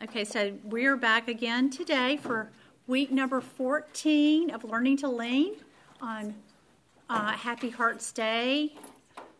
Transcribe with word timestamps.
Okay, 0.00 0.24
so 0.24 0.52
we're 0.62 0.96
back 0.96 1.26
again 1.26 1.70
today 1.70 2.18
for 2.18 2.48
week 2.86 3.10
number 3.10 3.40
14 3.40 4.50
of 4.50 4.62
Learning 4.62 4.96
to 4.98 5.08
Lean 5.08 5.56
on 6.00 6.36
uh, 7.10 7.32
Happy 7.32 7.68
Hearts 7.68 8.12
Day, 8.12 8.74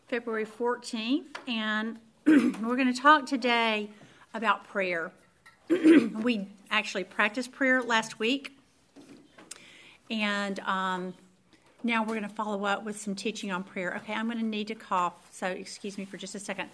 February 0.09 0.45
14th. 0.45 1.23
And 1.47 1.97
we're 2.27 2.75
going 2.75 2.93
to 2.93 3.01
talk 3.01 3.25
today 3.25 3.89
about 4.33 4.67
prayer. 4.67 5.13
we 5.69 6.49
actually 6.69 7.05
practiced 7.05 7.53
prayer 7.53 7.81
last 7.81 8.19
week. 8.19 8.57
And 10.11 10.59
um, 10.61 11.13
now 11.85 12.01
we're 12.01 12.15
going 12.15 12.23
to 12.23 12.35
follow 12.35 12.65
up 12.65 12.83
with 12.83 12.99
some 12.99 13.15
teaching 13.15 13.49
on 13.49 13.63
prayer. 13.63 13.95
Okay, 14.01 14.13
I'm 14.13 14.25
going 14.25 14.39
to 14.39 14.45
need 14.45 14.67
to 14.67 14.75
cough, 14.75 15.13
so 15.31 15.47
excuse 15.47 15.97
me 15.97 16.03
for 16.03 16.17
just 16.17 16.35
a 16.35 16.39
second. 16.39 16.69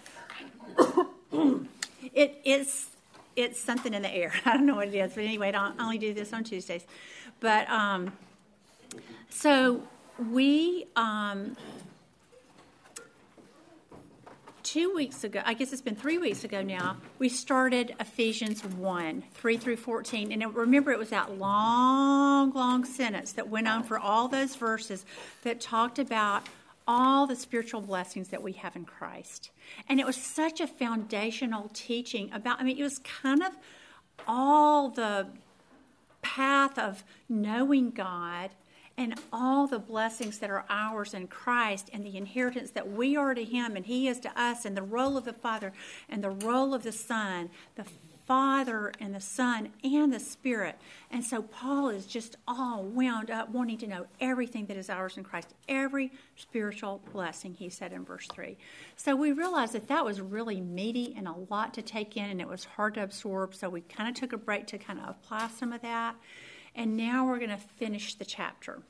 it 2.12 2.40
is 2.44 2.88
it's 3.36 3.60
something 3.60 3.94
in 3.94 4.02
the 4.02 4.12
air. 4.12 4.32
I 4.44 4.56
don't 4.56 4.66
know 4.66 4.76
what 4.76 4.88
it 4.88 4.94
is, 4.94 5.12
but 5.14 5.24
anyway, 5.24 5.52
I 5.52 5.72
only 5.78 5.98
do 5.98 6.12
this 6.12 6.32
on 6.32 6.44
Tuesdays. 6.44 6.84
But 7.40 7.68
um, 7.70 8.12
so 9.28 9.82
we 10.32 10.86
um, 10.96 11.56
two 14.66 14.92
weeks 14.92 15.22
ago, 15.22 15.40
I 15.44 15.54
guess 15.54 15.72
it's 15.72 15.80
been 15.80 15.94
three 15.94 16.18
weeks 16.18 16.42
ago 16.42 16.60
now, 16.60 16.96
we 17.20 17.28
started 17.28 17.94
Ephesians 18.00 18.64
1 18.64 19.22
3 19.32 19.56
through 19.58 19.76
14. 19.76 20.32
And 20.32 20.54
remember, 20.56 20.90
it 20.90 20.98
was 20.98 21.10
that 21.10 21.38
long, 21.38 22.52
long 22.52 22.84
sentence 22.84 23.32
that 23.32 23.48
went 23.48 23.68
on 23.68 23.84
for 23.84 23.96
all 23.96 24.26
those 24.26 24.56
verses 24.56 25.04
that 25.44 25.60
talked 25.60 26.00
about 26.00 26.48
all 26.86 27.26
the 27.26 27.36
spiritual 27.36 27.80
blessings 27.80 28.28
that 28.28 28.42
we 28.42 28.52
have 28.52 28.76
in 28.76 28.84
Christ. 28.84 29.50
And 29.88 29.98
it 29.98 30.06
was 30.06 30.16
such 30.16 30.60
a 30.60 30.66
foundational 30.66 31.70
teaching 31.72 32.30
about, 32.32 32.60
I 32.60 32.64
mean, 32.64 32.78
it 32.78 32.82
was 32.82 32.98
kind 32.98 33.42
of 33.42 33.52
all 34.26 34.90
the 34.90 35.28
path 36.22 36.78
of 36.78 37.04
knowing 37.28 37.90
God 37.90 38.50
and 38.98 39.14
all 39.32 39.66
the 39.66 39.78
blessings 39.78 40.38
that 40.38 40.48
are 40.48 40.64
ours 40.70 41.12
in 41.12 41.26
Christ 41.26 41.90
and 41.92 42.04
the 42.04 42.16
inheritance 42.16 42.70
that 42.70 42.90
we 42.90 43.16
are 43.16 43.34
to 43.34 43.44
Him 43.44 43.76
and 43.76 43.84
He 43.84 44.08
is 44.08 44.18
to 44.20 44.40
us, 44.40 44.64
and 44.64 44.76
the 44.76 44.82
role 44.82 45.16
of 45.16 45.24
the 45.24 45.32
Father 45.32 45.72
and 46.08 46.24
the 46.24 46.30
role 46.30 46.72
of 46.72 46.82
the 46.82 46.92
Son, 46.92 47.50
the 47.74 47.84
Father 48.26 48.92
and 49.00 49.14
the 49.14 49.20
Son 49.20 49.70
and 49.84 50.12
the 50.12 50.18
Spirit. 50.18 50.76
And 51.10 51.24
so 51.24 51.42
Paul 51.42 51.88
is 51.90 52.06
just 52.06 52.36
all 52.46 52.82
wound 52.82 53.30
up 53.30 53.50
wanting 53.50 53.78
to 53.78 53.86
know 53.86 54.06
everything 54.20 54.66
that 54.66 54.76
is 54.76 54.90
ours 54.90 55.16
in 55.16 55.22
Christ, 55.22 55.54
every 55.68 56.12
spiritual 56.34 57.00
blessing, 57.12 57.54
he 57.54 57.70
said 57.70 57.92
in 57.92 58.04
verse 58.04 58.26
3. 58.26 58.56
So 58.96 59.14
we 59.14 59.32
realized 59.32 59.74
that 59.74 59.88
that 59.88 60.04
was 60.04 60.20
really 60.20 60.60
meaty 60.60 61.14
and 61.16 61.28
a 61.28 61.34
lot 61.48 61.72
to 61.74 61.82
take 61.82 62.16
in, 62.16 62.24
and 62.24 62.40
it 62.40 62.48
was 62.48 62.64
hard 62.64 62.94
to 62.94 63.02
absorb. 63.02 63.54
So 63.54 63.68
we 63.68 63.82
kind 63.82 64.08
of 64.08 64.16
took 64.16 64.32
a 64.32 64.38
break 64.38 64.66
to 64.68 64.78
kind 64.78 64.98
of 64.98 65.08
apply 65.08 65.48
some 65.56 65.72
of 65.72 65.82
that. 65.82 66.16
And 66.74 66.96
now 66.96 67.26
we're 67.26 67.38
going 67.38 67.50
to 67.50 67.56
finish 67.56 68.14
the 68.14 68.24
chapter. 68.24 68.82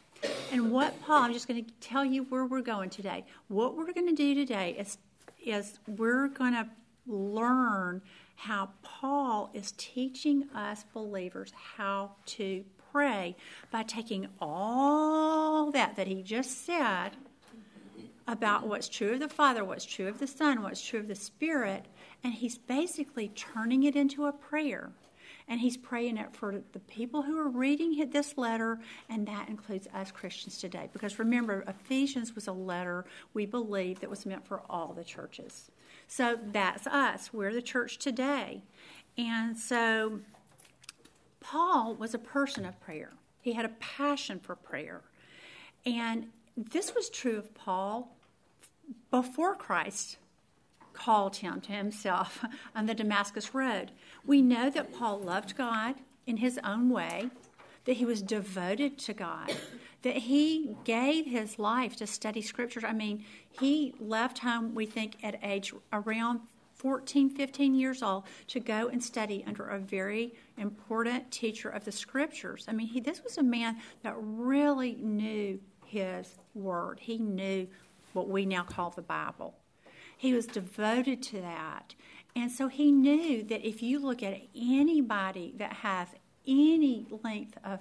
And 0.51 0.73
what 0.73 1.01
Paul, 1.03 1.25
I'm 1.25 1.33
just 1.33 1.47
going 1.47 1.63
to 1.63 1.71
tell 1.81 2.05
you 2.05 2.25
where 2.25 2.47
we're 2.47 2.63
going 2.63 2.89
today. 2.91 3.25
What 3.49 3.77
we're 3.77 3.93
going 3.93 4.09
to 4.09 4.15
do 4.15 4.35
today 4.35 4.75
is, 4.79 4.99
is 5.45 5.79
we're 5.87 6.29
going 6.29 6.55
to 6.55 6.67
learn 7.07 8.03
how 8.37 8.71
Paul 8.83 9.51
is 9.53 9.73
teaching 9.77 10.49
us 10.55 10.85
believers 10.93 11.53
how 11.77 12.13
to 12.27 12.65
pray 12.93 13.37
by 13.71 13.83
taking 13.83 14.29
all 14.41 15.71
that 15.73 15.97
that 15.97 16.07
he 16.07 16.23
just 16.23 16.65
said 16.65 17.11
about 18.29 18.67
what's 18.67 18.89
true 18.89 19.15
of 19.15 19.21
the 19.21 19.29
Father, 19.29 19.65
what's 19.65 19.85
true 19.85 20.09
of 20.09 20.19
the 20.19 20.27
Son, 20.27 20.63
what's 20.63 20.85
true 20.85 21.01
of 21.01 21.09
the 21.09 21.15
Spirit, 21.15 21.87
and 22.25 22.35
he's 22.35 22.59
basically 22.59 23.29
turning 23.29 23.85
it 23.85 23.97
into 23.97 24.27
a 24.27 24.33
prayer. 24.33 24.91
And 25.49 25.61
he's 25.61 25.77
praying 25.77 26.17
it 26.17 26.35
for 26.35 26.61
the 26.73 26.81
people 26.81 27.23
who 27.23 27.39
are 27.39 27.49
reading 27.49 28.11
this 28.11 28.37
letter, 28.37 28.81
and 29.09 29.29
that 29.29 29.49
includes 29.49 29.87
us 29.95 30.11
Christians 30.11 30.59
today. 30.59 30.89
Because 30.93 31.21
remember, 31.21 31.63
Ephesians 31.69 32.35
was 32.35 32.49
a 32.49 32.53
letter 32.53 33.05
we 33.33 33.47
believe 33.47 34.01
that 34.01 34.11
was 34.11 34.27
meant 34.27 34.45
for 34.45 34.63
all 34.69 34.93
the 34.93 35.05
churches. 35.05 35.71
So 36.07 36.39
that's 36.53 36.87
us. 36.87 37.33
We're 37.33 37.53
the 37.53 37.63
church 37.63 37.99
today. 37.99 38.63
And 39.19 39.57
so 39.57 40.21
Paul 41.41 41.95
was 41.95 42.15
a 42.15 42.19
person 42.19 42.65
of 42.65 42.81
prayer, 42.81 43.13
he 43.41 43.53
had 43.53 43.65
a 43.65 43.71
passion 43.81 44.41
for 44.41 44.55
prayer. 44.55 45.03
And 45.85 46.29
this 46.57 46.95
was 46.95 47.09
true 47.09 47.39
of 47.39 47.55
Paul 47.55 48.17
before 49.11 49.55
Christ 49.55 50.17
called 50.93 51.37
him 51.37 51.61
to 51.61 51.73
himself 51.73 52.45
on 52.75 52.87
the 52.87 52.95
Damascus 52.95 53.55
Road. 53.55 53.93
We 54.25 54.43
know 54.43 54.71
that 54.71 54.93
Paul 54.93 55.21
loved 55.21 55.57
God 55.57 55.97
in 56.27 56.39
his 56.39 56.59
own 56.65 56.91
way, 56.91 57.31
that 57.85 57.95
he 57.95 58.05
was 58.05 58.23
devoted 58.23 58.99
to 58.99 59.13
God, 59.13 59.55
that 60.07 60.19
he 60.19 60.77
gave 60.85 61.27
his 61.27 61.59
life 61.59 61.97
to 61.97 62.07
study 62.07 62.41
scriptures. 62.41 62.85
I 62.85 62.93
mean, 62.93 63.25
he 63.51 63.93
left 63.99 64.39
home, 64.39 64.73
we 64.73 64.87
think, 64.87 65.17
at 65.25 65.37
age 65.43 65.75
around 65.93 66.43
14, 66.77 67.29
15 67.29 67.75
years 67.75 68.05
old 68.05 68.23
to 68.47 68.61
go 68.61 68.87
and 68.87 69.03
study 69.03 69.43
under 69.49 69.67
a 69.67 69.81
very 69.81 70.33
important 70.59 71.33
teacher 71.33 71.69
of 71.69 71.85
the 71.85 71.91
scriptures. 71.91 72.67
I 72.69 72.73
mean, 72.73 72.87
he, 72.87 73.01
this 73.01 73.25
was 73.25 73.37
a 73.39 73.43
man 73.43 73.79
that 74.05 74.15
really 74.17 74.95
knew 74.95 75.59
his 75.85 76.37
word, 76.55 77.01
he 77.01 77.19
knew 77.19 77.67
what 78.13 78.29
we 78.29 78.47
now 78.47 78.63
call 78.63 78.91
the 78.91 79.03
Bible. 79.03 79.55
He 80.17 80.33
was 80.33 80.47
devoted 80.47 81.21
to 81.25 81.41
that. 81.41 81.97
And 82.37 82.53
so 82.53 82.69
he 82.69 82.93
knew 82.93 83.43
that 83.43 83.67
if 83.67 83.83
you 83.83 83.99
look 83.99 84.23
at 84.23 84.41
anybody 84.55 85.53
that 85.57 85.73
has 85.73 86.09
any 86.47 87.09
length 87.25 87.59
of 87.65 87.81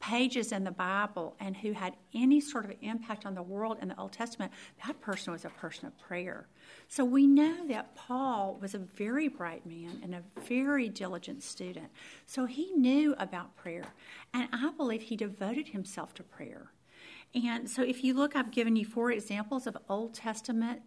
pages 0.00 0.50
in 0.50 0.64
the 0.64 0.70
Bible 0.70 1.36
and 1.38 1.56
who 1.56 1.72
had 1.72 1.94
any 2.14 2.40
sort 2.40 2.64
of 2.64 2.72
impact 2.80 3.26
on 3.26 3.34
the 3.34 3.42
world 3.42 3.76
in 3.80 3.88
the 3.88 3.98
Old 3.98 4.12
Testament, 4.12 4.50
that 4.86 5.00
person 5.00 5.32
was 5.32 5.44
a 5.44 5.50
person 5.50 5.86
of 5.86 5.98
prayer. 5.98 6.48
So 6.88 7.04
we 7.04 7.26
know 7.26 7.66
that 7.68 7.94
Paul 7.94 8.58
was 8.60 8.74
a 8.74 8.78
very 8.78 9.28
bright 9.28 9.64
man 9.66 10.00
and 10.02 10.14
a 10.14 10.22
very 10.40 10.88
diligent 10.88 11.42
student. 11.42 11.88
So 12.26 12.46
he 12.46 12.70
knew 12.72 13.14
about 13.18 13.54
prayer. 13.56 13.84
And 14.32 14.48
I 14.52 14.70
believe 14.76 15.02
he 15.02 15.16
devoted 15.16 15.68
himself 15.68 16.14
to 16.14 16.22
prayer. 16.22 16.72
And 17.34 17.70
so 17.70 17.82
if 17.82 18.02
you 18.02 18.14
look, 18.14 18.34
I've 18.34 18.50
given 18.50 18.74
you 18.74 18.84
four 18.84 19.12
examples 19.12 19.66
of 19.66 19.76
Old 19.88 20.14
Testament 20.14 20.82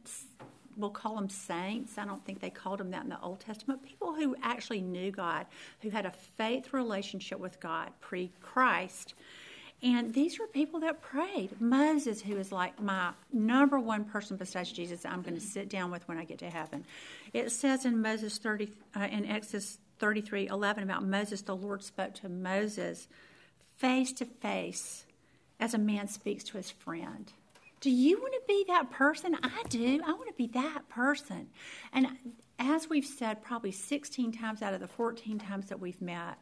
we'll 0.78 0.90
call 0.90 1.16
them 1.16 1.30
saints. 1.30 1.98
I 1.98 2.06
don't 2.06 2.24
think 2.26 2.40
they 2.40 2.50
called 2.50 2.80
them 2.80 2.92
that 2.92 3.04
in 3.04 3.10
the 3.10 3.20
Old 3.22 3.40
Testament. 3.40 3.84
People 3.84 4.14
who 4.14 4.36
actually 4.42 4.82
knew 4.82 5.12
God, 5.12 5.46
who 5.82 5.90
had 5.90 6.06
a 6.06 6.12
faith 6.38 6.74
relationship 6.74 7.40
with 7.40 7.60
God 7.60 7.92
pre 8.02 8.32
Christ. 8.42 9.14
And 9.82 10.14
these 10.14 10.40
were 10.40 10.48
people 10.48 10.80
that 10.80 11.02
prayed. 11.02 11.60
Moses, 11.60 12.22
who 12.22 12.38
is 12.38 12.54
like 12.54 12.82
my 12.82 13.12
number 13.34 13.78
one 13.78 14.06
person 14.06 14.38
besides 14.38 14.72
Jesus, 14.72 15.06
I'm 15.06 15.22
going 15.22 15.36
to 15.36 15.42
sit 15.42 15.68
down 15.68 15.92
with 15.92 16.08
when 16.08 16.18
I 16.18 16.24
get 16.24 16.40
to 16.40 16.50
heaven. 16.50 16.86
It 17.34 17.52
says 17.52 17.84
in 17.84 18.02
Moses 18.02 18.38
30, 18.38 18.72
uh, 18.96 19.08
in 19.12 19.26
Exodus 19.26 19.78
33 20.00 20.48
11 20.48 20.84
about 20.84 21.04
Moses, 21.04 21.42
the 21.42 21.56
Lord 21.56 21.84
spoke 21.84 22.14
to 22.16 22.30
Moses 22.30 23.08
face 23.78 24.14
to 24.14 24.26
face 24.26 25.06
as 25.60 25.74
a 25.74 25.78
man 25.78 26.08
speaks 26.08 26.44
to 26.46 26.58
his 26.58 26.72
friend. 26.72 27.32
Do 27.84 27.92
you 27.92 28.18
want 28.18 28.34
to 28.34 28.42
be 28.48 28.64
that 28.70 28.92
person? 28.92 29.36
I 29.44 29.62
do. 29.68 30.00
I 30.08 30.14
want 30.14 30.30
to 30.30 30.34
be 30.38 30.48
that 30.54 30.88
person. 30.88 31.50
And 31.92 32.08
as 32.58 32.90
we've 32.90 33.06
said 33.06 33.44
probably 33.44 33.74
16 33.74 34.32
times 34.32 34.62
out 34.62 34.74
of 34.74 34.80
the 34.80 34.88
14 34.88 35.38
times 35.38 35.66
that 35.68 35.82
we've 35.82 36.02
met, 36.02 36.38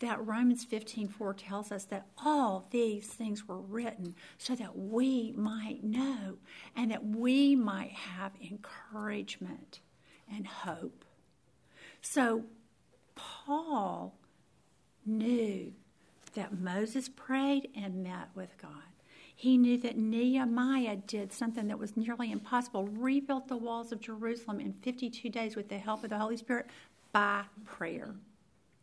that 0.00 0.26
Romans 0.26 0.64
15:4 0.64 1.36
tells 1.36 1.70
us 1.70 1.84
that 1.84 2.06
all 2.24 2.66
these 2.70 3.08
things 3.08 3.46
were 3.46 3.60
written 3.60 4.14
so 4.38 4.54
that 4.54 4.78
we 4.78 5.32
might 5.36 5.84
know 5.84 6.38
and 6.74 6.90
that 6.90 7.04
we 7.04 7.54
might 7.54 7.92
have 7.92 8.32
encouragement 8.40 9.80
and 10.34 10.46
hope. 10.46 11.04
So 12.00 12.44
Paul 13.14 14.14
knew 15.04 15.74
that 16.32 16.58
Moses 16.58 17.10
prayed 17.10 17.68
and 17.76 18.02
met 18.02 18.30
with 18.34 18.56
God. 18.56 18.95
He 19.38 19.58
knew 19.58 19.76
that 19.78 19.98
Nehemiah 19.98 20.96
did 20.96 21.30
something 21.30 21.68
that 21.68 21.78
was 21.78 21.94
nearly 21.94 22.32
impossible 22.32 22.86
rebuilt 22.86 23.48
the 23.48 23.56
walls 23.56 23.92
of 23.92 24.00
Jerusalem 24.00 24.60
in 24.60 24.72
52 24.72 25.28
days 25.28 25.54
with 25.54 25.68
the 25.68 25.76
help 25.76 26.02
of 26.02 26.10
the 26.10 26.18
Holy 26.18 26.38
Spirit 26.38 26.66
by 27.12 27.42
prayer. 27.66 28.14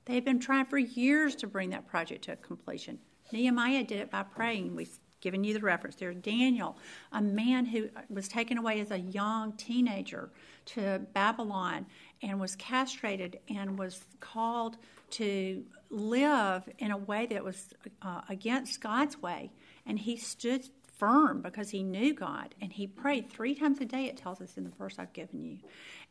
They 0.06 0.14
had 0.14 0.24
been 0.24 0.40
trying 0.40 0.66
for 0.66 0.78
years 0.78 1.36
to 1.38 1.48
bring 1.48 1.72
that 1.72 1.88
project 1.88 2.26
to 2.26 2.36
completion. 2.36 3.00
Nehemiah 3.32 3.84
did 3.84 4.00
it 4.00 4.12
by 4.12 4.22
praying. 4.22 4.76
We've 4.76 5.00
given 5.22 5.44
you 5.44 5.56
the 5.56 5.60
reference. 5.60 5.96
There's 5.96 6.18
Daniel, 6.18 6.78
a 7.14 7.22
man 7.22 7.66
who 7.66 7.90
was 8.10 8.28
taken 8.28 8.60
away 8.60 8.80
as 8.80 8.92
a 8.92 9.00
young 9.00 9.54
teenager 9.54 10.30
to 10.66 11.02
Babylon 11.14 11.88
and 12.22 12.40
was 12.40 12.56
castrated 12.58 13.40
and 13.50 13.80
was 13.80 14.04
called 14.20 14.78
to 15.12 15.64
live 15.90 16.70
in 16.78 16.92
a 16.92 16.98
way 16.98 17.26
that 17.28 17.44
was 17.44 17.74
uh, 18.04 18.22
against 18.30 18.82
God's 18.82 19.20
way 19.20 19.50
and 19.86 20.00
he 20.00 20.18
stood 20.18 20.66
firm 20.98 21.42
because 21.42 21.70
he 21.70 21.84
knew 21.84 22.14
God 22.14 22.56
and 22.62 22.72
he 22.72 22.88
prayed 22.88 23.30
three 23.30 23.56
times 23.56 23.82
a 23.82 23.86
day, 23.86 24.06
it 24.06 24.18
tells 24.18 24.40
us 24.42 24.58
in 24.58 24.64
the 24.64 24.70
verse 24.70 24.96
I've 24.98 25.14
given 25.14 25.44
you. 25.44 25.58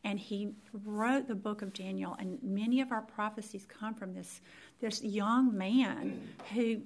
And 0.03 0.19
he 0.19 0.53
wrote 0.85 1.27
the 1.27 1.35
book 1.35 1.61
of 1.61 1.73
Daniel, 1.73 2.15
and 2.19 2.37
many 2.43 2.81
of 2.81 2.91
our 2.91 3.01
prophecies 3.01 3.65
come 3.65 3.93
from 3.93 4.13
this, 4.13 4.41
this 4.81 5.01
young 5.01 5.57
man 5.57 6.21
who 6.53 6.81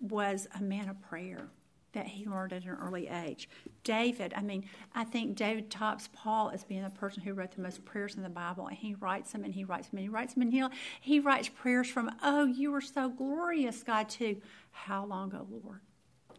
was 0.00 0.48
a 0.58 0.62
man 0.62 0.88
of 0.88 1.00
prayer 1.02 1.48
that 1.92 2.06
he 2.06 2.24
learned 2.24 2.52
at 2.52 2.64
an 2.64 2.76
early 2.80 3.08
age. 3.08 3.48
David, 3.82 4.32
I 4.36 4.42
mean, 4.42 4.64
I 4.94 5.04
think 5.04 5.36
David 5.36 5.70
tops 5.70 6.08
Paul 6.12 6.50
as 6.50 6.62
being 6.62 6.84
the 6.84 6.90
person 6.90 7.22
who 7.22 7.34
wrote 7.34 7.50
the 7.52 7.62
most 7.62 7.84
prayers 7.84 8.14
in 8.14 8.22
the 8.22 8.28
Bible, 8.28 8.68
and 8.68 8.76
he 8.76 8.94
writes 8.94 9.32
them 9.32 9.44
and 9.44 9.52
he 9.52 9.64
writes 9.64 9.88
them 9.88 9.98
and 9.98 10.04
he 10.04 10.08
writes 10.08 10.34
them 10.34 10.42
and 10.42 10.52
he, 10.52 10.64
he 11.00 11.20
writes 11.20 11.48
prayers 11.48 11.88
from, 11.88 12.10
Oh, 12.22 12.44
you 12.44 12.70
were 12.70 12.80
so 12.80 13.08
glorious, 13.08 13.82
God, 13.82 14.08
to 14.10 14.40
how 14.70 15.04
long, 15.04 15.34
oh 15.34 15.46
Lord? 15.50 15.80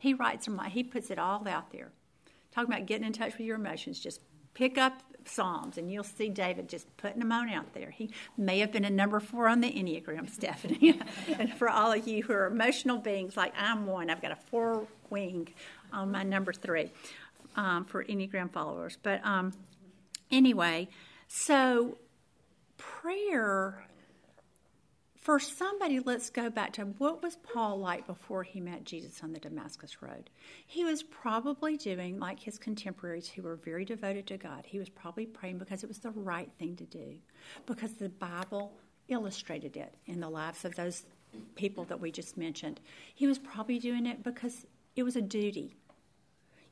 He 0.01 0.15
writes 0.15 0.45
them 0.45 0.59
he 0.59 0.83
puts 0.83 1.12
it 1.12 1.19
all 1.19 1.48
out 1.48 1.71
there. 1.71 1.92
Talking 2.51 2.74
about 2.74 2.88
getting 2.88 3.06
in 3.06 3.13
touch 3.13 3.38
with 3.38 3.45
your 3.45 3.56
emotions, 3.56 4.00
just 4.00 4.19
pick 4.56 4.77
up 4.77 5.03
Psalms 5.25 5.77
and 5.77 5.92
you'll 5.92 6.03
see 6.03 6.27
David 6.27 6.68
just 6.68 6.88
putting 6.98 7.19
them 7.19 7.31
on 7.31 7.50
out 7.50 7.74
there. 7.75 7.92
He 7.92 8.09
may 8.36 8.57
have 8.59 8.71
been 8.71 8.83
a 8.83 8.89
number 8.89 9.19
four 9.19 9.48
on 9.48 9.62
the 9.62 9.71
Enneagram, 9.71 10.27
Stephanie. 10.33 11.00
and 11.38 11.53
for 11.53 11.69
all 11.69 11.92
of 11.92 12.07
you 12.07 12.24
who 12.24 12.33
are 12.33 12.48
emotional 12.48 12.98
beings, 12.98 13.38
like 13.38 13.53
I'm 13.56 13.86
one, 13.86 14.09
I've 14.09 14.24
got 14.24 14.31
a 14.31 14.36
four 14.36 14.88
wing 15.12 15.50
on 15.94 16.09
my 16.09 16.24
number 16.24 16.51
three 16.51 16.92
um, 17.56 17.86
for 17.86 18.03
Enneagram 18.03 18.51
followers. 18.51 18.98
But 19.03 19.24
um, 19.24 19.53
anyway, 20.31 20.89
so 21.27 22.00
prayer 22.77 23.86
for 25.21 25.39
somebody, 25.39 26.00
let's 26.00 26.31
go 26.31 26.50
back 26.50 26.73
to 26.73 26.81
what 26.83 27.21
was 27.21 27.38
Paul 27.38 27.77
like 27.77 28.07
before 28.07 28.41
he 28.41 28.59
met 28.59 28.83
Jesus 28.83 29.21
on 29.21 29.33
the 29.33 29.39
Damascus 29.39 30.01
Road? 30.01 30.31
He 30.65 30.83
was 30.83 31.03
probably 31.03 31.77
doing 31.77 32.19
like 32.19 32.39
his 32.39 32.57
contemporaries 32.57 33.29
who 33.29 33.44
were 33.44 33.56
very 33.56 33.85
devoted 33.85 34.25
to 34.27 34.38
God. 34.38 34.65
He 34.65 34.79
was 34.79 34.89
probably 34.89 35.27
praying 35.27 35.59
because 35.59 35.83
it 35.83 35.88
was 35.88 36.00
the 36.00 36.09
right 36.09 36.50
thing 36.57 36.75
to 36.77 36.85
do, 36.85 37.18
because 37.68 37.94
the 37.94 38.09
Bible 38.09 38.73
illustrated 39.09 39.77
it 39.77 39.94
in 40.07 40.19
the 40.19 40.29
lives 40.29 40.65
of 40.65 40.75
those 40.75 41.06
people 41.53 41.83
that 41.85 42.01
we 42.01 42.12
just 42.12 42.35
mentioned. 42.35 42.81
He 43.13 43.27
was 43.27 43.38
probably 43.38 43.77
doing 43.77 44.07
it 44.07 44.24
because 44.24 44.65
it 44.95 45.03
was 45.03 45.15
a 45.15 45.21
duty, 45.21 45.75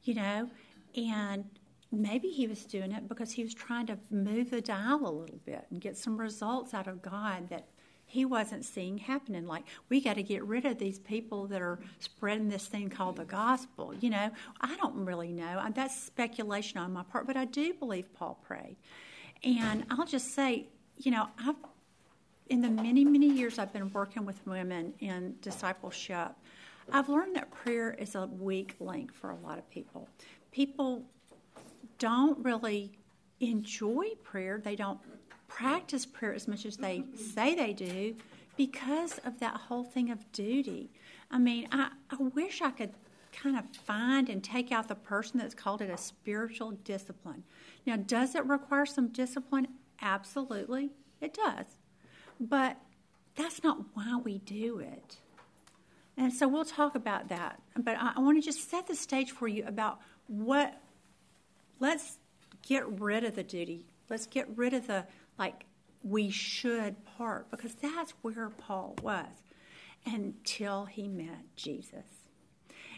you 0.04 0.16
know, 0.16 0.50
and 0.96 1.46
maybe 1.92 2.30
he 2.30 2.48
was 2.48 2.66
doing 2.66 2.92
it 2.94 3.08
because 3.08 3.32
he 3.32 3.44
was 3.44 3.54
trying 3.54 3.86
to 3.88 4.00
move 4.10 4.50
the 4.50 4.62
dial 4.62 5.08
a 5.08 5.12
little 5.12 5.40
bit 5.46 5.68
and 5.70 5.80
get 5.80 5.98
some 5.98 6.18
results 6.18 6.74
out 6.74 6.88
of 6.88 7.04
God 7.04 7.50
that 7.50 7.68
he 8.10 8.26
wasn't 8.26 8.66
seeing 8.66 8.98
happening. 8.98 9.46
Like, 9.46 9.64
we 9.88 10.02
got 10.02 10.16
to 10.16 10.24
get 10.24 10.44
rid 10.44 10.66
of 10.66 10.80
these 10.80 10.98
people 10.98 11.46
that 11.46 11.62
are 11.62 11.78
spreading 12.00 12.50
this 12.50 12.66
thing 12.66 12.90
called 12.90 13.18
the 13.18 13.24
gospel. 13.24 13.94
You 14.02 14.10
know, 14.10 14.32
I 14.62 14.76
don't 14.78 15.06
really 15.06 15.32
know. 15.32 15.64
That's 15.76 15.96
speculation 15.96 16.80
on 16.80 16.92
my 16.92 17.04
part, 17.04 17.28
but 17.28 17.38
I 17.38 17.46
do 17.46 17.72
believe 17.76 18.12
Paul 18.16 18.40
prayed. 18.48 18.78
And 19.44 19.86
I'll 19.92 20.08
just 20.08 20.34
say, 20.34 20.66
you 20.98 21.12
know, 21.12 21.28
I've, 21.40 21.56
in 22.50 22.62
the 22.62 22.70
many, 22.70 23.06
many 23.06 23.28
years 23.28 23.60
I've 23.60 23.72
been 23.72 23.94
working 23.94 24.26
with 24.26 24.46
women 24.48 24.92
in 25.02 25.36
discipleship, 25.42 26.32
I've 26.92 27.10
learned 27.10 27.36
that 27.36 27.52
prayer 27.52 27.94
is 28.00 28.16
a 28.16 28.26
weak 28.26 28.76
link 28.80 29.14
for 29.14 29.30
a 29.30 29.36
lot 29.36 29.60
of 29.60 29.70
people. 29.70 30.10
People 30.52 31.04
don't 32.00 32.44
really 32.44 32.92
enjoy 33.40 34.08
prayer, 34.24 34.60
they 34.64 34.76
don't 34.76 35.00
practice 35.50 36.06
prayer 36.06 36.34
as 36.34 36.48
much 36.48 36.66
as 36.66 36.78
they 36.78 37.04
say 37.34 37.56
they 37.56 37.74
do 37.74 38.16
because 38.56 39.18
of 39.26 39.40
that 39.40 39.56
whole 39.56 39.84
thing 39.84 40.10
of 40.12 40.32
duty. 40.32 40.90
I 41.30 41.38
mean, 41.38 41.68
I, 41.72 41.90
I 42.10 42.16
wish 42.18 42.62
I 42.62 42.72
could 42.72 42.94
kind 43.32 43.58
of 43.58 43.66
find 43.86 44.30
and 44.30 44.44
take 44.44 44.72
out 44.72 44.88
the 44.88 44.96
person 44.96 45.40
that's 45.40 45.54
called 45.54 45.82
it 45.82 45.90
a 45.90 45.98
spiritual 45.98 46.72
discipline. 46.72 47.44
Now, 47.86 47.98
does 47.98 48.36
it 48.36 48.46
require 48.46 48.86
some 48.86 49.10
discipline? 49.10 49.68
Absolutely, 50.02 50.92
it 51.22 51.34
does. 51.34 51.66
But 52.40 52.78
that's 53.36 53.64
not 53.64 53.80
why 53.94 54.20
we 54.24 54.40
do 54.40 54.80
it. 54.80 55.18
And 56.18 56.34
so 56.34 56.48
we'll 56.48 56.66
talk 56.66 56.96
about 56.96 57.30
that. 57.30 57.62
But 57.78 57.96
I, 57.98 58.14
I 58.18 58.20
want 58.20 58.38
to 58.38 58.46
just 58.46 58.70
set 58.70 58.88
the 58.88 58.96
stage 58.96 59.32
for 59.32 59.48
you 59.48 59.64
about 59.66 60.00
what, 60.28 60.82
let's 61.80 62.18
get 62.68 62.86
rid 63.00 63.24
of 63.24 63.36
the 63.36 63.44
duty. 63.44 63.86
Let's 64.10 64.26
get 64.26 64.48
rid 64.58 64.74
of 64.74 64.88
the 64.88 65.06
like 65.40 65.66
we 66.04 66.30
should 66.30 66.96
part 67.18 67.50
because 67.50 67.74
that's 67.76 68.14
where 68.22 68.50
Paul 68.50 68.96
was 69.02 69.44
until 70.06 70.86
he 70.86 71.08
met 71.08 71.56
Jesus. 71.56 72.06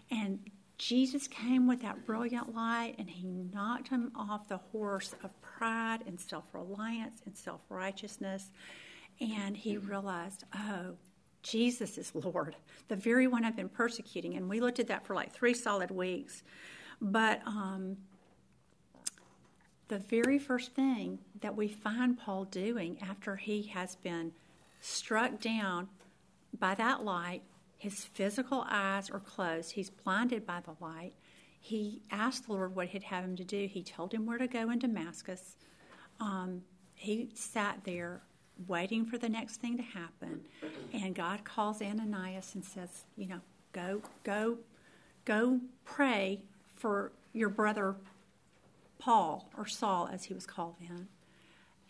And 0.09 0.39
Jesus 0.77 1.27
came 1.27 1.67
with 1.67 1.81
that 1.83 2.05
brilliant 2.05 2.55
light 2.55 2.95
and 2.97 3.09
he 3.09 3.27
knocked 3.53 3.87
him 3.87 4.11
off 4.15 4.47
the 4.47 4.57
horse 4.57 5.13
of 5.23 5.29
pride 5.41 5.99
and 6.07 6.19
self 6.19 6.45
reliance 6.53 7.21
and 7.25 7.37
self 7.37 7.61
righteousness. 7.69 8.51
And 9.19 9.55
he 9.55 9.77
realized, 9.77 10.43
oh, 10.55 10.95
Jesus 11.43 11.97
is 11.97 12.11
Lord, 12.15 12.55
the 12.87 12.95
very 12.95 13.27
one 13.27 13.45
I've 13.45 13.55
been 13.55 13.69
persecuting. 13.69 14.35
And 14.35 14.49
we 14.49 14.59
looked 14.59 14.79
at 14.79 14.87
that 14.87 15.05
for 15.05 15.15
like 15.15 15.31
three 15.31 15.53
solid 15.53 15.91
weeks. 15.91 16.43
But 16.99 17.41
um, 17.45 17.97
the 19.91 19.97
very 19.97 20.39
first 20.39 20.73
thing 20.73 21.19
that 21.41 21.57
we 21.57 21.67
find 21.67 22.17
Paul 22.17 22.45
doing 22.45 22.97
after 23.01 23.35
he 23.35 23.63
has 23.63 23.97
been 23.97 24.31
struck 24.79 25.41
down 25.41 25.89
by 26.57 26.75
that 26.75 27.03
light, 27.03 27.41
his 27.77 28.05
physical 28.05 28.65
eyes 28.69 29.09
are 29.09 29.19
closed, 29.19 29.73
he's 29.73 29.89
blinded 29.89 30.45
by 30.45 30.61
the 30.61 30.75
light. 30.79 31.11
He 31.59 32.01
asked 32.09 32.45
the 32.45 32.53
Lord 32.53 32.73
what 32.73 32.87
he'd 32.87 33.03
have 33.03 33.25
him 33.25 33.35
to 33.35 33.43
do. 33.43 33.67
He 33.67 33.83
told 33.83 34.13
him 34.13 34.25
where 34.25 34.37
to 34.37 34.47
go 34.47 34.69
in 34.69 34.79
Damascus. 34.79 35.57
Um, 36.21 36.61
he 36.95 37.29
sat 37.33 37.83
there 37.83 38.21
waiting 38.67 39.05
for 39.05 39.17
the 39.17 39.27
next 39.27 39.57
thing 39.57 39.75
to 39.75 39.83
happen, 39.83 40.45
and 40.93 41.13
God 41.13 41.43
calls 41.43 41.81
Ananias 41.81 42.55
and 42.55 42.63
says, 42.63 43.03
"You 43.17 43.27
know, 43.27 43.41
go, 43.73 44.01
go, 44.23 44.57
go, 45.25 45.59
pray 45.83 46.43
for 46.77 47.11
your 47.33 47.49
brother 47.49 47.95
Paul, 49.01 49.49
or 49.57 49.65
Saul 49.65 50.09
as 50.13 50.25
he 50.25 50.33
was 50.33 50.45
called 50.45 50.75
then. 50.79 51.07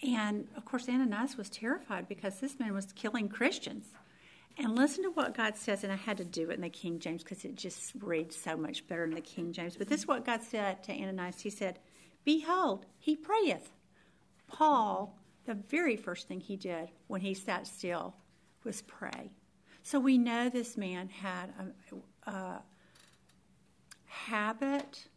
And 0.01 0.47
of 0.55 0.65
course, 0.65 0.87
Ananias 0.87 1.37
was 1.37 1.49
terrified 1.49 2.07
because 2.07 2.39
this 2.39 2.57
man 2.57 2.73
was 2.73 2.93
killing 2.93 3.27
Christians. 3.27 3.85
And 4.57 4.75
listen 4.75 5.03
to 5.03 5.11
what 5.11 5.35
God 5.35 5.57
says, 5.57 5.83
and 5.83 5.91
I 5.91 5.97
had 5.97 6.17
to 6.17 6.25
do 6.25 6.49
it 6.49 6.55
in 6.55 6.61
the 6.61 6.69
King 6.69 6.99
James 6.99 7.21
because 7.23 7.43
it 7.45 7.55
just 7.55 7.93
reads 7.99 8.35
so 8.35 8.55
much 8.57 8.87
better 8.87 9.03
in 9.03 9.11
the 9.13 9.21
King 9.21 9.51
James. 9.51 9.75
But 9.75 9.89
this 9.89 10.01
is 10.01 10.07
what 10.07 10.25
God 10.25 10.41
said 10.41 10.83
to 10.83 10.93
Ananias 10.93 11.41
He 11.41 11.49
said, 11.49 11.79
Behold, 12.23 12.85
he 12.97 13.15
prayeth. 13.15 13.69
Paul, 14.47 15.17
the 15.45 15.53
very 15.53 15.97
first 15.97 16.27
thing 16.27 16.39
he 16.39 16.55
did 16.55 16.89
when 17.07 17.21
he 17.21 17.33
sat 17.33 17.67
still 17.67 18.15
was 18.63 18.81
pray. 18.83 19.31
So 19.83 19.99
we 19.99 20.17
know 20.17 20.49
this 20.49 20.77
man 20.77 21.09
had 21.09 21.53
a, 22.25 22.29
a 22.29 22.61
habit 24.05 25.07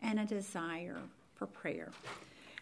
and 0.00 0.20
a 0.20 0.24
desire 0.24 1.00
for 1.38 1.46
prayer. 1.46 1.90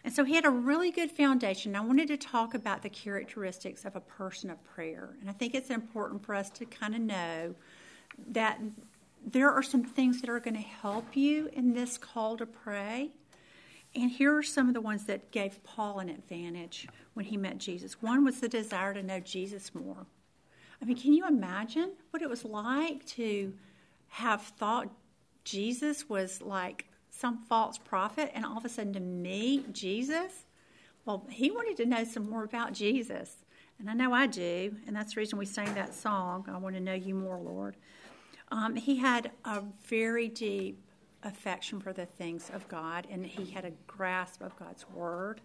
And 0.05 0.15
so 0.15 0.23
he 0.23 0.35
had 0.35 0.45
a 0.45 0.51
really 0.51 0.93
good 0.93 1.11
foundation. 1.11 1.75
I 1.75 1.81
wanted 1.81 2.07
to 2.09 2.17
talk 2.17 2.55
about 2.55 2.83
the 2.83 2.89
characteristics 2.89 3.85
of 3.85 3.97
a 3.97 4.01
person 4.01 4.51
of 4.51 4.63
prayer. 4.63 5.17
And 5.21 5.29
I 5.29 5.33
think 5.33 5.55
it's 5.55 5.71
important 5.71 6.25
for 6.25 6.35
us 6.35 6.49
to 6.51 6.65
kind 6.65 6.95
of 6.95 7.01
know 7.01 7.55
that 8.29 8.61
there 9.27 9.51
are 9.51 9.63
some 9.63 9.83
things 9.83 10.21
that 10.21 10.31
are 10.31 10.39
going 10.39 10.55
to 10.55 10.61
help 10.61 11.17
you 11.17 11.51
in 11.53 11.75
this 11.75 11.99
call 11.99 12.37
to 12.37 12.47
pray. 12.47 13.11
And 13.97 14.11
here 14.11 14.37
are 14.37 14.43
some 14.43 14.69
of 14.69 14.75
the 14.75 14.81
ones 14.81 15.07
that 15.07 15.33
gave 15.33 15.65
Paul 15.65 15.99
an 15.99 16.09
advantage 16.09 16.87
when 17.15 17.25
he 17.25 17.37
met 17.37 17.59
Jesus. 17.59 18.01
One 18.01 18.25
was 18.25 18.39
the 18.39 18.49
desire 18.49 18.95
to 18.95 19.03
know 19.03 19.19
Jesus 19.19 19.75
more. 19.75 20.07
I 20.81 20.85
mean, 20.85 20.97
can 20.97 21.15
you 21.15 21.27
imagine 21.27 21.93
what 22.11 22.23
it 22.23 22.29
was 22.29 22.45
like 22.45 23.05
to 23.07 23.55
have 24.09 24.43
thought 24.43 24.89
Jesus 25.43 26.09
was 26.09 26.43
like 26.43 26.87
some 27.19 27.39
false 27.49 27.79
prophet 27.79 28.31
and 28.35 28.45
all 28.45 28.59
of 28.59 28.65
a 28.65 28.69
sudden 28.69 28.93
to 28.95 29.01
meet 29.01 29.73
Jesus? 29.73 30.45
Well, 31.05 31.27
he 31.31 31.51
wanted 31.51 31.77
to 31.79 31.87
know 31.87 32.05
some 32.05 32.29
more 32.29 32.45
about 32.45 32.73
Jesus. 32.73 33.45
And 33.79 33.91
I 33.91 33.95
know 33.95 34.13
I 34.13 34.27
do, 34.27 34.75
and 34.87 34.97
that's 34.97 35.15
the 35.15 35.21
reason 35.21 35.39
we 35.39 35.45
sang 35.47 35.75
that 35.75 35.95
song, 35.95 36.47
I 36.49 36.57
Want 36.57 36.75
to 36.77 36.81
Know 36.81 36.95
You 36.95 37.15
More, 37.15 37.39
Lord. 37.39 37.77
Um, 38.51 38.75
he 38.75 38.97
had 38.97 39.33
a 39.45 39.63
very 39.85 40.29
deep 40.29 40.81
affection 41.23 41.81
for 41.81 41.93
the 41.93 42.07
things 42.07 42.51
of 42.55 42.67
God, 42.69 43.07
and 43.11 43.27
he 43.27 43.51
had 43.51 43.65
a 43.65 43.73
grasp 43.87 44.41
of 44.41 44.57
God's 44.57 44.89
Word. 44.89 45.43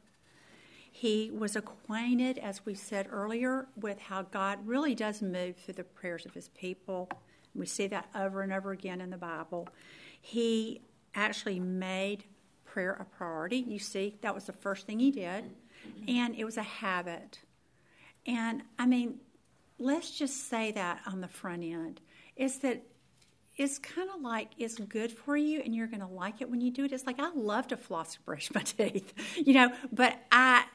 He 0.92 1.32
was 1.32 1.56
acquainted, 1.56 2.38
as 2.38 2.66
we 2.66 2.74
said 2.74 3.08
earlier, 3.10 3.68
with 3.76 4.00
how 4.00 4.24
God 4.24 4.60
really 4.66 4.96
does 4.96 5.22
move 5.22 5.58
through 5.58 5.76
the 5.76 5.84
prayers 5.84 6.26
of 6.26 6.34
his 6.34 6.50
people. 6.50 7.10
We 7.54 7.66
see 7.66 7.88
that 7.88 8.10
over 8.16 8.42
and 8.42 8.54
over 8.54 8.72
again 8.72 9.02
in 9.02 9.10
the 9.10 9.18
Bible. 9.18 9.68
He 10.22 10.82
actually 11.16 11.60
made 11.60 12.24
prayer 12.66 12.94
a 12.94 13.06
priority. 13.06 13.58
You 13.58 13.80
see, 13.80 14.18
that 14.22 14.34
was 14.34 14.46
the 14.46 14.54
first 14.54 14.86
thing 14.86 15.00
he 15.00 15.12
did, 15.12 15.46
and 16.08 16.36
it 16.36 16.46
was 16.46 16.58
a 16.58 16.64
habit. 16.64 17.40
And 18.26 18.64
I 18.78 18.86
mean, 18.86 19.20
let's 19.80 20.12
just 20.12 20.48
say 20.48 20.72
that 20.72 21.02
on 21.08 21.22
the 21.22 21.28
front 21.28 21.64
end 21.64 22.02
is 22.36 22.60
that 22.60 22.84
it's 23.58 23.80
kind 23.80 24.10
of 24.14 24.22
like 24.22 24.50
it's 24.58 24.76
good 24.80 25.12
for 25.12 25.36
you 25.36 25.62
and 25.62 25.76
you're 25.76 25.88
going 25.88 26.00
to 26.02 26.08
like 26.08 26.42
it 26.42 26.50
when 26.50 26.62
you 26.62 26.72
do 26.72 26.86
it. 26.86 26.94
It's 26.94 27.06
like 27.06 27.20
I 27.20 27.32
love 27.34 27.68
to 27.68 27.78
floss 27.78 28.16
and 28.16 28.26
brush 28.26 28.50
my 28.54 28.62
teeth, 28.64 29.14
you 29.36 29.54
know, 29.54 29.72
but 29.92 30.18
I 30.32 30.66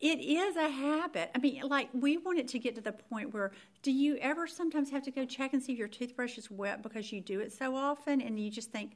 it 0.00 0.20
is 0.20 0.56
a 0.56 0.68
habit. 0.68 1.30
I 1.34 1.38
mean, 1.38 1.62
like 1.64 1.88
we 1.92 2.18
want 2.18 2.38
it 2.38 2.48
to 2.48 2.58
get 2.58 2.74
to 2.74 2.80
the 2.80 2.92
point 2.92 3.32
where 3.32 3.52
do 3.82 3.90
you 3.90 4.16
ever 4.16 4.46
sometimes 4.46 4.90
have 4.90 5.02
to 5.04 5.10
go 5.10 5.24
check 5.24 5.52
and 5.52 5.62
see 5.62 5.72
if 5.72 5.78
your 5.78 5.88
toothbrush 5.88 6.36
is 6.36 6.50
wet 6.50 6.82
because 6.82 7.12
you 7.12 7.20
do 7.20 7.40
it 7.40 7.52
so 7.52 7.74
often 7.74 8.20
and 8.20 8.38
you 8.38 8.50
just 8.50 8.70
think, 8.70 8.92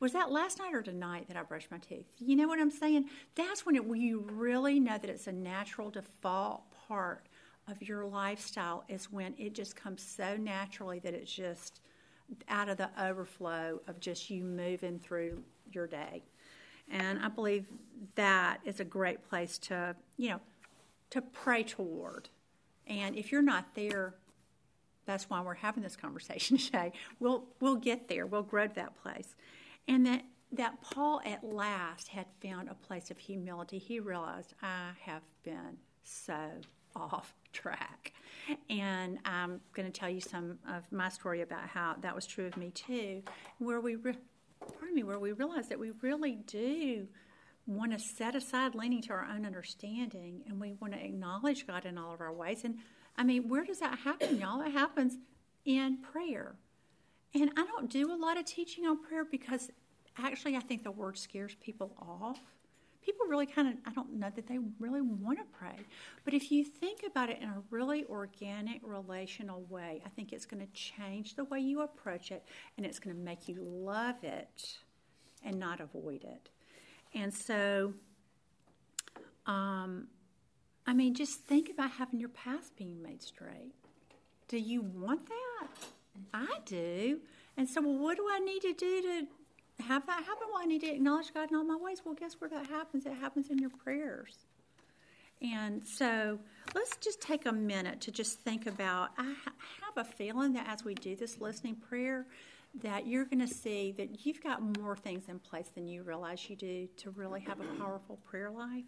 was 0.00 0.12
that 0.12 0.30
last 0.30 0.58
night 0.58 0.74
or 0.74 0.82
tonight 0.82 1.26
that 1.28 1.36
I 1.36 1.42
brushed 1.42 1.70
my 1.70 1.78
teeth? 1.78 2.06
You 2.18 2.36
know 2.36 2.46
what 2.46 2.60
I'm 2.60 2.70
saying? 2.70 3.08
That's 3.34 3.66
when, 3.66 3.74
it, 3.74 3.84
when 3.84 4.00
you 4.00 4.20
really 4.30 4.78
know 4.78 4.98
that 4.98 5.10
it's 5.10 5.26
a 5.26 5.32
natural 5.32 5.90
default 5.90 6.62
part 6.88 7.26
of 7.68 7.82
your 7.82 8.04
lifestyle 8.04 8.84
is 8.88 9.10
when 9.10 9.34
it 9.38 9.54
just 9.54 9.74
comes 9.74 10.02
so 10.02 10.36
naturally 10.36 10.98
that 11.00 11.14
it's 11.14 11.32
just 11.32 11.80
out 12.48 12.68
of 12.68 12.76
the 12.76 12.90
overflow 13.00 13.80
of 13.86 14.00
just 14.00 14.30
you 14.30 14.44
moving 14.44 14.98
through 14.98 15.42
your 15.72 15.86
day. 15.86 16.22
And 16.90 17.18
I 17.20 17.28
believe 17.28 17.66
that 18.14 18.60
is 18.64 18.80
a 18.80 18.84
great 18.84 19.26
place 19.28 19.58
to, 19.58 19.96
you 20.16 20.30
know, 20.30 20.40
to 21.10 21.22
pray 21.22 21.62
toward. 21.62 22.28
And 22.86 23.16
if 23.16 23.32
you're 23.32 23.42
not 23.42 23.74
there, 23.74 24.14
that's 25.06 25.28
why 25.28 25.40
we're 25.40 25.54
having 25.54 25.82
this 25.82 25.96
conversation 25.96 26.56
today. 26.58 26.92
We'll 27.20 27.44
we'll 27.60 27.76
get 27.76 28.08
there. 28.08 28.26
We'll 28.26 28.42
grow 28.42 28.66
to 28.66 28.74
that 28.74 29.00
place. 29.02 29.34
And 29.88 30.06
that 30.06 30.24
that 30.52 30.80
Paul 30.80 31.20
at 31.24 31.42
last 31.44 32.08
had 32.08 32.26
found 32.42 32.68
a 32.68 32.74
place 32.74 33.10
of 33.10 33.18
humility. 33.18 33.78
He 33.78 34.00
realized 34.00 34.54
I 34.62 34.90
have 35.02 35.22
been 35.42 35.78
so 36.02 36.50
off 36.94 37.34
track. 37.52 38.12
And 38.68 39.18
I'm 39.24 39.60
going 39.72 39.90
to 39.90 39.98
tell 39.98 40.08
you 40.08 40.20
some 40.20 40.58
of 40.68 40.90
my 40.92 41.08
story 41.08 41.40
about 41.40 41.68
how 41.68 41.96
that 42.00 42.14
was 42.14 42.26
true 42.26 42.46
of 42.46 42.56
me 42.56 42.70
too, 42.70 43.22
where 43.58 43.80
we 43.80 43.96
re- 43.96 44.18
pardon 44.78 44.94
me, 44.94 45.02
where 45.02 45.18
we 45.18 45.32
realize 45.32 45.68
that 45.68 45.78
we 45.78 45.90
really 46.02 46.36
do 46.46 47.08
want 47.66 47.92
to 47.92 47.98
set 47.98 48.34
aside 48.34 48.74
leaning 48.74 49.00
to 49.02 49.12
our 49.12 49.26
own 49.30 49.46
understanding 49.46 50.42
and 50.46 50.60
we 50.60 50.74
want 50.74 50.92
to 50.92 51.02
acknowledge 51.02 51.66
God 51.66 51.86
in 51.86 51.96
all 51.96 52.12
of 52.12 52.20
our 52.20 52.32
ways. 52.32 52.62
And 52.64 52.76
I 53.16 53.24
mean, 53.24 53.48
where 53.48 53.64
does 53.64 53.80
that 53.80 53.98
happen, 54.00 54.38
y'all? 54.38 54.60
It 54.60 54.72
happens 54.72 55.16
in 55.64 55.98
prayer. 55.98 56.56
And 57.34 57.50
I 57.56 57.64
don't 57.64 57.90
do 57.90 58.12
a 58.12 58.16
lot 58.16 58.38
of 58.38 58.44
teaching 58.44 58.86
on 58.86 59.02
prayer 59.02 59.24
because 59.24 59.70
actually 60.18 60.56
I 60.56 60.60
think 60.60 60.84
the 60.84 60.90
word 60.90 61.18
scares 61.18 61.56
people 61.60 61.92
off. 61.98 62.40
People 63.04 63.26
really 63.28 63.46
kind 63.46 63.68
of, 63.68 63.74
I 63.84 63.92
don't 63.92 64.14
know 64.14 64.30
that 64.34 64.46
they 64.46 64.58
really 64.78 65.02
want 65.02 65.38
to 65.38 65.44
pray. 65.58 65.76
But 66.24 66.34
if 66.34 66.50
you 66.50 66.64
think 66.64 67.02
about 67.06 67.28
it 67.28 67.38
in 67.40 67.48
a 67.48 67.62
really 67.70 68.04
organic, 68.06 68.80
relational 68.82 69.62
way, 69.68 70.02
I 70.06 70.08
think 70.08 70.32
it's 70.32 70.46
going 70.46 70.66
to 70.66 70.72
change 70.72 71.34
the 71.34 71.44
way 71.44 71.60
you 71.60 71.82
approach 71.82 72.30
it 72.30 72.44
and 72.76 72.86
it's 72.86 72.98
going 72.98 73.14
to 73.14 73.22
make 73.22 73.48
you 73.48 73.56
love 73.60 74.22
it 74.22 74.78
and 75.44 75.58
not 75.58 75.80
avoid 75.80 76.24
it. 76.24 76.48
And 77.14 77.32
so, 77.32 77.92
um, 79.46 80.08
I 80.86 80.94
mean, 80.94 81.14
just 81.14 81.40
think 81.40 81.70
about 81.70 81.92
having 81.92 82.20
your 82.20 82.30
path 82.30 82.70
being 82.76 83.02
made 83.02 83.22
straight. 83.22 83.74
Do 84.48 84.58
you 84.58 84.82
want 84.82 85.28
that? 85.28 85.68
I 86.32 86.58
do. 86.64 87.20
And 87.56 87.68
so, 87.68 87.80
well, 87.82 87.98
what 87.98 88.16
do 88.16 88.26
I 88.30 88.40
need 88.40 88.62
to 88.62 88.72
do 88.72 89.02
to 89.02 89.26
have 89.80 90.06
that 90.06 90.24
happen? 90.24 90.48
Well, 90.52 90.62
I 90.62 90.66
need 90.66 90.80
to 90.82 90.94
acknowledge 90.94 91.32
God 91.34 91.50
in 91.50 91.56
all 91.56 91.64
my 91.64 91.76
ways. 91.76 92.02
Well, 92.04 92.14
guess 92.14 92.34
where 92.40 92.50
that 92.50 92.66
happens? 92.66 93.06
It 93.06 93.14
happens 93.14 93.50
in 93.50 93.58
your 93.58 93.70
prayers. 93.70 94.46
And 95.42 95.86
so 95.86 96.38
let's 96.74 96.96
just 96.96 97.20
take 97.20 97.46
a 97.46 97.52
minute 97.52 98.00
to 98.02 98.10
just 98.10 98.38
think 98.40 98.66
about. 98.66 99.10
I 99.18 99.24
have 99.24 99.96
a 99.96 100.04
feeling 100.04 100.52
that 100.54 100.66
as 100.68 100.84
we 100.84 100.94
do 100.94 101.16
this 101.16 101.40
listening 101.40 101.76
prayer, 101.76 102.26
that 102.82 103.06
you're 103.06 103.24
going 103.24 103.46
to 103.46 103.52
see 103.52 103.92
that 103.98 104.24
you've 104.26 104.42
got 104.42 104.78
more 104.78 104.96
things 104.96 105.28
in 105.28 105.38
place 105.38 105.68
than 105.74 105.86
you 105.86 106.02
realize 106.02 106.48
you 106.48 106.56
do 106.56 106.88
to 106.96 107.10
really 107.10 107.40
have 107.40 107.60
a 107.60 107.64
powerful 107.78 108.18
prayer 108.24 108.50
life. 108.50 108.84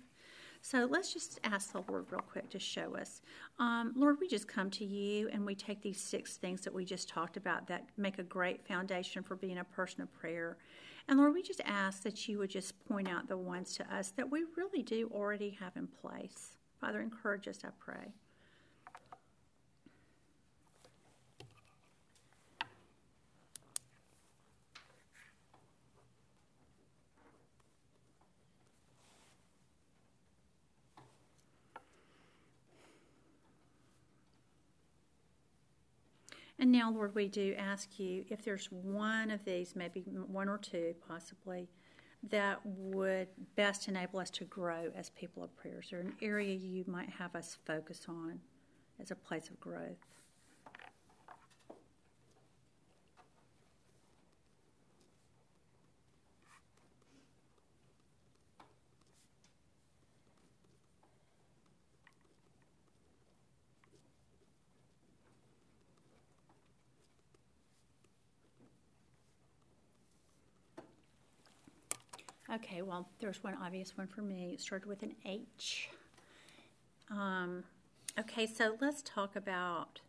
So 0.60 0.86
let's 0.90 1.12
just 1.12 1.40
ask 1.44 1.72
the 1.72 1.82
Lord 1.88 2.06
real 2.10 2.20
quick 2.20 2.50
to 2.50 2.58
show 2.58 2.96
us. 2.96 3.22
Um, 3.58 3.92
Lord, 3.96 4.16
we 4.20 4.28
just 4.28 4.48
come 4.48 4.70
to 4.72 4.84
you 4.84 5.28
and 5.32 5.44
we 5.44 5.54
take 5.54 5.82
these 5.82 6.00
six 6.00 6.36
things 6.36 6.62
that 6.62 6.74
we 6.74 6.84
just 6.84 7.08
talked 7.08 7.36
about 7.36 7.66
that 7.68 7.84
make 7.96 8.18
a 8.18 8.22
great 8.22 8.66
foundation 8.66 9.22
for 9.22 9.36
being 9.36 9.58
a 9.58 9.64
person 9.64 10.02
of 10.02 10.12
prayer. 10.12 10.56
And 11.08 11.18
Lord, 11.18 11.34
we 11.34 11.42
just 11.42 11.60
ask 11.64 12.02
that 12.02 12.26
you 12.26 12.38
would 12.38 12.50
just 12.50 12.74
point 12.88 13.08
out 13.08 13.28
the 13.28 13.36
ones 13.36 13.74
to 13.76 13.94
us 13.94 14.10
that 14.16 14.30
we 14.30 14.44
really 14.56 14.82
do 14.82 15.10
already 15.14 15.50
have 15.60 15.76
in 15.76 15.86
place. 15.86 16.56
Father, 16.80 17.00
encourage 17.00 17.48
us, 17.48 17.60
I 17.64 17.68
pray. 17.78 18.12
And 36.58 36.72
now, 36.72 36.90
Lord, 36.90 37.14
we 37.14 37.28
do 37.28 37.54
ask 37.58 37.98
you 37.98 38.24
if 38.30 38.42
there's 38.42 38.66
one 38.72 39.30
of 39.30 39.44
these, 39.44 39.76
maybe 39.76 40.00
one 40.00 40.48
or 40.48 40.58
two 40.58 40.94
possibly, 41.06 41.68
that 42.30 42.60
would 42.64 43.28
best 43.56 43.88
enable 43.88 44.18
us 44.18 44.30
to 44.30 44.44
grow 44.44 44.90
as 44.96 45.10
people 45.10 45.44
of 45.44 45.54
prayers, 45.56 45.92
or 45.92 46.00
an 46.00 46.14
area 46.22 46.54
you 46.54 46.84
might 46.86 47.10
have 47.10 47.36
us 47.36 47.58
focus 47.66 48.06
on 48.08 48.40
as 49.00 49.10
a 49.10 49.14
place 49.14 49.48
of 49.50 49.60
growth. 49.60 49.98
Okay, 72.76 72.82
well, 72.82 73.08
there's 73.20 73.42
one 73.42 73.56
obvious 73.62 73.96
one 73.96 74.06
for 74.06 74.20
me. 74.20 74.50
It 74.52 74.60
started 74.60 74.86
with 74.86 75.02
an 75.02 75.14
H. 75.24 75.88
Um, 77.10 77.64
okay, 78.20 78.46
so 78.46 78.76
let's 78.82 79.00
talk 79.00 79.34
about 79.34 80.00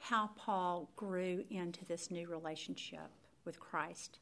how 0.00 0.30
Paul 0.36 0.90
grew 0.96 1.44
into 1.48 1.84
this 1.84 2.10
new 2.10 2.28
relationship 2.28 3.10
with 3.44 3.60
Christ. 3.60 4.18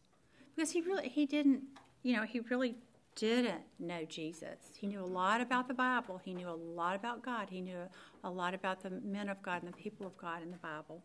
Because 0.54 0.73
he 0.73 0.83
really, 0.83 1.09
he 1.09 1.25
didn't, 1.25 1.62
you 2.02 2.14
know, 2.14 2.25
he 2.25 2.40
really 2.40 2.75
didn't 3.16 3.62
know 3.78 4.04
Jesus. 4.04 4.59
He 4.76 4.87
knew 4.87 5.00
a 5.00 5.07
lot 5.07 5.40
about 5.40 5.66
the 5.66 5.73
Bible. 5.73 6.21
He 6.23 6.35
knew 6.35 6.50
a 6.50 6.61
lot 6.76 6.95
about 6.95 7.23
God. 7.23 7.49
He 7.49 7.62
knew 7.62 7.88
a 8.23 8.31
lot 8.31 8.52
about 8.52 8.83
the 8.83 8.90
men 8.90 9.31
of 9.31 9.40
God 9.43 9.62
and 9.62 9.73
the 9.73 9.76
people 9.78 10.07
of 10.07 10.14
God 10.19 10.43
in 10.43 10.50
the 10.50 10.59
Bible. 10.59 11.02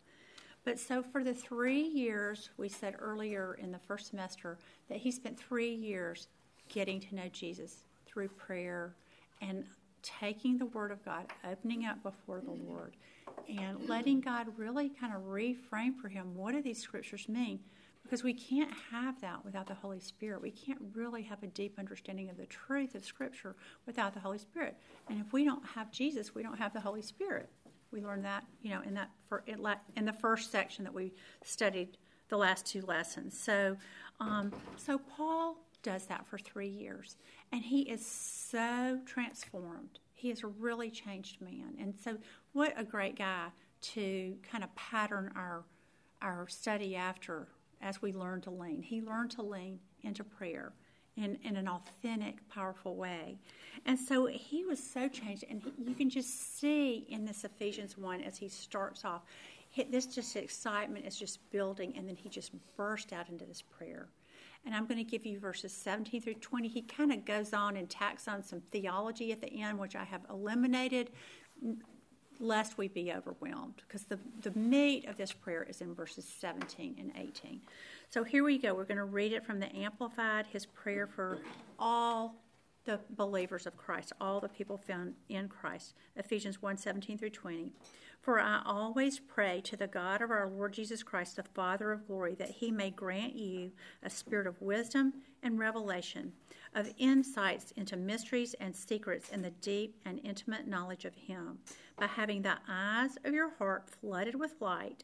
But 0.70 0.78
so 0.78 1.02
for 1.02 1.24
the 1.24 1.34
three 1.34 1.82
years, 1.82 2.52
we 2.58 2.70
said 2.70 2.94
earlier 3.00 3.58
in 3.60 3.72
the 3.72 3.80
first 3.80 4.06
semester 4.12 4.60
that 4.88 5.00
he 5.00 5.10
spent 5.10 5.40
three 5.40 5.74
years 5.74 6.28
getting 6.68 7.00
to 7.00 7.16
know 7.16 7.28
Jesus 7.34 7.86
through 8.06 8.28
prayer 8.28 8.94
and 9.42 9.66
taking 10.04 10.60
the 10.60 10.68
Word 10.68 10.92
of 10.92 11.04
God, 11.04 11.26
opening 11.44 11.86
up 11.86 12.04
before 12.04 12.42
the 12.42 12.52
Lord, 12.52 12.98
and 13.48 13.90
letting 13.90 14.22
God 14.22 14.46
really 14.58 14.90
kind 14.90 15.12
of 15.12 15.24
reframe 15.24 15.96
for 16.00 16.08
him 16.08 16.36
what 16.36 16.52
do 16.52 16.62
these 16.62 16.80
scriptures 16.80 17.28
mean? 17.28 17.62
Because 18.04 18.24
we 18.24 18.36
can't 18.36 18.72
have 18.92 19.20
that 19.22 19.44
without 19.44 19.66
the 19.66 19.74
Holy 19.74 20.00
Spirit. 20.00 20.40
We 20.40 20.52
can't 20.52 20.80
really 20.94 21.24
have 21.24 21.42
a 21.42 21.48
deep 21.48 21.80
understanding 21.80 22.30
of 22.30 22.38
the 22.38 22.46
truth 22.46 22.94
of 22.94 23.04
Scripture 23.04 23.56
without 23.88 24.14
the 24.14 24.20
Holy 24.20 24.38
Spirit. 24.38 24.78
And 25.10 25.20
if 25.20 25.34
we 25.34 25.46
don't 25.46 25.66
have 25.66 25.92
Jesus, 25.92 26.36
we 26.36 26.44
don't 26.44 26.60
have 26.60 26.74
the 26.74 26.80
Holy 26.80 27.02
Spirit. 27.02 27.50
We 27.92 28.02
learned 28.02 28.26
that, 28.26 28.46
you 28.62 28.70
know, 28.72 28.82
in 28.82 28.94
that 28.96 29.10
for 29.28 29.44
in 29.48 30.06
the 30.06 30.14
first 30.14 30.52
section 30.52 30.84
that 30.84 30.94
we 30.94 31.14
studied 31.44 31.98
the 32.30 32.38
last 32.38 32.66
two 32.66 32.82
lessons. 32.82 33.40
So, 33.40 33.76
um, 34.20 34.52
so 34.78 35.00
Paul 35.00 35.58
does 35.82 36.06
that 36.06 36.28
for 36.28 36.38
three 36.38 36.68
years, 36.68 37.18
and 37.52 37.64
he 37.64 37.82
is 37.82 38.06
so 38.06 39.00
transformed. 39.06 40.00
He 40.14 40.30
is 40.30 40.44
a 40.44 40.48
really 40.48 40.92
changed 40.92 41.42
man, 41.42 41.76
and 41.80 41.94
so 42.04 42.18
what 42.54 42.74
a 42.78 42.84
great 42.84 43.18
guy 43.18 43.48
to 43.82 44.36
kind 44.50 44.64
of 44.64 44.76
pattern 44.76 45.32
our 45.36 45.64
our 46.22 46.48
study 46.48 46.96
after 46.96 47.48
as 47.82 48.02
we 48.02 48.14
learn 48.14 48.42
to 48.42 48.52
lean. 48.52 48.82
He 48.82 49.02
learned 49.02 49.32
to 49.32 49.42
lean 49.42 49.80
into 50.04 50.24
prayer 50.24 50.74
in, 51.20 51.38
in 51.44 51.56
an 51.56 51.68
authentic, 51.68 52.48
powerful 52.50 52.96
way. 52.96 53.38
And 53.86 54.00
so 54.00 54.26
he 54.26 54.66
was 54.66 54.82
so 54.82 55.08
changed, 55.08 55.44
and 55.50 55.62
he, 55.62 55.72
you 55.90 55.96
can 55.96 56.10
just 56.10 56.60
see 56.60 57.06
in 57.10 57.26
this 57.26 57.44
Ephesians 57.44 57.98
1 57.98 58.22
as 58.22 58.38
he 58.38 58.48
starts 58.48 59.06
off, 59.06 59.22
he, 59.70 59.84
this 59.84 60.06
just 60.08 60.36
excitement 60.36 61.06
is 61.06 61.18
just 61.18 61.40
building, 61.52 61.94
and 61.96 62.08
then 62.08 62.16
he 62.16 62.30
just 62.30 62.52
burst 62.76 63.14
out 63.14 63.30
into 63.30 63.46
this 63.46 63.62
prayer. 63.62 64.08
And 64.66 64.76
I'm 64.76 64.86
going 64.86 64.98
to 64.98 65.10
give 65.10 65.26
you 65.26 65.40
verses 65.40 65.72
17 65.72 66.22
through 66.22 66.34
20. 66.36 66.68
He 66.68 66.82
kind 66.82 67.12
of 67.12 67.24
goes 67.24 67.54
on 67.54 67.78
and 67.78 67.90
tacks 67.90 68.28
on 68.28 68.44
some 68.44 68.62
theology 68.72 69.32
at 69.32 69.42
the 69.42 69.62
end, 69.62 69.80
which 69.80 69.96
I 69.96 70.04
have 70.04 70.22
eliminated 70.30 71.12
lest 72.40 72.78
we 72.78 72.88
be 72.88 73.12
overwhelmed. 73.14 73.82
Because 73.88 74.04
the, 74.04 74.20
the 74.42 74.58
meat 74.58 75.08
of 75.08 75.18
this 75.18 75.32
prayer 75.32 75.64
is 75.64 75.82
in 75.82 75.94
verses 75.94 76.26
17 76.40 76.96
and 77.00 77.12
18. 77.16 77.62
So 78.12 78.24
here 78.24 78.44
we 78.44 78.58
go. 78.58 78.74
We're 78.74 78.86
going 78.86 78.98
to 78.98 79.04
read 79.04 79.34
it 79.34 79.46
from 79.46 79.60
the 79.60 79.72
Amplified, 79.76 80.48
his 80.48 80.66
prayer 80.66 81.06
for 81.06 81.38
all 81.78 82.42
the 82.86 83.00
believers 83.12 83.68
of 83.68 83.78
Christ, 83.78 84.14
all 84.20 84.40
the 84.40 84.50
people 84.50 84.78
found 84.78 85.14
in 85.30 85.48
Christ. 85.48 85.94
Ephesians 86.16 86.60
1 86.60 86.76
17 86.76 87.20
through 87.20 87.30
20. 87.30 87.72
For 88.20 88.40
I 88.40 88.64
always 88.66 89.20
pray 89.20 89.62
to 89.62 89.78
the 89.78 89.86
God 89.86 90.24
of 90.24 90.32
our 90.32 90.50
Lord 90.50 90.74
Jesus 90.74 91.04
Christ, 91.04 91.36
the 91.36 91.44
Father 91.44 91.92
of 91.92 92.08
glory, 92.08 92.34
that 92.36 92.50
he 92.50 92.72
may 92.72 92.90
grant 92.90 93.36
you 93.36 93.72
a 94.02 94.10
spirit 94.10 94.48
of 94.48 94.60
wisdom 94.60 95.14
and 95.44 95.60
revelation, 95.60 96.34
of 96.74 96.92
insights 96.98 97.72
into 97.78 97.96
mysteries 97.96 98.56
and 98.60 98.76
secrets 98.76 99.30
in 99.30 99.44
the 99.44 99.52
deep 99.52 99.96
and 100.04 100.20
intimate 100.24 100.68
knowledge 100.68 101.06
of 101.06 101.14
him, 101.14 101.60
by 101.96 102.08
having 102.08 102.42
the 102.42 102.58
eyes 102.68 103.20
of 103.24 103.36
your 103.36 103.52
heart 103.52 103.88
flooded 103.88 104.34
with 104.34 104.60
light, 104.60 105.04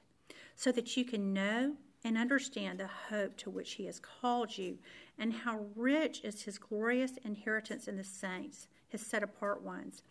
so 0.55 0.71
that 0.71 0.97
you 0.97 1.05
can 1.05 1.33
know 1.33 1.75
and 2.05 2.19
understand 2.19 2.79
the 2.79 2.87
hope 3.09 3.35
to 3.35 3.49
which 3.49 3.73
he 3.73 3.87
has 3.87 3.99
called 3.99 4.55
you, 4.55 4.77
and 5.17 5.33
how 5.33 5.65
rich 5.75 6.21
is 6.23 6.43
his 6.43 6.59
glorious 6.59 7.13
inheritance 7.25 7.87
in 7.87 7.97
the 7.97 8.03
saints, 8.03 8.67
his 8.87 9.01
set 9.01 9.23
apart 9.23 9.63
ones. 9.63 10.03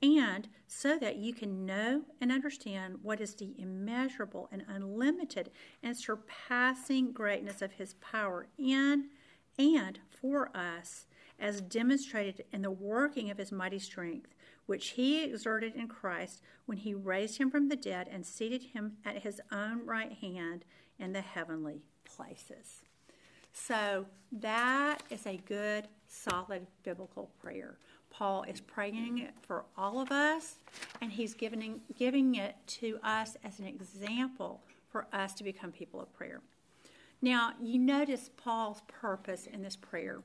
And 0.00 0.48
so 0.66 0.98
that 0.98 1.16
you 1.16 1.34
can 1.34 1.66
know 1.66 2.02
and 2.18 2.32
understand 2.32 2.96
what 3.02 3.20
is 3.20 3.34
the 3.34 3.54
immeasurable 3.58 4.48
and 4.50 4.64
unlimited 4.66 5.50
and 5.82 5.94
surpassing 5.94 7.12
greatness 7.12 7.60
of 7.60 7.72
his 7.72 7.92
power 7.94 8.46
in 8.58 9.10
and 9.58 9.98
for 10.08 10.50
us, 10.56 11.06
as 11.38 11.60
demonstrated 11.60 12.44
in 12.52 12.62
the 12.62 12.70
working 12.70 13.30
of 13.30 13.36
his 13.36 13.52
mighty 13.52 13.78
strength, 13.78 14.34
which 14.64 14.90
he 14.90 15.22
exerted 15.24 15.74
in 15.74 15.88
Christ 15.88 16.40
when 16.64 16.78
he 16.78 16.94
raised 16.94 17.36
him 17.36 17.50
from 17.50 17.68
the 17.68 17.76
dead 17.76 18.08
and 18.10 18.24
seated 18.24 18.62
him 18.62 18.96
at 19.04 19.22
his 19.22 19.42
own 19.52 19.84
right 19.84 20.12
hand 20.12 20.64
in 20.98 21.12
the 21.12 21.20
heavenly 21.20 21.82
places. 22.04 22.82
So, 23.52 24.06
that 24.32 25.02
is 25.10 25.26
a 25.26 25.36
good, 25.46 25.86
solid 26.08 26.66
biblical 26.82 27.30
prayer. 27.40 27.78
Paul 28.10 28.44
is 28.44 28.60
praying 28.60 29.18
it 29.18 29.34
for 29.42 29.64
all 29.76 30.00
of 30.00 30.10
us, 30.10 30.56
and 31.00 31.10
he's 31.10 31.34
giving, 31.34 31.80
giving 31.96 32.36
it 32.36 32.56
to 32.66 32.98
us 33.02 33.36
as 33.44 33.58
an 33.58 33.66
example 33.66 34.60
for 34.88 35.06
us 35.12 35.34
to 35.34 35.44
become 35.44 35.72
people 35.72 36.00
of 36.00 36.12
prayer. 36.12 36.40
Now, 37.22 37.54
you 37.60 37.78
notice 37.78 38.30
Paul's 38.36 38.82
purpose 38.86 39.46
in 39.46 39.62
this 39.62 39.76
prayer. 39.76 40.20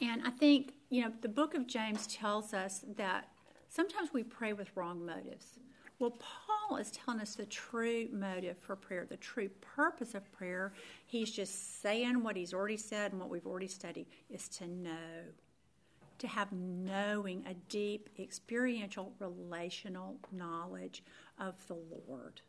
And 0.00 0.22
I 0.24 0.30
think, 0.30 0.74
you 0.88 1.02
know, 1.02 1.12
the 1.20 1.28
book 1.28 1.54
of 1.54 1.66
James 1.66 2.06
tells 2.06 2.54
us 2.54 2.84
that 2.96 3.28
sometimes 3.68 4.10
we 4.12 4.22
pray 4.22 4.52
with 4.52 4.68
wrong 4.74 5.04
motives. 5.04 5.58
Well, 5.98 6.16
Paul 6.18 6.76
is 6.76 6.92
telling 6.92 7.20
us 7.20 7.34
the 7.34 7.46
true 7.46 8.08
motive 8.12 8.56
for 8.58 8.76
prayer, 8.76 9.04
the 9.08 9.16
true 9.16 9.48
purpose 9.60 10.14
of 10.14 10.30
prayer. 10.32 10.72
He's 11.06 11.30
just 11.30 11.82
saying 11.82 12.22
what 12.22 12.36
he's 12.36 12.54
already 12.54 12.76
said 12.76 13.12
and 13.12 13.20
what 13.20 13.30
we've 13.30 13.46
already 13.46 13.66
studied 13.66 14.06
is 14.30 14.48
to 14.50 14.68
know 14.68 15.24
to 16.18 16.26
have 16.26 16.52
knowing, 16.52 17.44
a 17.46 17.54
deep 17.68 18.10
experiential 18.18 19.12
relational 19.18 20.16
knowledge 20.32 21.04
of 21.38 21.54
the 21.68 21.78
Lord. 22.08 22.40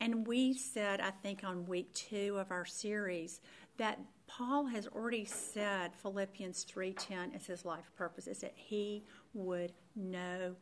And 0.00 0.26
we 0.26 0.54
said, 0.54 1.00
I 1.00 1.10
think, 1.10 1.44
on 1.44 1.66
week 1.66 1.92
two 1.92 2.36
of 2.38 2.50
our 2.50 2.64
series, 2.64 3.40
that 3.76 3.98
Paul 4.26 4.66
has 4.66 4.86
already 4.86 5.24
said 5.24 5.94
Philippians 5.94 6.64
3:10 6.64 7.34
is 7.34 7.46
his 7.46 7.64
life 7.64 7.90
purpose, 7.96 8.26
is 8.26 8.38
that 8.40 8.54
he 8.54 9.04
would 9.34 9.72
know 9.96 10.56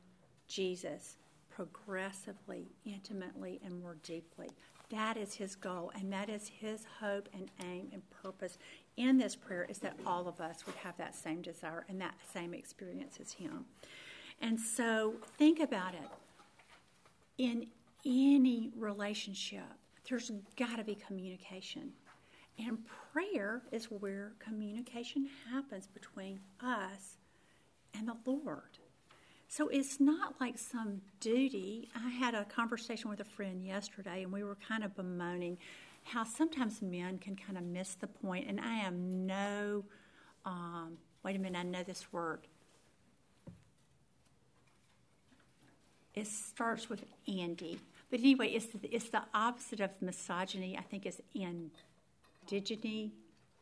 Jesus 0.47 1.17
progressively, 1.59 2.69
intimately, 2.85 3.61
and 3.65 3.83
more 3.83 3.97
deeply. 4.05 4.49
That 4.91 5.17
is 5.17 5.35
his 5.35 5.57
goal, 5.57 5.91
and 5.95 6.13
that 6.13 6.29
is 6.29 6.49
his 6.61 6.87
hope 7.01 7.29
and 7.35 7.51
aim 7.65 7.89
and 7.93 8.03
purpose 8.23 8.59
in 8.97 9.19
this 9.19 9.35
prayer 9.35 9.67
is 9.69 9.79
that 9.79 9.97
all 10.07 10.29
of 10.29 10.41
us 10.41 10.65
would 10.67 10.77
have 10.77 10.97
that 10.99 11.17
same 11.17 11.43
desire 11.43 11.85
and 11.89 12.01
that 12.01 12.15
same 12.33 12.55
experience 12.55 13.19
as 13.21 13.33
him. 13.33 13.65
And 14.41 14.59
so 14.59 15.15
think 15.37 15.59
about 15.59 15.95
it. 15.95 16.09
In 17.39 17.67
any 18.07 18.71
relationship, 18.77 19.65
there's 20.09 20.31
got 20.57 20.77
to 20.77 20.85
be 20.85 20.95
communication. 20.95 21.91
And 22.59 22.79
prayer 23.13 23.63
is 23.73 23.87
where 23.87 24.33
communication 24.39 25.29
happens 25.51 25.89
between 25.89 26.41
us 26.63 27.19
and 27.95 28.09
the 28.09 28.17
Lord. 28.31 28.79
So 29.49 29.69
it's 29.69 29.99
not 29.99 30.35
like 30.41 30.59
some 30.59 31.01
duty. 31.21 31.89
I 31.97 32.11
had 32.11 32.35
a 32.35 32.45
conversation 32.45 33.09
with 33.09 33.21
a 33.21 33.25
friend 33.25 33.65
yesterday, 33.65 34.23
and 34.23 34.31
we 34.31 34.45
were 34.45 34.59
kind 34.69 34.85
of 34.85 34.95
bemoaning 34.95 35.57
how 36.05 36.25
sometimes 36.25 36.83
men 36.83 37.19
can 37.19 37.35
kind 37.35 37.57
of 37.57 37.65
miss 37.65 37.95
the 37.95 38.07
point. 38.07 38.47
And 38.47 38.61
I 38.61 38.75
am 38.81 39.27
no, 39.27 39.85
um, 40.45 40.99
wait 41.23 41.35
a 41.35 41.39
minute, 41.39 41.59
I 41.59 41.63
know 41.63 41.83
this 41.83 42.13
word. 42.13 42.41
It 46.15 46.27
starts 46.27 46.91
with 46.91 47.05
Andy. 47.27 47.81
But 48.11 48.21
anyway, 48.21 48.49
it's 48.49 48.67
the, 48.67 48.95
it's 48.95 49.09
the 49.09 49.23
opposite 49.33 49.81
of 49.81 49.91
misogyny. 50.01 50.77
I 50.77 50.83
think 50.83 51.07
it's 51.07 51.21
indigeny. 51.35 53.13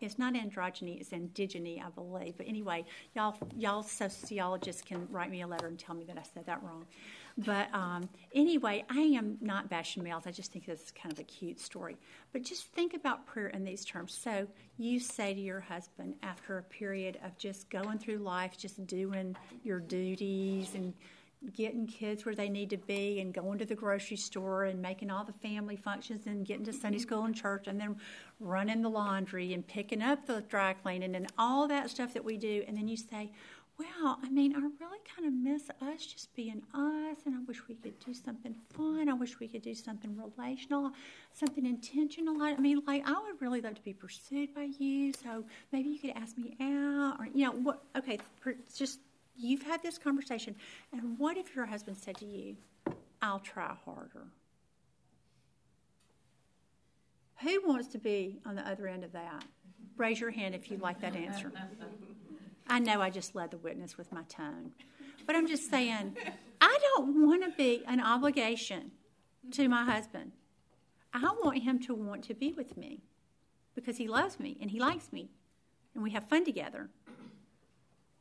It's 0.00 0.18
not 0.18 0.34
androgyny, 0.34 1.00
it's 1.00 1.12
indigeny, 1.12 1.82
I 1.84 1.88
believe. 1.88 2.36
But 2.36 2.46
anyway, 2.46 2.84
y'all, 3.14 3.36
y'all 3.56 3.82
sociologists 3.82 4.82
can 4.82 5.08
write 5.10 5.30
me 5.30 5.40
a 5.42 5.46
letter 5.46 5.66
and 5.66 5.78
tell 5.78 5.94
me 5.94 6.04
that 6.04 6.18
I 6.18 6.22
said 6.34 6.44
that 6.46 6.62
wrong. 6.62 6.84
But 7.38 7.74
um, 7.74 8.08
anyway, 8.34 8.84
I 8.90 9.00
am 9.00 9.36
not 9.40 9.68
bashing 9.68 10.02
males. 10.02 10.26
I 10.26 10.30
just 10.30 10.52
think 10.52 10.66
this 10.66 10.82
is 10.82 10.90
kind 10.90 11.12
of 11.12 11.18
a 11.18 11.24
cute 11.24 11.60
story. 11.60 11.96
But 12.32 12.42
just 12.42 12.66
think 12.72 12.94
about 12.94 13.26
prayer 13.26 13.48
in 13.48 13.64
these 13.64 13.84
terms. 13.84 14.14
So 14.14 14.46
you 14.78 15.00
say 15.00 15.34
to 15.34 15.40
your 15.40 15.60
husband 15.60 16.14
after 16.22 16.58
a 16.58 16.62
period 16.62 17.18
of 17.24 17.36
just 17.38 17.68
going 17.70 17.98
through 17.98 18.18
life, 18.18 18.56
just 18.56 18.86
doing 18.86 19.36
your 19.64 19.80
duties 19.80 20.74
and 20.74 20.94
getting 21.54 21.86
kids 21.86 22.24
where 22.24 22.34
they 22.34 22.48
need 22.48 22.70
to 22.70 22.76
be 22.76 23.20
and 23.20 23.32
going 23.32 23.58
to 23.58 23.64
the 23.64 23.74
grocery 23.74 24.16
store 24.16 24.64
and 24.64 24.80
making 24.80 25.10
all 25.10 25.24
the 25.24 25.32
family 25.32 25.76
functions 25.76 26.26
and 26.26 26.46
getting 26.46 26.64
to 26.64 26.72
Sunday 26.72 26.98
school 26.98 27.24
and 27.24 27.34
church 27.34 27.66
and 27.66 27.80
then 27.80 27.96
running 28.40 28.82
the 28.82 28.90
laundry 28.90 29.52
and 29.52 29.66
picking 29.66 30.02
up 30.02 30.26
the 30.26 30.40
dry 30.42 30.72
cleaning 30.72 31.14
and 31.14 31.26
all 31.38 31.68
that 31.68 31.90
stuff 31.90 32.14
that 32.14 32.24
we 32.24 32.36
do. 32.36 32.64
And 32.66 32.76
then 32.76 32.88
you 32.88 32.96
say, 32.96 33.30
well, 33.78 34.18
I 34.22 34.30
mean, 34.30 34.54
I 34.56 34.60
really 34.60 35.00
kind 35.14 35.28
of 35.28 35.34
miss 35.34 35.68
us 35.82 36.06
just 36.06 36.34
being 36.34 36.62
us, 36.72 37.18
and 37.26 37.34
I 37.34 37.38
wish 37.46 37.68
we 37.68 37.74
could 37.74 37.98
do 37.98 38.14
something 38.14 38.54
fun. 38.70 39.10
I 39.10 39.12
wish 39.12 39.38
we 39.38 39.48
could 39.48 39.60
do 39.60 39.74
something 39.74 40.16
relational, 40.16 40.92
something 41.34 41.66
intentional. 41.66 42.42
I 42.42 42.56
mean, 42.56 42.80
like, 42.86 43.06
I 43.06 43.12
would 43.12 43.42
really 43.42 43.60
love 43.60 43.74
to 43.74 43.82
be 43.82 43.92
pursued 43.92 44.54
by 44.54 44.70
you, 44.78 45.12
so 45.12 45.44
maybe 45.72 45.90
you 45.90 45.98
could 45.98 46.12
ask 46.16 46.38
me 46.38 46.56
out, 46.58 47.16
or, 47.18 47.28
you 47.34 47.44
know, 47.44 47.52
what, 47.52 47.82
okay, 47.98 48.18
just 48.74 49.00
You've 49.36 49.62
had 49.62 49.82
this 49.82 49.98
conversation. 49.98 50.56
And 50.92 51.18
what 51.18 51.36
if 51.36 51.54
your 51.54 51.66
husband 51.66 51.96
said 51.96 52.16
to 52.18 52.24
you, 52.26 52.56
I'll 53.20 53.40
try 53.40 53.74
harder? 53.84 54.28
Who 57.42 57.62
wants 57.66 57.88
to 57.88 57.98
be 57.98 58.38
on 58.46 58.54
the 58.54 58.66
other 58.66 58.86
end 58.86 59.04
of 59.04 59.12
that? 59.12 59.44
Raise 59.96 60.20
your 60.20 60.30
hand 60.30 60.54
if 60.54 60.70
you 60.70 60.78
like 60.78 61.00
that 61.00 61.14
answer. 61.14 61.52
I 62.68 62.78
know 62.78 63.00
I 63.00 63.10
just 63.10 63.34
led 63.34 63.50
the 63.50 63.58
witness 63.58 63.96
with 63.96 64.10
my 64.10 64.22
tone, 64.22 64.72
but 65.26 65.36
I'm 65.36 65.46
just 65.46 65.70
saying, 65.70 66.16
I 66.60 66.78
don't 66.82 67.26
want 67.26 67.44
to 67.44 67.50
be 67.50 67.84
an 67.86 68.00
obligation 68.00 68.90
to 69.52 69.68
my 69.68 69.84
husband. 69.84 70.32
I 71.12 71.20
want 71.42 71.62
him 71.62 71.78
to 71.80 71.94
want 71.94 72.24
to 72.24 72.34
be 72.34 72.52
with 72.52 72.76
me 72.76 73.02
because 73.74 73.98
he 73.98 74.08
loves 74.08 74.40
me 74.40 74.56
and 74.60 74.70
he 74.70 74.80
likes 74.80 75.12
me 75.12 75.30
and 75.94 76.02
we 76.02 76.10
have 76.10 76.28
fun 76.28 76.44
together 76.44 76.90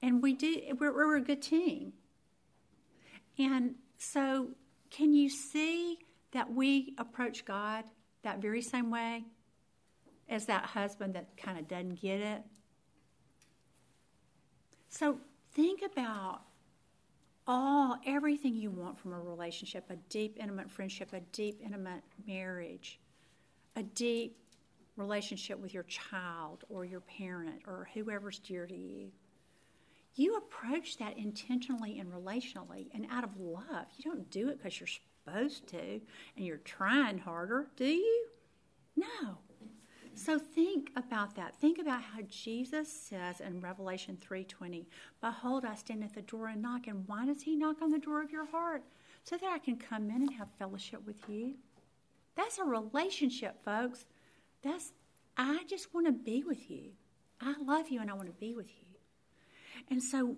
and 0.05 0.21
we 0.21 0.33
do 0.33 0.61
we're, 0.79 0.93
we're 0.93 1.17
a 1.17 1.21
good 1.21 1.41
team. 1.41 1.93
And 3.39 3.75
so 3.97 4.49
can 4.91 5.13
you 5.13 5.29
see 5.29 5.97
that 6.31 6.53
we 6.53 6.93
approach 6.99 7.43
god 7.43 7.85
that 8.21 8.39
very 8.39 8.61
same 8.61 8.91
way 8.91 9.23
as 10.29 10.45
that 10.45 10.63
husband 10.63 11.15
that 11.15 11.35
kind 11.37 11.57
of 11.57 11.67
doesn't 11.67 12.01
get 12.01 12.19
it? 12.19 12.43
So 14.89 15.17
think 15.53 15.81
about 15.81 16.41
all 17.47 17.97
everything 18.05 18.53
you 18.53 18.69
want 18.69 18.99
from 18.99 19.13
a 19.13 19.19
relationship 19.19 19.85
a 19.89 19.95
deep 20.09 20.37
intimate 20.39 20.69
friendship 20.69 21.13
a 21.13 21.19
deep 21.31 21.61
intimate 21.63 22.01
marriage 22.25 22.99
a 23.75 23.83
deep 23.83 24.35
relationship 24.97 25.59
with 25.59 25.71
your 25.71 25.83
child 25.83 26.63
or 26.69 26.85
your 26.85 27.01
parent 27.01 27.61
or 27.67 27.87
whoever's 27.93 28.39
dear 28.39 28.65
to 28.65 28.75
you 28.75 29.11
you 30.15 30.37
approach 30.37 30.97
that 30.97 31.17
intentionally 31.17 31.99
and 31.99 32.11
relationally 32.11 32.87
and 32.93 33.05
out 33.11 33.23
of 33.23 33.37
love. 33.37 33.87
You 33.97 34.11
don't 34.11 34.29
do 34.29 34.49
it 34.49 34.57
because 34.57 34.79
you're 34.79 34.87
supposed 34.87 35.67
to 35.67 36.01
and 36.37 36.45
you're 36.45 36.57
trying 36.57 37.17
harder, 37.17 37.67
do 37.75 37.85
you? 37.85 38.27
No. 38.95 39.37
So 40.13 40.39
think 40.39 40.91
about 40.95 41.35
that. 41.35 41.55
Think 41.57 41.77
about 41.77 42.01
how 42.01 42.21
Jesus 42.29 42.91
says 42.91 43.41
in 43.41 43.59
Revelation 43.59 44.17
3:20, 44.17 44.87
"Behold, 45.19 45.65
I 45.65 45.75
stand 45.75 46.05
at 46.05 46.13
the 46.13 46.21
door 46.21 46.47
and 46.47 46.61
knock." 46.61 46.87
And 46.87 47.05
why 47.05 47.25
does 47.25 47.41
he 47.41 47.57
knock 47.57 47.81
on 47.81 47.91
the 47.91 47.99
door 47.99 48.21
of 48.21 48.31
your 48.31 48.45
heart? 48.45 48.85
so 49.25 49.37
that 49.37 49.51
I 49.51 49.57
can 49.57 49.75
come 49.75 50.09
in 50.09 50.21
and 50.21 50.33
have 50.35 50.47
fellowship 50.59 51.05
with 51.05 51.17
you. 51.27 51.55
That's 52.35 52.59
a 52.59 52.63
relationship, 52.63 53.63
folks. 53.65 54.05
That's 54.63 54.93
I 55.35 55.63
just 55.67 55.93
want 55.93 56.05
to 56.05 56.13
be 56.13 56.43
with 56.43 56.69
you. 56.69 56.91
I 57.41 57.55
love 57.59 57.89
you 57.89 57.99
and 57.99 58.09
I 58.09 58.13
want 58.13 58.27
to 58.27 58.39
be 58.39 58.53
with 58.53 58.69
you. 58.69 58.84
And 59.89 60.01
so 60.01 60.35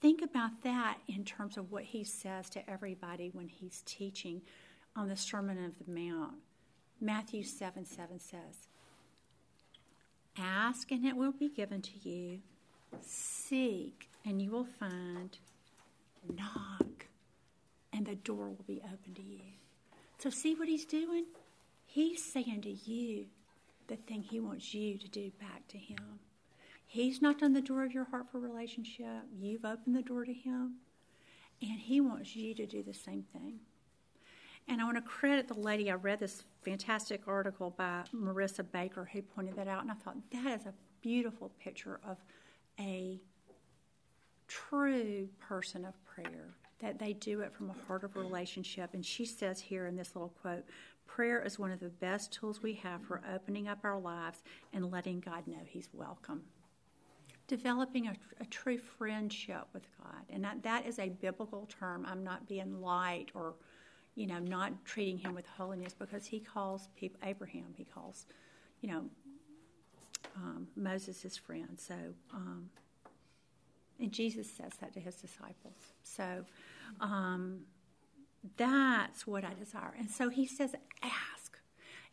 think 0.00 0.22
about 0.22 0.62
that 0.62 0.98
in 1.08 1.24
terms 1.24 1.56
of 1.56 1.70
what 1.70 1.84
he 1.84 2.04
says 2.04 2.50
to 2.50 2.70
everybody 2.70 3.30
when 3.32 3.48
he's 3.48 3.82
teaching 3.86 4.42
on 4.96 5.08
the 5.08 5.16
Sermon 5.16 5.64
of 5.64 5.72
the 5.78 5.90
Mount. 5.90 6.34
Matthew 7.00 7.42
7 7.42 7.86
7 7.86 8.18
says, 8.20 8.68
Ask 10.38 10.90
and 10.90 11.04
it 11.06 11.16
will 11.16 11.32
be 11.32 11.48
given 11.48 11.82
to 11.82 12.08
you. 12.08 12.40
Seek 13.00 14.08
and 14.24 14.40
you 14.40 14.50
will 14.50 14.64
find. 14.78 15.38
Knock 16.36 17.06
and 17.92 18.06
the 18.06 18.14
door 18.14 18.48
will 18.48 18.64
be 18.66 18.82
open 18.84 19.14
to 19.14 19.22
you. 19.22 19.40
So, 20.18 20.28
see 20.30 20.54
what 20.54 20.68
he's 20.68 20.84
doing? 20.84 21.24
He's 21.86 22.22
saying 22.22 22.60
to 22.62 22.70
you 22.70 23.26
the 23.88 23.96
thing 23.96 24.22
he 24.22 24.38
wants 24.38 24.74
you 24.74 24.98
to 24.98 25.08
do 25.08 25.30
back 25.40 25.66
to 25.68 25.78
him. 25.78 26.20
He's 26.92 27.22
knocked 27.22 27.44
on 27.44 27.52
the 27.52 27.60
door 27.60 27.84
of 27.84 27.92
your 27.92 28.06
heart 28.06 28.26
for 28.32 28.40
relationship. 28.40 29.22
You've 29.38 29.64
opened 29.64 29.94
the 29.94 30.02
door 30.02 30.24
to 30.24 30.32
him. 30.32 30.78
And 31.62 31.78
he 31.78 32.00
wants 32.00 32.34
you 32.34 32.52
to 32.52 32.66
do 32.66 32.82
the 32.82 32.92
same 32.92 33.22
thing. 33.32 33.60
And 34.66 34.80
I 34.80 34.84
want 34.84 34.96
to 34.96 35.02
credit 35.02 35.46
the 35.46 35.54
lady. 35.54 35.88
I 35.88 35.94
read 35.94 36.18
this 36.18 36.42
fantastic 36.64 37.28
article 37.28 37.70
by 37.78 38.02
Marissa 38.12 38.64
Baker 38.72 39.08
who 39.12 39.22
pointed 39.22 39.54
that 39.54 39.68
out. 39.68 39.82
And 39.82 39.92
I 39.92 39.94
thought 39.94 40.16
that 40.32 40.60
is 40.60 40.66
a 40.66 40.74
beautiful 41.00 41.52
picture 41.62 42.00
of 42.04 42.16
a 42.80 43.20
true 44.48 45.28
person 45.38 45.84
of 45.84 45.94
prayer, 46.04 46.56
that 46.80 46.98
they 46.98 47.12
do 47.12 47.42
it 47.42 47.52
from 47.52 47.70
a 47.70 47.86
heart 47.86 48.02
of 48.02 48.16
relationship. 48.16 48.94
And 48.94 49.06
she 49.06 49.24
says 49.24 49.60
here 49.60 49.86
in 49.86 49.94
this 49.94 50.16
little 50.16 50.34
quote 50.42 50.64
prayer 51.06 51.40
is 51.40 51.56
one 51.56 51.70
of 51.70 51.78
the 51.78 51.88
best 51.88 52.32
tools 52.32 52.64
we 52.64 52.74
have 52.74 53.00
for 53.02 53.22
opening 53.32 53.68
up 53.68 53.78
our 53.84 54.00
lives 54.00 54.42
and 54.72 54.90
letting 54.90 55.20
God 55.20 55.46
know 55.46 55.62
He's 55.64 55.88
welcome. 55.92 56.42
Developing 57.50 58.06
a, 58.06 58.14
a 58.40 58.44
true 58.46 58.78
friendship 58.78 59.66
with 59.74 59.86
God. 60.00 60.22
And 60.30 60.44
that, 60.44 60.62
that 60.62 60.86
is 60.86 61.00
a 61.00 61.08
biblical 61.08 61.66
term. 61.66 62.06
I'm 62.08 62.22
not 62.22 62.46
being 62.46 62.80
light 62.80 63.30
or, 63.34 63.54
you 64.14 64.28
know, 64.28 64.38
not 64.38 64.84
treating 64.84 65.18
Him 65.18 65.34
with 65.34 65.46
holiness 65.46 65.92
because 65.98 66.26
He 66.26 66.38
calls 66.38 66.88
people, 66.96 67.18
Abraham, 67.24 67.74
He 67.76 67.84
calls, 67.84 68.26
you 68.82 68.90
know, 68.90 69.02
um, 70.36 70.68
Moses 70.76 71.22
his 71.22 71.36
friend. 71.36 71.78
So, 71.78 71.94
um, 72.32 72.70
and 73.98 74.12
Jesus 74.12 74.50
says 74.50 74.72
that 74.80 74.92
to 74.94 75.00
his 75.00 75.16
disciples. 75.16 75.92
So 76.02 76.44
um, 77.00 77.60
that's 78.56 79.26
what 79.26 79.44
I 79.44 79.54
desire. 79.54 79.94
And 79.98 80.10
so 80.10 80.28
he 80.28 80.46
says, 80.46 80.74
ask. 81.02 81.58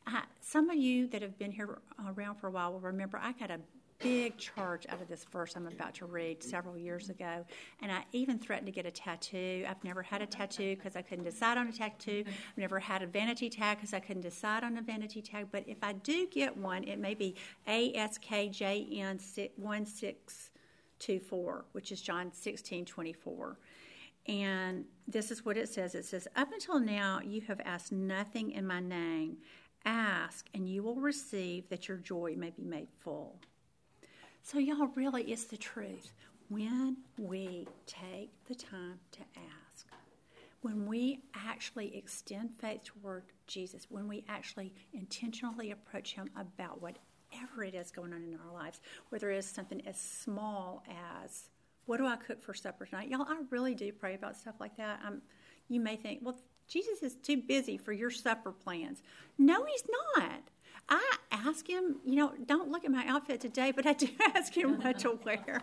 I, 0.05 0.23
some 0.41 0.69
of 0.69 0.77
you 0.77 1.07
that 1.07 1.21
have 1.21 1.37
been 1.37 1.51
here 1.51 1.79
around 2.07 2.35
for 2.35 2.47
a 2.47 2.51
while 2.51 2.71
will 2.71 2.79
remember 2.79 3.19
I 3.21 3.33
got 3.33 3.51
a 3.51 3.59
big 3.99 4.37
charge 4.37 4.85
out 4.89 5.01
of 5.01 5.07
this 5.07 5.25
verse 5.31 5.55
I'm 5.55 5.67
about 5.67 5.95
to 5.95 6.05
read 6.05 6.43
several 6.43 6.77
years 6.77 7.09
ago. 7.09 7.45
And 7.81 7.91
I 7.91 8.03
even 8.11 8.37
threatened 8.37 8.67
to 8.67 8.71
get 8.71 8.85
a 8.85 8.91
tattoo. 8.91 9.65
I've 9.67 9.83
never 9.83 10.01
had 10.01 10.21
a 10.21 10.25
tattoo 10.25 10.75
because 10.75 10.95
I 10.95 11.01
couldn't 11.01 11.25
decide 11.25 11.57
on 11.57 11.67
a 11.67 11.71
tattoo. 11.71 12.23
I've 12.27 12.57
never 12.57 12.79
had 12.79 13.01
a 13.01 13.07
vanity 13.07 13.49
tag 13.49 13.77
because 13.77 13.93
I 13.93 13.99
couldn't 13.99 14.21
decide 14.21 14.63
on 14.63 14.77
a 14.77 14.81
vanity 14.81 15.21
tag. 15.21 15.47
But 15.51 15.63
if 15.67 15.77
I 15.81 15.93
do 15.93 16.27
get 16.27 16.55
one, 16.55 16.83
it 16.83 16.99
may 16.99 17.13
be 17.13 17.35
ASKJN 17.67 19.19
16 19.19 20.15
2 20.99 21.19
4, 21.19 21.65
which 21.73 21.91
is 21.91 22.01
John 22.01 22.31
16 22.33 22.85
24. 22.85 23.57
And 24.27 24.85
this 25.07 25.31
is 25.31 25.45
what 25.45 25.57
it 25.57 25.69
says 25.69 25.95
it 25.95 26.05
says, 26.05 26.27
Up 26.35 26.51
until 26.51 26.79
now, 26.79 27.21
you 27.23 27.41
have 27.41 27.61
asked 27.63 27.91
nothing 27.91 28.51
in 28.51 28.67
my 28.67 28.79
name. 28.79 29.37
Ask, 29.85 30.47
and 30.53 30.67
you 30.67 30.83
will 30.83 30.99
receive 30.99 31.69
that 31.69 31.87
your 31.87 31.97
joy 31.97 32.35
may 32.37 32.49
be 32.49 32.63
made 32.63 32.89
full. 32.99 33.39
So, 34.49 34.59
y'all, 34.59 34.87
really, 34.95 35.23
it's 35.23 35.43
the 35.43 35.57
truth. 35.57 36.13
When 36.47 36.95
we 37.17 37.67
take 37.85 38.31
the 38.47 38.55
time 38.55 38.97
to 39.11 39.19
ask, 39.35 39.85
when 40.61 40.87
we 40.87 41.19
actually 41.35 41.97
extend 41.97 42.51
faith 42.57 42.79
toward 42.85 43.23
Jesus, 43.47 43.87
when 43.89 44.07
we 44.07 44.23
actually 44.29 44.73
intentionally 44.93 45.71
approach 45.71 46.13
Him 46.13 46.29
about 46.37 46.81
whatever 46.81 47.65
it 47.65 47.75
is 47.75 47.91
going 47.91 48.13
on 48.13 48.23
in 48.23 48.39
our 48.47 48.53
lives, 48.53 48.79
whether 49.09 49.29
it 49.31 49.37
is 49.39 49.45
something 49.45 49.85
as 49.85 49.99
small 49.99 50.81
as, 51.25 51.49
what 51.85 51.97
do 51.97 52.05
I 52.05 52.15
cook 52.15 52.41
for 52.41 52.53
supper 52.53 52.85
tonight? 52.85 53.09
Y'all, 53.09 53.27
I 53.27 53.41
really 53.49 53.75
do 53.75 53.91
pray 53.91 54.15
about 54.15 54.37
stuff 54.37 54.55
like 54.61 54.77
that. 54.77 55.01
I'm, 55.05 55.21
you 55.67 55.81
may 55.81 55.97
think, 55.97 56.21
well, 56.23 56.39
Jesus 56.69 57.03
is 57.03 57.15
too 57.15 57.35
busy 57.35 57.77
for 57.77 57.91
your 57.91 58.11
supper 58.11 58.53
plans. 58.53 59.01
No, 59.37 59.65
he's 59.65 59.83
not. 60.15 60.39
I 60.89 61.17
ask 61.31 61.67
him, 61.67 61.97
you 62.05 62.15
know, 62.15 62.31
don't 62.45 62.71
look 62.71 62.85
at 62.85 62.91
my 62.91 63.05
outfit 63.07 63.41
today, 63.41 63.71
but 63.71 63.85
I 63.85 63.93
do 63.93 64.07
ask 64.35 64.55
him 64.55 64.79
what 64.81 64.99
to 64.99 65.19
wear. 65.23 65.61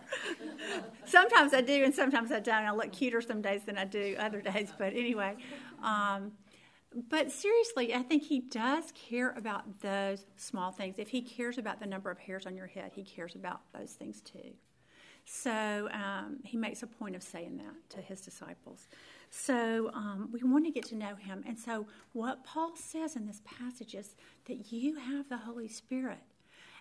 sometimes 1.05 1.53
I 1.53 1.61
do, 1.61 1.83
and 1.83 1.93
sometimes 1.93 2.31
I 2.31 2.39
don't. 2.39 2.63
I 2.63 2.71
look 2.71 2.91
cuter 2.91 3.21
some 3.21 3.41
days 3.41 3.63
than 3.65 3.77
I 3.77 3.85
do 3.85 4.15
other 4.19 4.41
days. 4.41 4.71
But 4.77 4.93
anyway, 4.93 5.35
um, 5.83 6.33
but 7.09 7.31
seriously, 7.31 7.93
I 7.93 8.03
think 8.03 8.23
he 8.23 8.39
does 8.39 8.93
care 8.93 9.31
about 9.31 9.81
those 9.81 10.25
small 10.37 10.71
things. 10.71 10.99
If 10.99 11.09
he 11.09 11.21
cares 11.21 11.57
about 11.57 11.79
the 11.79 11.87
number 11.87 12.09
of 12.11 12.19
hairs 12.19 12.45
on 12.45 12.55
your 12.55 12.67
head, 12.67 12.91
he 12.93 13.03
cares 13.03 13.35
about 13.35 13.61
those 13.73 13.91
things 13.91 14.21
too. 14.21 14.53
So 15.25 15.89
um, 15.91 16.37
he 16.43 16.55
makes 16.55 16.83
a 16.83 16.87
point 16.87 17.15
of 17.15 17.23
saying 17.23 17.57
that 17.57 17.89
to 17.95 18.01
his 18.01 18.21
disciples. 18.21 18.87
So 19.37 19.91
um, 19.93 20.29
we 20.31 20.39
want 20.43 20.63
to 20.65 20.71
get 20.71 20.85
to 20.85 20.95
know 20.95 21.13
him. 21.15 21.43
And 21.45 21.59
so 21.59 21.87
what 22.13 22.45
Paul 22.45 22.71
says 22.75 23.17
in 23.17 23.27
this 23.27 23.41
passage 23.43 23.93
is 23.93 24.15
that 24.45 24.71
you 24.71 24.95
have 24.95 25.27
the 25.27 25.35
Holy 25.35 25.67
Spirit. 25.67 26.19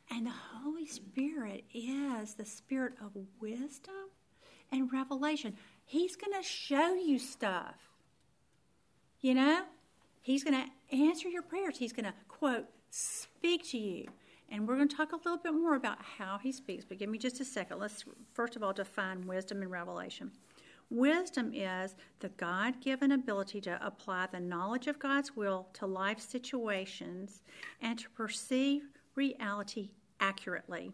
And 0.08 0.24
the 0.24 0.32
Holy 0.62 0.86
Spirit 0.86 1.64
is 1.74 2.34
the 2.34 2.44
spirit 2.44 2.92
of 3.04 3.10
wisdom 3.40 4.08
and 4.70 4.92
revelation. 4.92 5.56
He's 5.84 6.14
going 6.14 6.40
to 6.40 6.48
show 6.48 6.94
you 6.94 7.18
stuff. 7.18 7.74
You 9.20 9.34
know? 9.34 9.62
He's 10.22 10.44
going 10.44 10.64
to 10.64 10.96
answer 10.96 11.28
your 11.28 11.42
prayers. 11.42 11.76
He's 11.76 11.92
going 11.92 12.06
to, 12.06 12.14
quote, 12.28 12.66
speak 12.88 13.68
to 13.70 13.78
you. 13.78 14.06
And 14.48 14.68
we're 14.68 14.76
going 14.76 14.88
to 14.88 14.96
talk 14.96 15.12
a 15.12 15.16
little 15.16 15.38
bit 15.38 15.54
more 15.54 15.74
about 15.74 15.98
how 16.00 16.38
he 16.38 16.52
speaks, 16.52 16.84
but 16.84 16.98
give 16.98 17.08
me 17.08 17.18
just 17.18 17.40
a 17.40 17.44
second. 17.44 17.80
Let's 17.80 18.04
first 18.32 18.54
of 18.54 18.62
all 18.62 18.72
define 18.72 19.26
wisdom 19.26 19.60
and 19.60 19.70
revelation. 19.70 20.30
Wisdom 20.90 21.52
is 21.54 21.96
the 22.20 22.28
God 22.30 22.80
given 22.80 23.12
ability 23.12 23.60
to 23.62 23.84
apply 23.84 24.26
the 24.26 24.40
knowledge 24.40 24.86
of 24.86 24.98
God's 24.98 25.34
will 25.34 25.68
to 25.74 25.86
life 25.86 26.20
situations 26.20 27.42
and 27.80 27.98
to 27.98 28.10
perceive 28.10 28.82
reality 29.14 29.90
accurately. 30.20 30.92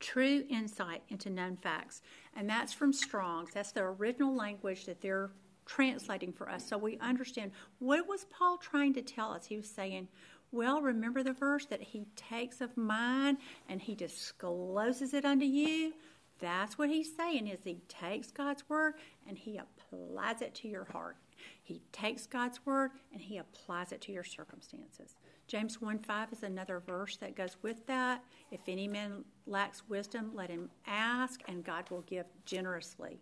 True 0.00 0.44
insight 0.48 1.02
into 1.08 1.30
known 1.30 1.56
facts. 1.56 2.02
And 2.36 2.48
that's 2.48 2.72
from 2.72 2.92
Strong's. 2.92 3.54
That's 3.54 3.72
the 3.72 3.82
original 3.82 4.34
language 4.34 4.86
that 4.86 5.00
they're 5.00 5.30
translating 5.64 6.32
for 6.32 6.50
us 6.50 6.68
so 6.68 6.76
we 6.76 6.98
understand 6.98 7.52
what 7.78 8.08
was 8.08 8.24
Paul 8.24 8.58
trying 8.58 8.94
to 8.94 9.02
tell 9.02 9.32
us. 9.32 9.46
He 9.46 9.56
was 9.56 9.68
saying, 9.68 10.08
well, 10.50 10.82
remember 10.82 11.22
the 11.22 11.32
verse 11.32 11.66
that 11.66 11.80
he 11.80 12.04
takes 12.14 12.60
of 12.60 12.76
mine 12.76 13.38
and 13.68 13.80
he 13.80 13.94
discloses 13.94 15.14
it 15.14 15.24
unto 15.24 15.46
you? 15.46 15.94
That's 16.42 16.76
what 16.76 16.90
he's 16.90 17.14
saying 17.16 17.46
is 17.46 17.60
he 17.62 17.82
takes 17.88 18.32
God's 18.32 18.68
word 18.68 18.94
and 19.28 19.38
he 19.38 19.58
applies 19.58 20.42
it 20.42 20.56
to 20.56 20.68
your 20.68 20.86
heart. 20.86 21.16
He 21.62 21.80
takes 21.92 22.26
God's 22.26 22.66
word 22.66 22.90
and 23.12 23.22
he 23.22 23.38
applies 23.38 23.92
it 23.92 24.00
to 24.02 24.12
your 24.12 24.24
circumstances. 24.24 25.14
James 25.46 25.80
1 25.80 26.00
5 26.00 26.32
is 26.32 26.42
another 26.42 26.80
verse 26.80 27.16
that 27.18 27.36
goes 27.36 27.56
with 27.62 27.86
that. 27.86 28.24
If 28.50 28.60
any 28.66 28.88
man 28.88 29.24
lacks 29.46 29.88
wisdom, 29.88 30.32
let 30.34 30.50
him 30.50 30.68
ask, 30.84 31.40
and 31.46 31.62
God 31.62 31.88
will 31.90 32.02
give 32.02 32.26
generously. 32.44 33.20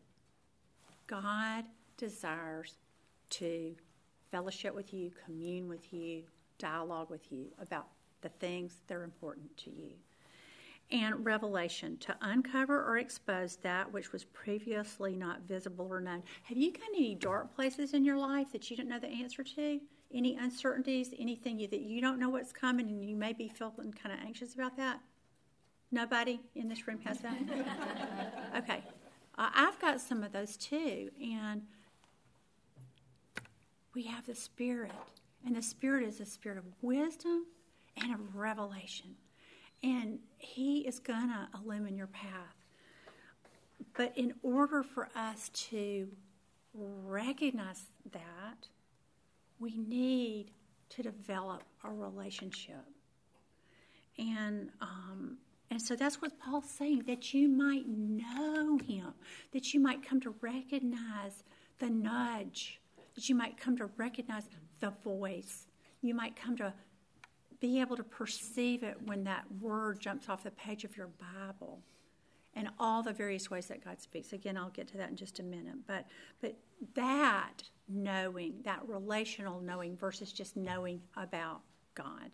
God 1.07 1.67
desires 1.99 2.77
to 3.31 3.77
fellowship 4.31 4.75
with 4.75 4.95
you, 4.95 5.13
commune 5.27 5.69
with 5.69 5.93
you, 5.93 6.23
dialogue 6.57 7.11
with 7.11 7.31
you 7.31 7.49
about 7.61 7.89
the 8.23 8.31
things 8.31 8.81
that 8.87 8.95
are 8.95 9.05
important 9.05 9.55
to 9.59 9.71
you. 9.71 9.91
And 10.93 11.25
revelation, 11.25 11.97
to 11.99 12.17
uncover 12.21 12.85
or 12.85 12.99
expose 12.99 13.57
that 13.57 13.93
which 13.93 14.11
was 14.13 14.25
previously 14.25 15.15
not 15.15 15.43
visible 15.43 15.87
or 15.89 16.01
known. 16.01 16.25
Have 16.43 16.59
you 16.59 16.73
got 16.73 16.89
any 16.89 17.15
dark 17.15 17.55
places 17.55 17.95
in 17.95 18.05
your 18.05 18.17
life 18.17 18.51
that 18.53 18.71
you 18.71 18.77
don't 18.77 18.89
know 18.89 18.99
the 18.99 19.07
answer 19.07 19.45
to? 19.45 19.81
Any 20.13 20.37
uncertainties, 20.37 21.15
anything 21.17 21.61
you, 21.61 21.69
that 21.69 21.83
you 21.83 22.01
don't 22.01 22.19
know 22.19 22.29
what's 22.29 22.53
coming 22.53 22.89
and 22.89 23.05
you 23.05 23.15
may 23.15 23.33
be 23.33 23.49
feeling 23.49 23.93
kind 23.93 24.13
of 24.13 24.21
anxious 24.27 24.55
about 24.55 24.77
that? 24.79 25.01
Nobody 25.93 26.41
in 26.55 26.69
this 26.69 26.87
room 26.89 27.01
has 27.05 27.21
that? 27.21 27.37
okay. 28.57 28.83
Uh, 29.39 29.51
I've 29.55 29.79
got 29.81 30.01
some 30.01 30.23
of 30.23 30.33
those 30.33 30.57
too. 30.57 31.11
And 31.23 31.63
we 33.95 34.05
have 34.05 34.27
the 34.27 34.35
Spirit. 34.35 34.93
And 35.45 35.57
the 35.57 35.63
Spirit 35.63 36.07
is 36.07 36.21
a 36.21 36.27
spirit 36.27 36.59
of 36.59 36.65
wisdom 36.83 37.47
and 37.97 38.13
of 38.13 38.37
revelation. 38.37 39.17
And 39.83 40.19
He 40.39 40.81
is 40.81 40.99
going 40.99 41.29
to 41.29 41.49
illumine 41.55 41.97
your 41.97 42.09
path. 42.09 42.57
But 43.97 44.13
in 44.17 44.35
order 44.43 44.83
for 44.83 45.09
us 45.17 45.51
to 45.71 46.09
recognize 46.75 47.85
that, 48.13 48.69
we 49.59 49.77
need 49.77 50.53
to 50.91 51.03
develop 51.03 51.63
a 51.85 51.91
relationship. 51.91 52.85
And 54.19 54.71
um, 54.81 55.39
and 55.71 55.81
so 55.81 55.95
that's 55.95 56.21
what 56.21 56.39
Paul's 56.41 56.69
saying 56.69 57.05
that 57.07 57.33
you 57.33 57.49
might 57.49 57.87
know 57.87 58.79
him, 58.79 59.15
that 59.53 59.73
you 59.73 59.79
might 59.79 60.07
come 60.07 60.21
to 60.23 60.35
recognize 60.41 61.45
the 61.79 61.89
nudge, 61.89 62.81
that 63.15 63.29
you 63.29 63.37
might 63.37 63.57
come 63.57 63.77
to 63.77 63.89
recognize 63.97 64.49
the 64.81 64.91
voice. 65.05 65.69
You 66.03 66.15
might 66.15 66.35
come 66.35 66.57
to 66.57 66.73
be 67.61 67.81
able 67.81 67.97
to 67.97 68.05
perceive 68.05 68.83
it 68.83 68.97
when 69.05 69.25
that 69.25 69.45
word 69.61 70.01
jumps 70.01 70.29
off 70.29 70.43
the 70.43 70.51
page 70.51 70.85
of 70.85 70.97
your 70.97 71.11
Bible 71.37 71.81
and 72.55 72.69
all 72.79 73.03
the 73.03 73.13
various 73.13 73.51
ways 73.51 73.67
that 73.67 73.85
God 73.85 74.01
speaks. 74.01 74.33
Again, 74.33 74.57
I'll 74.57 74.71
get 74.71 74.89
to 74.89 74.97
that 74.97 75.11
in 75.11 75.17
just 75.17 75.39
a 75.39 75.43
minute. 75.43 75.87
But 75.87 76.07
but 76.41 76.57
that 76.95 77.63
knowing, 77.89 78.55
that 78.65 78.81
relational 78.87 79.61
knowing 79.61 79.97
versus 79.97 80.33
just 80.33 80.57
knowing 80.57 81.03
about 81.17 81.61
God 81.95 82.31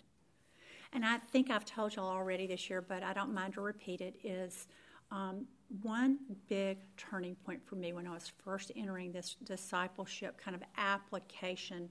and 0.92 1.04
I 1.04 1.18
think 1.30 1.50
I've 1.50 1.64
told 1.64 1.94
y'all 1.94 2.08
already 2.08 2.46
this 2.46 2.70
year, 2.70 2.80
but 2.80 3.02
I 3.02 3.12
don't 3.12 3.34
mind 3.34 3.54
to 3.54 3.60
repeat 3.60 4.00
it, 4.00 4.14
is 4.24 4.66
um, 5.10 5.46
one 5.82 6.18
big 6.48 6.78
turning 6.96 7.34
point 7.34 7.60
for 7.66 7.76
me 7.76 7.92
when 7.92 8.06
I 8.06 8.14
was 8.14 8.32
first 8.44 8.72
entering 8.74 9.12
this 9.12 9.36
discipleship 9.44 10.40
kind 10.40 10.54
of 10.54 10.62
application 10.76 11.88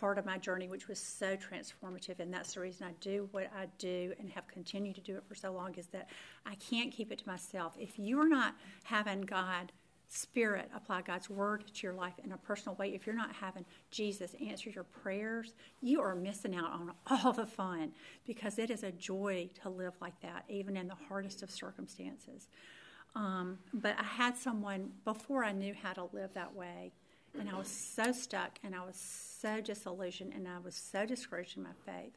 part 0.00 0.18
of 0.18 0.26
my 0.26 0.38
journey, 0.38 0.68
which 0.68 0.88
was 0.88 0.98
so 0.98 1.36
transformative. 1.36 2.20
And 2.20 2.32
that's 2.32 2.54
the 2.54 2.60
reason 2.60 2.86
I 2.86 2.92
do 3.00 3.28
what 3.32 3.50
I 3.56 3.66
do 3.78 4.12
and 4.18 4.30
have 4.30 4.46
continued 4.48 4.96
to 4.96 5.00
do 5.00 5.16
it 5.16 5.24
for 5.26 5.34
so 5.34 5.52
long, 5.52 5.74
is 5.76 5.86
that 5.88 6.08
I 6.44 6.54
can't 6.56 6.92
keep 6.92 7.12
it 7.12 7.18
to 7.18 7.28
myself. 7.28 7.74
If 7.78 7.98
you're 7.98 8.28
not 8.28 8.54
having 8.84 9.22
God 9.22 9.72
Spirit, 10.08 10.70
apply 10.72 11.02
God's 11.02 11.28
word 11.28 11.64
to 11.66 11.82
your 11.82 11.92
life 11.92 12.14
in 12.22 12.30
a 12.30 12.36
personal 12.36 12.76
way. 12.76 12.94
If 12.94 13.06
you're 13.06 13.16
not 13.16 13.32
having 13.32 13.64
Jesus 13.90 14.36
answer 14.46 14.70
your 14.70 14.84
prayers, 14.84 15.54
you 15.82 16.00
are 16.00 16.14
missing 16.14 16.54
out 16.54 16.70
on 16.72 16.92
all 17.10 17.32
the 17.32 17.46
fun 17.46 17.90
because 18.24 18.60
it 18.60 18.70
is 18.70 18.84
a 18.84 18.92
joy 18.92 19.50
to 19.62 19.68
live 19.68 19.94
like 20.00 20.18
that, 20.20 20.44
even 20.48 20.76
in 20.76 20.86
the 20.86 20.94
hardest 21.08 21.42
of 21.42 21.50
circumstances. 21.50 22.46
Um, 23.16 23.58
but 23.72 23.96
I 23.98 24.04
had 24.04 24.36
someone 24.36 24.92
before 25.04 25.42
I 25.44 25.50
knew 25.50 25.74
how 25.74 25.92
to 25.94 26.04
live 26.12 26.34
that 26.34 26.54
way, 26.54 26.92
and 27.38 27.48
I 27.48 27.56
was 27.58 27.68
so 27.68 28.12
stuck 28.12 28.58
and 28.64 28.74
I 28.74 28.84
was 28.84 28.96
so 28.96 29.60
disillusioned 29.60 30.32
and 30.34 30.46
I 30.48 30.58
was 30.58 30.74
so 30.74 31.06
discouraged 31.06 31.56
in 31.56 31.62
my 31.62 31.74
faith. 31.84 32.16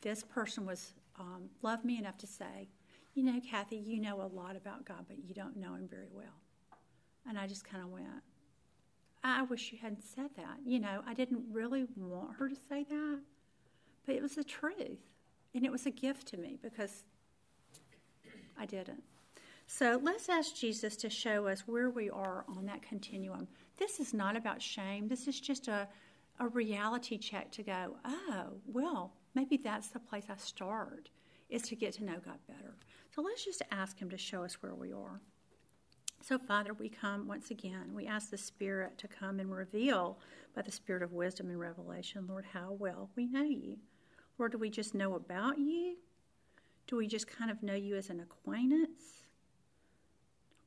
This 0.00 0.22
person 0.22 0.66
was 0.66 0.94
um, 1.18 1.50
loved 1.62 1.84
me 1.84 1.98
enough 1.98 2.18
to 2.18 2.26
say, 2.26 2.68
"You 3.14 3.24
know, 3.24 3.40
Kathy, 3.48 3.76
you 3.76 4.00
know 4.00 4.22
a 4.22 4.30
lot 4.34 4.56
about 4.56 4.84
God, 4.84 5.04
but 5.08 5.18
you 5.18 5.34
don't 5.34 5.56
know 5.56 5.74
Him 5.74 5.88
very 5.88 6.08
well." 6.12 6.40
And 7.28 7.38
I 7.38 7.46
just 7.46 7.64
kind 7.64 7.84
of 7.84 7.90
went, 7.90 8.06
I 9.24 9.42
wish 9.42 9.72
you 9.72 9.78
hadn't 9.78 10.02
said 10.02 10.30
that. 10.36 10.58
You 10.64 10.80
know, 10.80 11.02
I 11.06 11.14
didn't 11.14 11.44
really 11.50 11.86
want 11.96 12.36
her 12.36 12.48
to 12.48 12.56
say 12.68 12.84
that, 12.84 13.20
but 14.04 14.14
it 14.16 14.22
was 14.22 14.34
the 14.34 14.44
truth. 14.44 14.98
And 15.54 15.64
it 15.64 15.70
was 15.70 15.86
a 15.86 15.90
gift 15.90 16.28
to 16.28 16.36
me 16.36 16.58
because 16.60 17.04
I 18.58 18.66
didn't. 18.66 19.02
So 19.66 20.00
let's 20.02 20.28
ask 20.28 20.56
Jesus 20.56 20.96
to 20.96 21.10
show 21.10 21.46
us 21.46 21.62
where 21.66 21.88
we 21.88 22.10
are 22.10 22.44
on 22.48 22.66
that 22.66 22.82
continuum. 22.82 23.46
This 23.82 23.98
is 23.98 24.14
not 24.14 24.36
about 24.36 24.62
shame. 24.62 25.08
This 25.08 25.26
is 25.26 25.40
just 25.40 25.66
a, 25.66 25.88
a 26.38 26.46
reality 26.46 27.18
check 27.18 27.50
to 27.50 27.64
go, 27.64 27.96
oh, 28.04 28.50
well, 28.64 29.12
maybe 29.34 29.56
that's 29.56 29.88
the 29.88 29.98
place 29.98 30.26
I 30.30 30.36
start, 30.36 31.10
is 31.50 31.62
to 31.62 31.74
get 31.74 31.94
to 31.94 32.04
know 32.04 32.20
God 32.24 32.38
better. 32.46 32.76
So 33.12 33.22
let's 33.22 33.44
just 33.44 33.60
ask 33.72 33.98
Him 33.98 34.08
to 34.10 34.16
show 34.16 34.44
us 34.44 34.62
where 34.62 34.76
we 34.76 34.92
are. 34.92 35.20
So, 36.20 36.38
Father, 36.38 36.74
we 36.74 36.88
come 36.88 37.26
once 37.26 37.50
again. 37.50 37.92
We 37.92 38.06
ask 38.06 38.30
the 38.30 38.38
Spirit 38.38 38.98
to 38.98 39.08
come 39.08 39.40
and 39.40 39.50
reveal 39.50 40.20
by 40.54 40.62
the 40.62 40.70
Spirit 40.70 41.02
of 41.02 41.10
wisdom 41.12 41.48
and 41.48 41.58
revelation, 41.58 42.26
Lord, 42.28 42.44
how 42.52 42.76
well 42.78 43.10
we 43.16 43.26
know 43.26 43.42
you. 43.42 43.78
Lord, 44.38 44.52
do 44.52 44.58
we 44.58 44.70
just 44.70 44.94
know 44.94 45.16
about 45.16 45.58
you? 45.58 45.96
Do 46.86 46.98
we 46.98 47.08
just 47.08 47.26
kind 47.26 47.50
of 47.50 47.64
know 47.64 47.74
you 47.74 47.96
as 47.96 48.10
an 48.10 48.20
acquaintance? 48.20 49.24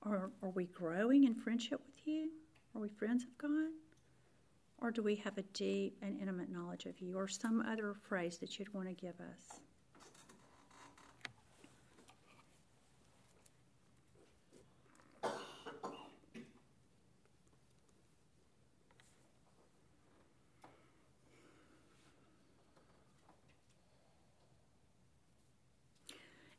Or 0.05 0.31
are 0.43 0.49
we 0.49 0.65
growing 0.65 1.23
in 1.23 1.33
friendship 1.33 1.79
with 1.85 2.05
you? 2.05 2.31
Are 2.75 2.81
we 2.81 2.89
friends 2.89 3.23
of 3.23 3.37
God? 3.37 3.71
Or 4.79 4.91
do 4.91 5.01
we 5.01 5.15
have 5.15 5.37
a 5.37 5.43
deep 5.53 5.97
and 6.01 6.19
intimate 6.19 6.51
knowledge 6.51 6.85
of 6.85 6.99
you, 6.99 7.17
or 7.17 7.27
some 7.27 7.61
other 7.61 7.93
phrase 7.93 8.37
that 8.39 8.59
you'd 8.59 8.73
want 8.73 8.89
to 8.89 8.93
give 8.93 9.15
us? 9.21 9.61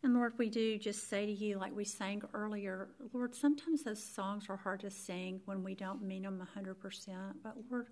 And 0.07 0.15
Lord, 0.15 0.35
we 0.39 0.51
do 0.51 0.79
just 0.79 1.11
say 1.11 1.27
to 1.27 1.33
you, 1.33 1.59
like 1.59 1.75
we 1.75 1.85
sang 1.85 2.23
earlier, 2.33 2.91
Lord, 3.13 3.35
sometimes 3.35 3.83
those 3.83 4.01
songs 4.01 4.45
are 4.49 4.57
hard 4.57 4.79
to 4.83 4.91
sing 4.91 5.41
when 5.47 5.65
we 5.65 5.75
don't 5.75 6.01
mean 6.01 6.23
them 6.23 6.41
100%. 6.57 6.77
But 7.43 7.57
Lord, 7.69 7.89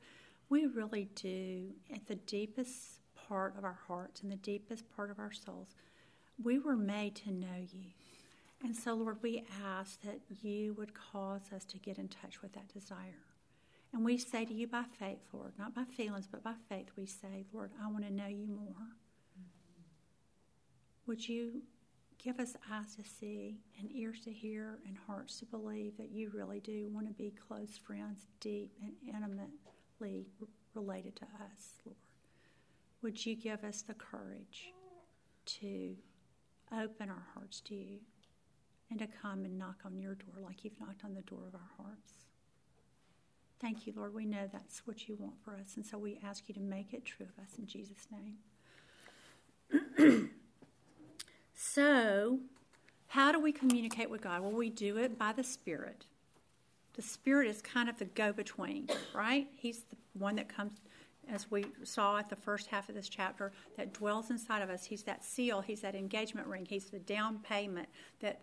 we 0.48 0.66
really 0.66 1.08
do, 1.16 1.70
at 1.92 2.06
the 2.06 2.14
deepest 2.14 3.00
part 3.16 3.58
of 3.58 3.64
our 3.64 3.80
hearts 3.88 4.22
and 4.22 4.30
the 4.30 4.36
deepest 4.36 4.84
part 4.94 5.10
of 5.10 5.18
our 5.18 5.32
souls, 5.32 5.74
we 6.40 6.60
were 6.60 6.76
made 6.76 7.16
to 7.16 7.32
know 7.32 7.66
you. 7.72 7.90
And 8.62 8.76
so, 8.76 8.94
Lord, 8.94 9.18
we 9.20 9.42
ask 9.66 10.00
that 10.02 10.20
you 10.40 10.74
would 10.74 10.94
cause 10.94 11.50
us 11.52 11.64
to 11.64 11.78
get 11.78 11.98
in 11.98 12.06
touch 12.06 12.42
with 12.42 12.52
that 12.52 12.72
desire. 12.72 13.24
And 13.92 14.04
we 14.04 14.18
say 14.18 14.44
to 14.44 14.54
you 14.54 14.68
by 14.68 14.84
faith, 15.00 15.18
Lord, 15.32 15.54
not 15.58 15.74
by 15.74 15.82
feelings, 15.82 16.28
but 16.30 16.44
by 16.44 16.54
faith, 16.68 16.90
we 16.96 17.06
say, 17.06 17.44
Lord, 17.52 17.72
I 17.82 17.90
want 17.90 18.04
to 18.04 18.12
know 18.12 18.28
you 18.28 18.46
more. 18.46 18.86
Would 21.08 21.28
you 21.28 21.62
Give 22.24 22.40
us 22.40 22.56
eyes 22.72 22.96
to 22.96 23.04
see 23.04 23.58
and 23.78 23.92
ears 23.92 24.20
to 24.20 24.32
hear 24.32 24.78
and 24.86 24.96
hearts 25.06 25.38
to 25.40 25.44
believe 25.44 25.98
that 25.98 26.10
you 26.10 26.30
really 26.32 26.58
do 26.58 26.88
want 26.90 27.06
to 27.06 27.12
be 27.12 27.34
close 27.46 27.76
friends, 27.76 28.24
deep 28.40 28.72
and 28.82 28.94
intimately 29.06 30.30
related 30.74 31.16
to 31.16 31.24
us, 31.24 31.82
Lord. 31.84 31.98
Would 33.02 33.26
you 33.26 33.36
give 33.36 33.62
us 33.62 33.82
the 33.82 33.92
courage 33.92 34.72
to 35.44 35.96
open 36.72 37.10
our 37.10 37.26
hearts 37.34 37.60
to 37.60 37.74
you 37.74 37.98
and 38.88 38.98
to 39.00 39.06
come 39.06 39.44
and 39.44 39.58
knock 39.58 39.80
on 39.84 39.98
your 39.98 40.14
door 40.14 40.36
like 40.42 40.64
you've 40.64 40.80
knocked 40.80 41.04
on 41.04 41.12
the 41.12 41.20
door 41.20 41.46
of 41.46 41.54
our 41.54 41.72
hearts? 41.76 42.24
Thank 43.60 43.86
you, 43.86 43.92
Lord. 43.94 44.14
We 44.14 44.24
know 44.24 44.48
that's 44.50 44.86
what 44.86 45.08
you 45.08 45.16
want 45.16 45.42
for 45.44 45.56
us, 45.56 45.76
and 45.76 45.84
so 45.84 45.98
we 45.98 46.18
ask 46.24 46.48
you 46.48 46.54
to 46.54 46.60
make 46.60 46.94
it 46.94 47.04
true 47.04 47.26
of 47.26 47.44
us 47.44 47.58
in 47.58 47.66
Jesus' 47.66 48.06
name. 48.10 48.38
So, 51.74 52.38
how 53.08 53.32
do 53.32 53.40
we 53.40 53.50
communicate 53.50 54.08
with 54.08 54.20
God? 54.20 54.42
Well, 54.42 54.52
we 54.52 54.70
do 54.70 54.96
it 54.96 55.18
by 55.18 55.32
the 55.32 55.42
Spirit. 55.42 56.04
The 56.92 57.02
Spirit 57.02 57.48
is 57.48 57.60
kind 57.60 57.88
of 57.88 57.98
the 57.98 58.04
go 58.04 58.32
between, 58.32 58.86
right? 59.12 59.48
He's 59.56 59.80
the 59.80 59.96
one 60.12 60.36
that 60.36 60.48
comes, 60.48 60.74
as 61.28 61.50
we 61.50 61.66
saw 61.82 62.18
at 62.18 62.30
the 62.30 62.36
first 62.36 62.68
half 62.68 62.88
of 62.88 62.94
this 62.94 63.08
chapter, 63.08 63.50
that 63.76 63.92
dwells 63.92 64.30
inside 64.30 64.62
of 64.62 64.70
us. 64.70 64.84
He's 64.84 65.02
that 65.02 65.24
seal, 65.24 65.62
He's 65.62 65.80
that 65.80 65.96
engagement 65.96 66.46
ring, 66.46 66.64
He's 66.64 66.84
the 66.84 67.00
down 67.00 67.40
payment, 67.40 67.88
that 68.20 68.42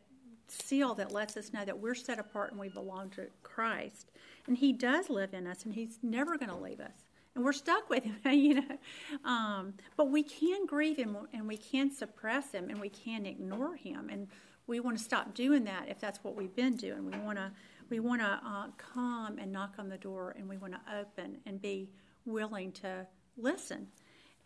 seal 0.50 0.94
that 0.96 1.14
lets 1.14 1.38
us 1.38 1.54
know 1.54 1.64
that 1.64 1.80
we're 1.80 1.96
set 1.96 2.20
apart 2.20 2.52
and 2.52 2.60
we 2.60 2.68
belong 2.68 3.12
to 3.12 3.28
Christ. 3.44 4.12
And 4.46 4.58
He 4.58 4.74
does 4.74 5.10
live 5.10 5.34
in 5.34 5.48
us, 5.48 5.64
and 5.64 5.74
He's 5.74 6.00
never 6.04 6.38
going 6.38 6.52
to 6.52 6.58
leave 6.58 6.82
us 6.82 7.06
and 7.36 7.46
we're 7.46 7.54
stuck 7.54 7.90
with 7.90 8.04
him, 8.04 8.18
you 8.32 8.56
know. 8.56 8.78
Um, 9.24 9.74
but 9.96 10.10
we 10.10 10.24
can 10.24 10.66
grieve 10.66 10.98
him 10.98 11.18
and 11.34 11.48
we 11.48 11.58
can 11.58 11.92
suppress 11.92 12.52
him 12.52 12.70
and 12.70 12.80
we 12.80 12.90
can 12.90 13.26
ignore 13.26 13.76
him, 13.76 14.10
and 14.10 14.28
we 14.68 14.80
want 14.80 14.98
to 14.98 15.04
stop 15.04 15.34
doing 15.34 15.64
that 15.66 15.90
if 15.90 16.00
that's 16.00 16.24
what 16.24 16.36
we've 16.36 16.56
been 16.56 16.76
doing. 16.76 17.10
We 17.10 17.18
want 17.20 17.38
to 17.38 17.52
we 17.90 18.00
want 18.00 18.22
to 18.22 18.40
uh, 18.46 18.68
come 18.78 19.38
and 19.38 19.52
knock 19.52 19.76
on 19.78 19.90
the 19.90 19.98
door, 19.98 20.34
and 20.38 20.48
we 20.48 20.58
want 20.58 20.74
to 20.74 20.98
open 20.98 21.38
and 21.46 21.62
be 21.62 21.90
willing 22.26 22.72
to 22.72 23.06
listen 23.38 23.88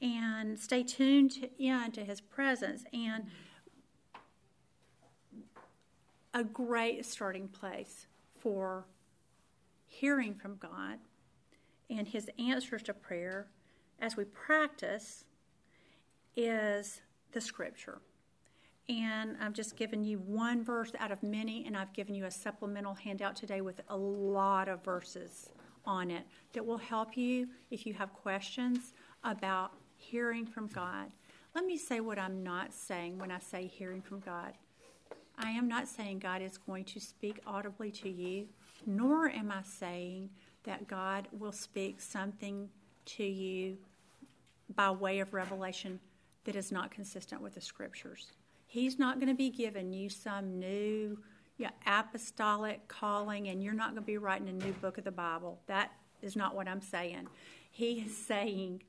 and 0.01 0.57
stay 0.57 0.83
tuned 0.83 1.31
to, 1.31 1.49
in 1.63 1.91
to 1.91 2.03
His 2.03 2.21
presence 2.21 2.83
and 2.93 3.25
a 6.33 6.43
great 6.43 7.05
starting 7.05 7.47
place 7.47 8.07
for 8.39 8.85
hearing 9.85 10.35
from 10.35 10.57
God 10.57 10.97
and 11.89 12.07
his 12.07 12.29
answers 12.39 12.83
to 12.83 12.93
prayer 12.93 13.47
as 13.99 14.17
we 14.17 14.25
practice 14.25 15.25
is 16.35 17.01
the 17.31 17.41
scripture. 17.41 17.99
And 18.87 19.35
I've 19.41 19.53
just 19.53 19.75
given 19.75 20.03
you 20.03 20.19
one 20.19 20.63
verse 20.63 20.91
out 20.99 21.11
of 21.11 21.23
many, 21.23 21.65
and 21.65 21.75
I've 21.75 21.93
given 21.93 22.13
you 22.13 22.25
a 22.25 22.31
supplemental 22.31 22.93
handout 22.93 23.35
today 23.35 23.61
with 23.61 23.81
a 23.89 23.97
lot 23.97 24.67
of 24.67 24.83
verses 24.83 25.49
on 25.85 26.11
it 26.11 26.23
that 26.53 26.65
will 26.65 26.77
help 26.77 27.17
you 27.17 27.47
if 27.71 27.85
you 27.85 27.93
have 27.93 28.13
questions 28.13 28.93
about 29.23 29.71
hearing 29.95 30.45
from 30.45 30.67
God. 30.67 31.11
Let 31.55 31.65
me 31.65 31.77
say 31.77 31.99
what 31.99 32.19
I'm 32.19 32.43
not 32.43 32.73
saying 32.73 33.17
when 33.17 33.31
I 33.31 33.39
say 33.39 33.65
hearing 33.65 34.01
from 34.01 34.19
God. 34.19 34.53
I 35.37 35.49
am 35.51 35.67
not 35.67 35.87
saying 35.87 36.19
God 36.19 36.41
is 36.41 36.57
going 36.57 36.85
to 36.85 36.99
speak 36.99 37.39
audibly 37.45 37.91
to 37.91 38.09
you, 38.09 38.47
nor 38.85 39.29
am 39.29 39.51
I 39.51 39.61
saying 39.63 40.29
that 40.65 40.87
God 40.87 41.27
will 41.31 41.51
speak 41.51 42.01
something 42.01 42.69
to 43.05 43.23
you 43.23 43.77
by 44.75 44.91
way 44.91 45.19
of 45.19 45.33
revelation 45.33 45.99
that 46.45 46.55
is 46.55 46.71
not 46.71 46.91
consistent 46.91 47.41
with 47.41 47.55
the 47.55 47.61
scriptures. 47.61 48.31
He's 48.67 48.99
not 48.99 49.19
going 49.19 49.29
to 49.29 49.35
be 49.35 49.49
giving 49.49 49.93
you 49.93 50.09
some 50.09 50.59
new 50.59 51.17
you 51.57 51.65
know, 51.65 51.71
apostolic 51.87 52.87
calling 52.87 53.47
and 53.47 53.63
you're 53.63 53.73
not 53.73 53.91
going 53.91 54.01
to 54.01 54.01
be 54.01 54.17
writing 54.17 54.49
a 54.49 54.51
new 54.51 54.73
book 54.73 54.97
of 54.97 55.03
the 55.03 55.11
Bible. 55.11 55.59
That 55.67 55.91
is 56.21 56.35
not 56.35 56.55
what 56.55 56.67
I'm 56.67 56.81
saying. 56.81 57.27
He 57.71 58.01
is 58.01 58.15
saying, 58.15 58.83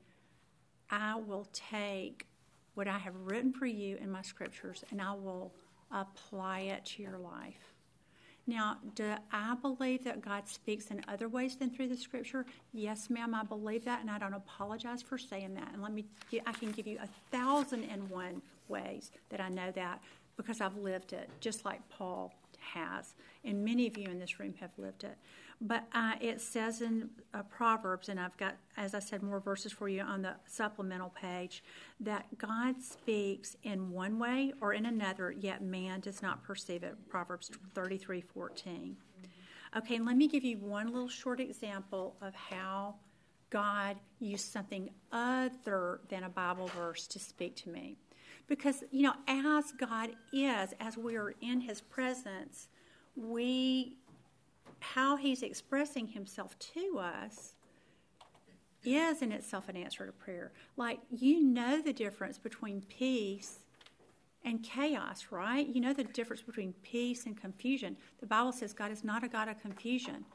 I 0.89 1.15
will 1.15 1.47
take 1.53 2.27
what 2.73 2.87
I 2.87 2.97
have 2.97 3.15
written 3.23 3.53
for 3.53 3.65
you 3.65 3.97
in 3.97 4.11
my 4.11 4.21
scriptures 4.21 4.83
and 4.91 5.01
I 5.01 5.13
will 5.13 5.53
apply 5.91 6.61
it 6.61 6.85
to 6.85 7.03
your 7.03 7.17
life. 7.17 7.73
Now, 8.49 8.77
do 8.95 9.13
I 9.31 9.55
believe 9.61 10.05
that 10.05 10.21
God 10.21 10.47
speaks 10.47 10.87
in 10.87 11.03
other 11.09 11.27
ways 11.27 11.57
than 11.57 11.69
through 11.69 11.89
the 11.89 11.97
scripture? 11.97 12.45
Yes, 12.73 13.09
ma'am, 13.09 13.35
I 13.35 13.43
believe 13.43 13.83
that, 13.83 13.99
and 13.99 14.09
I 14.09 14.17
don't 14.17 14.33
apologize 14.33 15.01
for 15.01 15.17
saying 15.17 15.53
that. 15.55 15.73
And 15.73 15.81
let 15.81 15.91
me, 15.91 16.05
I 16.45 16.53
can 16.53 16.71
give 16.71 16.87
you 16.87 16.97
a 17.03 17.07
thousand 17.29 17.83
and 17.83 18.09
one 18.09 18.41
ways 18.69 19.11
that 19.29 19.41
I 19.41 19.49
know 19.49 19.71
that 19.71 20.01
because 20.37 20.61
I've 20.61 20.77
lived 20.77 21.11
it, 21.11 21.29
just 21.41 21.65
like 21.65 21.81
Paul 21.89 22.33
has. 22.73 23.15
And 23.43 23.65
many 23.65 23.85
of 23.85 23.97
you 23.97 24.05
in 24.05 24.17
this 24.19 24.39
room 24.39 24.53
have 24.61 24.71
lived 24.77 25.03
it. 25.03 25.17
But 25.59 25.85
uh, 25.91 26.13
it 26.21 26.39
says 26.39 26.81
in 26.81 27.09
uh, 27.33 27.41
Proverbs, 27.43 28.09
and 28.09 28.19
I've 28.19 28.37
got, 28.37 28.57
as 28.77 28.93
I 28.93 28.99
said, 28.99 29.23
more 29.23 29.39
verses 29.39 29.71
for 29.71 29.89
you 29.89 30.01
on 30.01 30.21
the 30.21 30.35
supplemental 30.45 31.09
page, 31.09 31.63
that 31.99 32.25
God 32.37 32.81
speaks 32.81 33.55
in 33.63 33.89
one 33.91 34.19
way 34.19 34.53
or 34.61 34.73
in 34.73 34.85
another, 34.85 35.31
yet 35.31 35.63
man 35.63 35.99
does 35.99 36.21
not 36.21 36.43
perceive 36.43 36.83
it. 36.83 36.95
Proverbs 37.09 37.49
33 37.73 38.21
14. 38.21 38.97
Okay, 39.75 39.99
let 39.99 40.15
me 40.15 40.27
give 40.27 40.43
you 40.43 40.57
one 40.57 40.87
little 40.87 41.09
short 41.09 41.39
example 41.39 42.15
of 42.21 42.35
how 42.35 42.95
God 43.49 43.97
used 44.19 44.51
something 44.51 44.89
other 45.11 46.01
than 46.09 46.23
a 46.23 46.29
Bible 46.29 46.67
verse 46.67 47.07
to 47.07 47.19
speak 47.19 47.55
to 47.57 47.69
me. 47.69 47.97
Because, 48.47 48.83
you 48.91 49.03
know, 49.03 49.13
as 49.27 49.71
God 49.73 50.11
is, 50.31 50.73
as 50.79 50.97
we 50.97 51.15
are 51.17 51.33
in 51.41 51.61
His 51.61 51.81
presence, 51.81 52.69
we 53.15 53.97
how 54.79 55.15
he's 55.15 55.43
expressing 55.43 56.07
himself 56.07 56.57
to 56.59 56.99
us 56.99 57.55
is 58.83 59.21
in 59.21 59.31
itself 59.31 59.67
an 59.69 59.75
answer 59.75 60.05
to 60.05 60.11
prayer. 60.11 60.51
Like, 60.75 60.99
you 61.09 61.43
know 61.43 61.81
the 61.81 61.93
difference 61.93 62.37
between 62.37 62.81
peace 62.83 63.59
and 64.43 64.63
chaos, 64.63 65.27
right? 65.29 65.67
You 65.67 65.81
know 65.81 65.93
the 65.93 66.03
difference 66.03 66.41
between 66.41 66.73
peace 66.83 67.25
and 67.25 67.35
confusion. 67.35 67.97
The 68.19 68.27
Bible 68.27 68.51
says 68.53 68.73
God 68.73 68.91
is 68.91 69.03
not 69.03 69.23
a 69.23 69.27
God 69.27 69.49
of 69.49 69.59
confusion. 69.59 70.25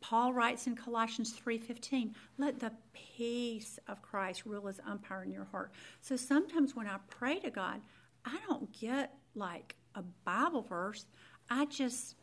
Paul 0.00 0.32
writes 0.32 0.66
in 0.66 0.74
Colossians 0.74 1.32
3:15, 1.32 2.14
"Let 2.36 2.58
the 2.58 2.72
peace 2.92 3.78
of 3.86 4.02
Christ 4.02 4.44
rule 4.44 4.68
as 4.68 4.80
umpire 4.80 5.22
in 5.22 5.30
your 5.30 5.44
heart." 5.44 5.72
So 6.00 6.16
sometimes 6.16 6.74
when 6.74 6.86
I 6.86 6.98
pray 7.08 7.38
to 7.40 7.50
God, 7.50 7.80
I 8.24 8.38
don't 8.48 8.70
get 8.72 9.18
like 9.34 9.76
a 9.94 10.02
Bible 10.02 10.62
verse. 10.62 11.06
I 11.48 11.66
just 11.66 12.16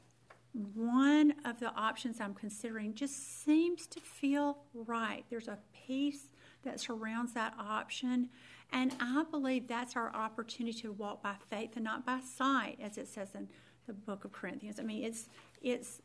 one 0.54 1.34
of 1.46 1.60
the 1.60 1.74
options 1.76 2.20
I'm 2.20 2.34
considering 2.34 2.94
just 2.94 3.44
seems 3.44 3.88
to 3.88 4.00
feel 4.00 4.60
right. 4.74 5.24
There's 5.30 5.48
a 5.48 5.60
peace 5.88 6.30
that 6.64 6.80
surrounds 6.80 7.34
that 7.34 7.54
option. 7.58 8.30
And 8.74 8.96
I 9.00 9.24
believe 9.30 9.68
that's 9.68 9.96
our 9.96 10.14
opportunity 10.14 10.80
to 10.82 10.92
walk 10.92 11.24
by 11.24 11.36
faith 11.50 11.72
and 11.76 11.84
not 11.84 12.06
by 12.06 12.20
sight, 12.20 12.80
as 12.82 12.98
it 12.98 13.08
says 13.08 13.30
in 13.34 13.48
the 13.88 13.94
book 13.94 14.26
of 14.26 14.32
Corinthians. 14.32 14.80
I 14.80 14.84
mean, 14.84 15.04
it's 15.04 15.30
it's 15.62 16.02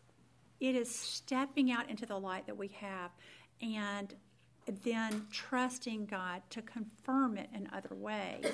it 0.61 0.75
is 0.75 0.91
stepping 0.91 1.71
out 1.71 1.91
into 1.91 2.07
the 2.07 2.19
light 2.19 2.47
that 2.47 2.57
we 2.57 2.69
have 2.69 3.11
and 3.61 4.15
then 4.85 5.27
trusting 5.31 6.07
God 6.07 6.43
to 6.51 6.63
confirm 6.63 7.37
it 7.37 7.49
in 7.55 7.69
other 7.73 7.95
ways 7.95 8.47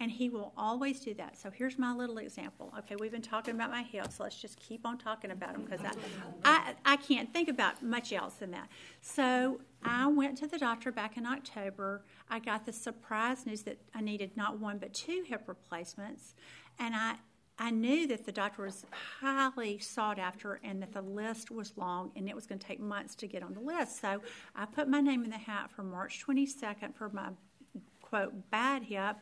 and 0.00 0.10
He 0.10 0.28
will 0.28 0.52
always 0.56 1.00
do 1.00 1.14
that. 1.14 1.38
So 1.38 1.50
here's 1.50 1.78
my 1.78 1.94
little 1.94 2.18
example. 2.18 2.72
Okay, 2.78 2.96
we've 2.98 3.12
been 3.12 3.22
talking 3.22 3.54
about 3.54 3.70
my 3.70 3.82
hips. 3.82 4.16
So 4.16 4.24
let's 4.24 4.40
just 4.40 4.58
keep 4.58 4.86
on 4.86 4.98
talking 4.98 5.30
about 5.30 5.52
them 5.52 5.64
because 5.64 5.84
I, 5.84 5.92
I, 6.44 6.74
I 6.84 6.96
can't 6.96 7.32
think 7.32 7.48
about 7.48 7.82
much 7.82 8.12
else 8.12 8.34
than 8.34 8.50
that. 8.52 8.68
So 9.02 9.60
I 9.84 10.06
went 10.06 10.38
to 10.38 10.46
the 10.46 10.58
doctor 10.58 10.90
back 10.90 11.16
in 11.16 11.26
October. 11.26 12.02
I 12.28 12.38
got 12.38 12.64
the 12.64 12.72
surprise 12.72 13.46
news 13.46 13.62
that 13.62 13.78
I 13.94 14.00
needed 14.00 14.36
not 14.36 14.58
one 14.58 14.78
but 14.78 14.94
two 14.94 15.22
hip 15.26 15.42
replacements, 15.46 16.34
and 16.78 16.94
I 16.96 17.16
I 17.62 17.70
knew 17.70 18.06
that 18.06 18.24
the 18.24 18.32
doctor 18.32 18.62
was 18.62 18.86
highly 19.20 19.78
sought 19.78 20.18
after 20.18 20.60
and 20.64 20.80
that 20.80 20.94
the 20.94 21.02
list 21.02 21.50
was 21.50 21.74
long 21.76 22.10
and 22.16 22.26
it 22.26 22.34
was 22.34 22.46
going 22.46 22.58
to 22.58 22.66
take 22.66 22.80
months 22.80 23.14
to 23.16 23.26
get 23.26 23.42
on 23.42 23.52
the 23.52 23.60
list. 23.60 24.00
So 24.00 24.22
I 24.56 24.64
put 24.64 24.88
my 24.88 25.02
name 25.02 25.24
in 25.24 25.30
the 25.30 25.36
hat 25.36 25.70
for 25.70 25.82
March 25.82 26.24
22nd 26.26 26.94
for 26.94 27.10
my 27.10 27.28
quote 28.00 28.50
bad 28.50 28.84
hip 28.84 29.16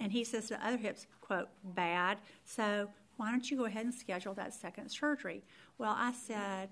and 0.00 0.12
he 0.12 0.24
says 0.24 0.48
the 0.48 0.64
other 0.66 0.76
hips, 0.76 1.06
quote, 1.20 1.48
bad. 1.62 2.18
So 2.44 2.88
why 3.16 3.30
don't 3.30 3.50
you 3.50 3.56
go 3.56 3.64
ahead 3.64 3.84
and 3.84 3.94
schedule 3.94 4.34
that 4.34 4.54
second 4.54 4.88
surgery? 4.90 5.42
Well, 5.78 5.94
I 5.96 6.12
said, 6.12 6.70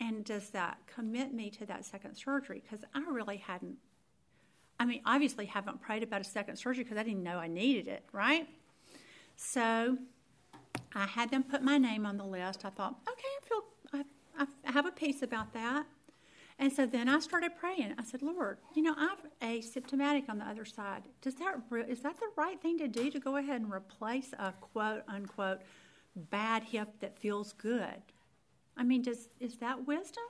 and 0.00 0.24
does 0.24 0.50
that 0.50 0.78
commit 0.86 1.32
me 1.32 1.50
to 1.50 1.66
that 1.66 1.84
second 1.84 2.14
surgery? 2.16 2.62
Because 2.62 2.84
I 2.94 3.00
really 3.10 3.38
hadn't, 3.38 3.76
I 4.78 4.84
mean, 4.84 5.00
obviously 5.06 5.46
haven't 5.46 5.80
prayed 5.80 6.02
about 6.02 6.20
a 6.20 6.24
second 6.24 6.56
surgery 6.56 6.84
because 6.84 6.98
I 6.98 7.02
didn't 7.02 7.22
know 7.22 7.38
I 7.38 7.48
needed 7.48 7.88
it, 7.88 8.04
right? 8.12 8.48
So 9.36 9.98
I 10.94 11.06
had 11.06 11.30
them 11.30 11.42
put 11.42 11.62
my 11.62 11.78
name 11.78 12.06
on 12.06 12.16
the 12.16 12.24
list. 12.24 12.64
I 12.64 12.70
thought, 12.70 12.96
okay, 13.08 13.28
I 13.42 13.48
feel, 13.48 14.04
I, 14.38 14.46
I 14.66 14.72
have 14.72 14.86
a 14.86 14.92
peace 14.92 15.22
about 15.22 15.52
that. 15.54 15.86
And 16.58 16.72
so 16.72 16.86
then 16.86 17.08
I 17.08 17.18
started 17.18 17.52
praying. 17.58 17.94
I 17.98 18.02
said, 18.02 18.22
Lord, 18.22 18.58
you 18.74 18.82
know, 18.82 18.94
I'm 18.96 19.18
asymptomatic 19.42 20.28
on 20.28 20.38
the 20.38 20.46
other 20.46 20.64
side. 20.64 21.02
Does 21.20 21.34
that 21.36 21.56
is 21.86 22.00
that 22.00 22.16
the 22.16 22.28
right 22.36 22.60
thing 22.60 22.78
to 22.78 22.88
do 22.88 23.10
to 23.10 23.20
go 23.20 23.36
ahead 23.36 23.60
and 23.60 23.70
replace 23.70 24.32
a 24.38 24.52
quote 24.52 25.02
unquote 25.06 25.60
bad 26.14 26.62
hip 26.64 26.88
that 27.00 27.18
feels 27.18 27.52
good? 27.52 28.02
I 28.76 28.84
mean, 28.84 29.02
does 29.02 29.28
is 29.38 29.58
that 29.58 29.86
wisdom? 29.86 30.24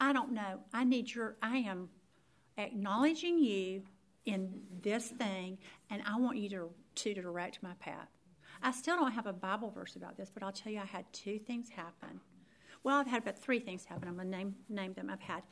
I 0.00 0.14
don't 0.14 0.32
know. 0.32 0.60
I 0.72 0.84
need 0.84 1.14
your 1.14 1.36
I 1.42 1.58
am 1.58 1.90
acknowledging 2.56 3.38
you 3.38 3.82
in 4.24 4.62
this 4.82 5.08
thing 5.08 5.58
and 5.90 6.02
I 6.06 6.18
want 6.18 6.38
you 6.38 6.48
to 6.50 6.70
to 6.94 7.14
direct 7.14 7.62
my 7.62 7.74
path. 7.78 8.08
I 8.62 8.72
still 8.72 8.96
don't 8.96 9.12
have 9.12 9.26
a 9.26 9.32
Bible 9.34 9.70
verse 9.70 9.96
about 9.96 10.16
this, 10.16 10.30
but 10.32 10.42
I'll 10.42 10.52
tell 10.52 10.72
you 10.72 10.80
I 10.80 10.86
had 10.86 11.10
two 11.12 11.38
things 11.38 11.68
happen 11.68 12.20
well, 12.82 12.98
I've 12.98 13.06
had 13.06 13.22
about 13.22 13.38
three 13.38 13.60
things 13.60 13.84
happen. 13.84 14.08
I'm 14.08 14.16
going 14.16 14.30
to 14.30 14.36
name, 14.36 14.54
name 14.68 14.92
them. 14.94 15.10
I've 15.10 15.20
had 15.20 15.42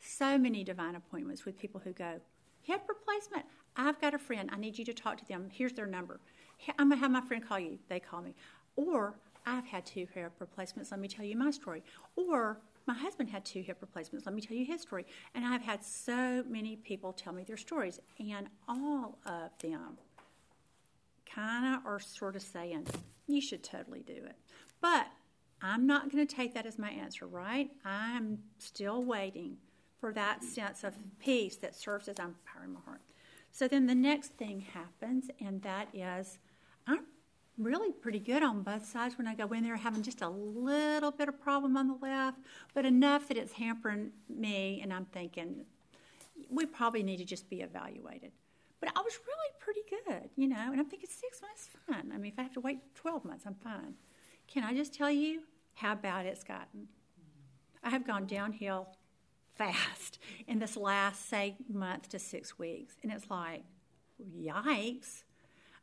so 0.00 0.38
many 0.38 0.64
divine 0.64 0.94
appointments 0.94 1.44
with 1.44 1.58
people 1.58 1.80
who 1.82 1.92
go, 1.92 2.20
hip 2.62 2.82
replacement. 2.88 3.44
I've 3.76 4.00
got 4.00 4.14
a 4.14 4.18
friend. 4.18 4.48
I 4.52 4.58
need 4.58 4.78
you 4.78 4.84
to 4.86 4.94
talk 4.94 5.18
to 5.18 5.24
them. 5.26 5.48
Here's 5.52 5.72
their 5.72 5.86
number. 5.86 6.20
I'm 6.78 6.88
going 6.88 6.98
to 6.98 7.02
have 7.02 7.10
my 7.10 7.20
friend 7.20 7.46
call 7.46 7.58
you. 7.58 7.78
They 7.88 8.00
call 8.00 8.22
me. 8.22 8.34
Or 8.76 9.14
I've 9.46 9.66
had 9.66 9.86
two 9.86 10.06
hip 10.12 10.32
replacements. 10.38 10.90
Let 10.90 11.00
me 11.00 11.08
tell 11.08 11.24
you 11.24 11.36
my 11.36 11.50
story. 11.50 11.82
Or 12.16 12.60
my 12.86 12.94
husband 12.94 13.28
had 13.28 13.44
two 13.44 13.60
hip 13.60 13.78
replacements. 13.80 14.26
Let 14.26 14.34
me 14.34 14.40
tell 14.40 14.56
you 14.56 14.64
his 14.64 14.80
story. 14.82 15.04
And 15.34 15.44
I've 15.44 15.62
had 15.62 15.84
so 15.84 16.42
many 16.48 16.76
people 16.76 17.12
tell 17.12 17.32
me 17.32 17.44
their 17.44 17.56
stories. 17.56 18.00
And 18.18 18.48
all 18.66 19.18
of 19.26 19.50
them 19.60 19.98
kind 21.32 21.76
of 21.76 21.86
are 21.86 22.00
sort 22.00 22.34
of 22.34 22.42
saying, 22.42 22.86
you 23.26 23.40
should 23.40 23.62
totally 23.62 24.00
do 24.00 24.14
it. 24.14 24.36
But 24.80 25.06
I'm 25.60 25.86
not 25.86 26.10
going 26.10 26.24
to 26.26 26.34
take 26.34 26.54
that 26.54 26.66
as 26.66 26.78
my 26.78 26.90
answer, 26.90 27.26
right? 27.26 27.70
I'm 27.84 28.38
still 28.58 29.02
waiting 29.02 29.56
for 30.00 30.12
that 30.12 30.44
sense 30.44 30.84
of 30.84 30.94
peace 31.18 31.56
that 31.56 31.74
serves 31.74 32.08
as 32.08 32.20
I'm 32.20 32.34
preparing 32.44 32.74
my 32.74 32.80
heart. 32.84 33.00
So 33.50 33.66
then 33.66 33.86
the 33.86 33.94
next 33.94 34.34
thing 34.34 34.60
happens, 34.60 35.30
and 35.40 35.60
that 35.62 35.88
is 35.92 36.38
I'm 36.86 37.00
really 37.56 37.90
pretty 37.90 38.20
good 38.20 38.42
on 38.42 38.62
both 38.62 38.86
sides 38.86 39.18
when 39.18 39.26
I 39.26 39.34
go 39.34 39.48
in 39.48 39.64
there 39.64 39.76
having 39.76 40.02
just 40.02 40.22
a 40.22 40.28
little 40.28 41.10
bit 41.10 41.28
of 41.28 41.40
problem 41.40 41.76
on 41.76 41.88
the 41.88 41.98
left, 42.00 42.38
but 42.72 42.84
enough 42.84 43.26
that 43.28 43.36
it's 43.36 43.52
hampering 43.52 44.12
me, 44.28 44.80
and 44.82 44.92
I'm 44.92 45.06
thinking 45.06 45.64
we 46.48 46.66
probably 46.66 47.02
need 47.02 47.16
to 47.16 47.24
just 47.24 47.50
be 47.50 47.62
evaluated. 47.62 48.30
But 48.80 48.90
I 48.94 49.00
was 49.00 49.18
really 49.26 49.50
pretty 49.58 49.80
good, 50.06 50.30
you 50.36 50.46
know, 50.46 50.70
and 50.70 50.78
I'm 50.78 50.86
thinking 50.86 51.08
six 51.10 51.42
months, 51.42 51.68
fine. 51.88 52.12
I 52.14 52.18
mean, 52.18 52.32
if 52.32 52.38
I 52.38 52.42
have 52.42 52.52
to 52.54 52.60
wait 52.60 52.78
12 52.94 53.24
months, 53.24 53.44
I'm 53.44 53.54
fine. 53.54 53.94
Can 54.48 54.64
I 54.64 54.74
just 54.74 54.94
tell 54.94 55.10
you 55.10 55.42
how 55.74 55.94
bad 55.94 56.26
it's 56.26 56.42
gotten? 56.42 56.88
I 57.84 57.90
have 57.90 58.06
gone 58.06 58.26
downhill 58.26 58.88
fast 59.54 60.18
in 60.46 60.58
this 60.58 60.76
last, 60.76 61.28
say, 61.28 61.56
month 61.72 62.08
to 62.10 62.18
six 62.18 62.58
weeks. 62.58 62.96
And 63.02 63.12
it's 63.12 63.30
like, 63.30 63.62
yikes. 64.20 65.22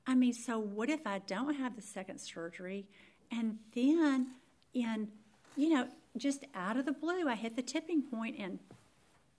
I 0.07 0.15
mean, 0.15 0.33
so 0.33 0.59
what 0.59 0.89
if 0.89 1.05
I 1.05 1.19
don't 1.19 1.55
have 1.55 1.75
the 1.75 1.81
second 1.81 2.19
surgery 2.19 2.85
and 3.31 3.57
then 3.75 4.27
in, 4.73 5.09
you 5.55 5.69
know, 5.69 5.87
just 6.17 6.45
out 6.53 6.77
of 6.77 6.85
the 6.85 6.91
blue, 6.91 7.27
I 7.27 7.35
hit 7.35 7.55
the 7.55 7.61
tipping 7.61 8.01
point 8.01 8.35
and 8.39 8.59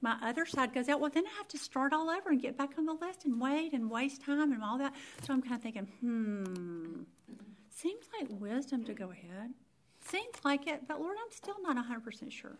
my 0.00 0.16
other 0.22 0.44
side 0.44 0.74
goes 0.74 0.88
out. 0.88 1.00
Well, 1.00 1.10
then 1.12 1.24
I 1.26 1.36
have 1.38 1.48
to 1.48 1.58
start 1.58 1.92
all 1.92 2.10
over 2.10 2.30
and 2.30 2.40
get 2.40 2.56
back 2.56 2.70
on 2.78 2.84
the 2.84 2.92
list 2.92 3.24
and 3.24 3.40
wait 3.40 3.72
and 3.72 3.90
waste 3.90 4.22
time 4.22 4.52
and 4.52 4.62
all 4.62 4.78
that. 4.78 4.92
So 5.22 5.32
I'm 5.32 5.40
kind 5.40 5.54
of 5.54 5.62
thinking, 5.62 5.88
hmm, 6.00 7.02
Seems 7.76 8.06
like 8.18 8.28
wisdom 8.40 8.84
to 8.84 8.94
go 8.94 9.10
ahead. 9.10 9.50
Seems 10.00 10.36
like 10.44 10.66
it, 10.66 10.88
but 10.88 10.98
Lord, 10.98 11.16
I'm 11.22 11.30
still 11.30 11.56
not 11.62 11.76
100% 11.76 12.32
sure. 12.32 12.56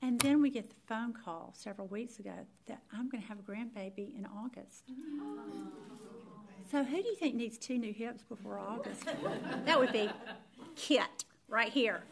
And 0.00 0.18
then 0.20 0.40
we 0.40 0.48
get 0.48 0.70
the 0.70 0.76
phone 0.86 1.12
call 1.12 1.52
several 1.54 1.86
weeks 1.88 2.18
ago 2.18 2.32
that 2.66 2.80
I'm 2.90 3.10
going 3.10 3.22
to 3.22 3.28
have 3.28 3.40
a 3.40 3.42
grandbaby 3.42 4.16
in 4.16 4.26
August. 4.26 4.84
So, 6.70 6.82
who 6.82 7.02
do 7.02 7.08
you 7.08 7.16
think 7.16 7.34
needs 7.34 7.58
two 7.58 7.76
new 7.76 7.92
hips 7.92 8.22
before 8.22 8.58
August? 8.58 9.04
that 9.66 9.78
would 9.78 9.92
be 9.92 10.08
Kit 10.76 11.24
right 11.48 11.70
here. 11.70 12.04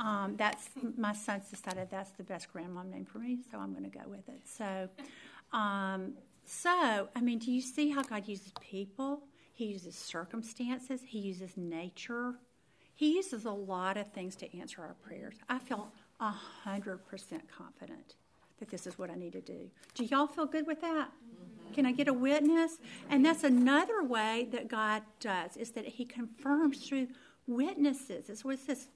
Um, 0.00 0.34
that's 0.36 0.70
my 0.96 1.12
son's 1.12 1.48
decided 1.50 1.88
that's 1.88 2.10
the 2.12 2.24
best 2.24 2.52
grandmom 2.52 2.90
name 2.90 3.04
for 3.04 3.18
me, 3.18 3.38
so 3.48 3.58
I'm 3.58 3.72
going 3.72 3.88
to 3.88 3.96
go 3.96 4.04
with 4.08 4.28
it. 4.28 4.40
So, 4.44 4.88
um, 5.52 6.14
so 6.44 7.08
I 7.14 7.20
mean, 7.20 7.38
do 7.38 7.52
you 7.52 7.60
see 7.60 7.90
how 7.90 8.02
God 8.02 8.26
uses 8.26 8.52
people? 8.60 9.22
He 9.56 9.64
uses 9.64 9.94
circumstances. 9.94 11.00
He 11.06 11.18
uses 11.18 11.56
nature. 11.56 12.34
He 12.94 13.16
uses 13.16 13.46
a 13.46 13.50
lot 13.50 13.96
of 13.96 14.12
things 14.12 14.36
to 14.36 14.58
answer 14.58 14.82
our 14.82 14.94
prayers. 15.02 15.36
I 15.48 15.58
feel 15.58 15.90
100% 16.20 17.00
confident 17.56 18.16
that 18.58 18.68
this 18.68 18.86
is 18.86 18.98
what 18.98 19.08
I 19.08 19.14
need 19.14 19.32
to 19.32 19.40
do. 19.40 19.70
Do 19.94 20.04
y'all 20.04 20.26
feel 20.26 20.44
good 20.44 20.66
with 20.66 20.82
that? 20.82 21.08
Can 21.72 21.86
I 21.86 21.92
get 21.92 22.06
a 22.06 22.12
witness? 22.12 22.76
And 23.08 23.24
that's 23.24 23.44
another 23.44 24.02
way 24.04 24.46
that 24.52 24.68
God 24.68 25.02
does, 25.20 25.56
is 25.56 25.70
that 25.70 25.86
He 25.86 26.04
confirms 26.04 26.86
through 26.86 27.08
witnesses. 27.46 28.28
It's 28.28 28.44
what 28.44 28.54
it 28.54 28.60
says, 28.60 28.88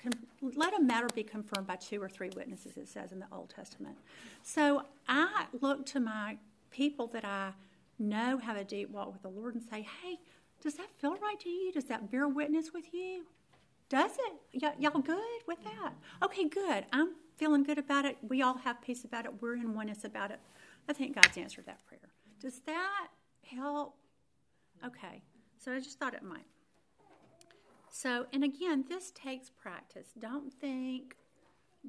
let 0.42 0.78
a 0.78 0.82
matter 0.82 1.08
be 1.14 1.22
confirmed 1.22 1.66
by 1.66 1.76
two 1.76 2.02
or 2.02 2.08
three 2.10 2.30
witnesses, 2.36 2.76
it 2.76 2.88
says 2.88 3.12
in 3.12 3.18
the 3.18 3.26
Old 3.32 3.48
Testament. 3.48 3.96
So 4.42 4.82
I 5.08 5.46
look 5.62 5.86
to 5.86 6.00
my 6.00 6.36
people 6.70 7.06
that 7.08 7.24
I 7.24 7.52
know 7.98 8.38
have 8.38 8.56
a 8.56 8.64
deep 8.64 8.90
walk 8.90 9.12
with 9.12 9.22
the 9.22 9.28
Lord 9.28 9.54
and 9.54 9.62
say, 9.62 9.86
hey, 10.02 10.18
does 10.62 10.74
that 10.74 10.88
feel 10.98 11.16
right 11.16 11.38
to 11.40 11.48
you? 11.48 11.72
Does 11.72 11.84
that 11.86 12.10
bear 12.10 12.28
witness 12.28 12.72
with 12.72 12.92
you? 12.92 13.24
Does 13.88 14.12
it? 14.12 14.62
Y- 14.62 14.74
y'all 14.78 15.00
good 15.00 15.40
with 15.46 15.62
that? 15.64 15.92
Okay, 16.22 16.48
good. 16.48 16.84
I'm 16.92 17.10
feeling 17.36 17.62
good 17.64 17.78
about 17.78 18.04
it. 18.04 18.18
We 18.22 18.42
all 18.42 18.58
have 18.58 18.80
peace 18.82 19.04
about 19.04 19.24
it. 19.24 19.32
We're 19.40 19.54
in 19.54 19.74
oneness 19.74 20.04
about 20.04 20.30
it. 20.30 20.38
I 20.88 20.92
think 20.92 21.14
God's 21.14 21.36
answered 21.36 21.66
that 21.66 21.84
prayer. 21.86 22.00
Does 22.40 22.60
that 22.66 23.08
help? 23.44 23.96
Okay, 24.84 25.22
so 25.58 25.72
I 25.72 25.80
just 25.80 25.98
thought 25.98 26.14
it 26.14 26.22
might. 26.22 26.46
So, 27.90 28.26
and 28.32 28.44
again, 28.44 28.84
this 28.88 29.10
takes 29.10 29.50
practice. 29.50 30.08
Don't 30.18 30.52
think 30.52 31.16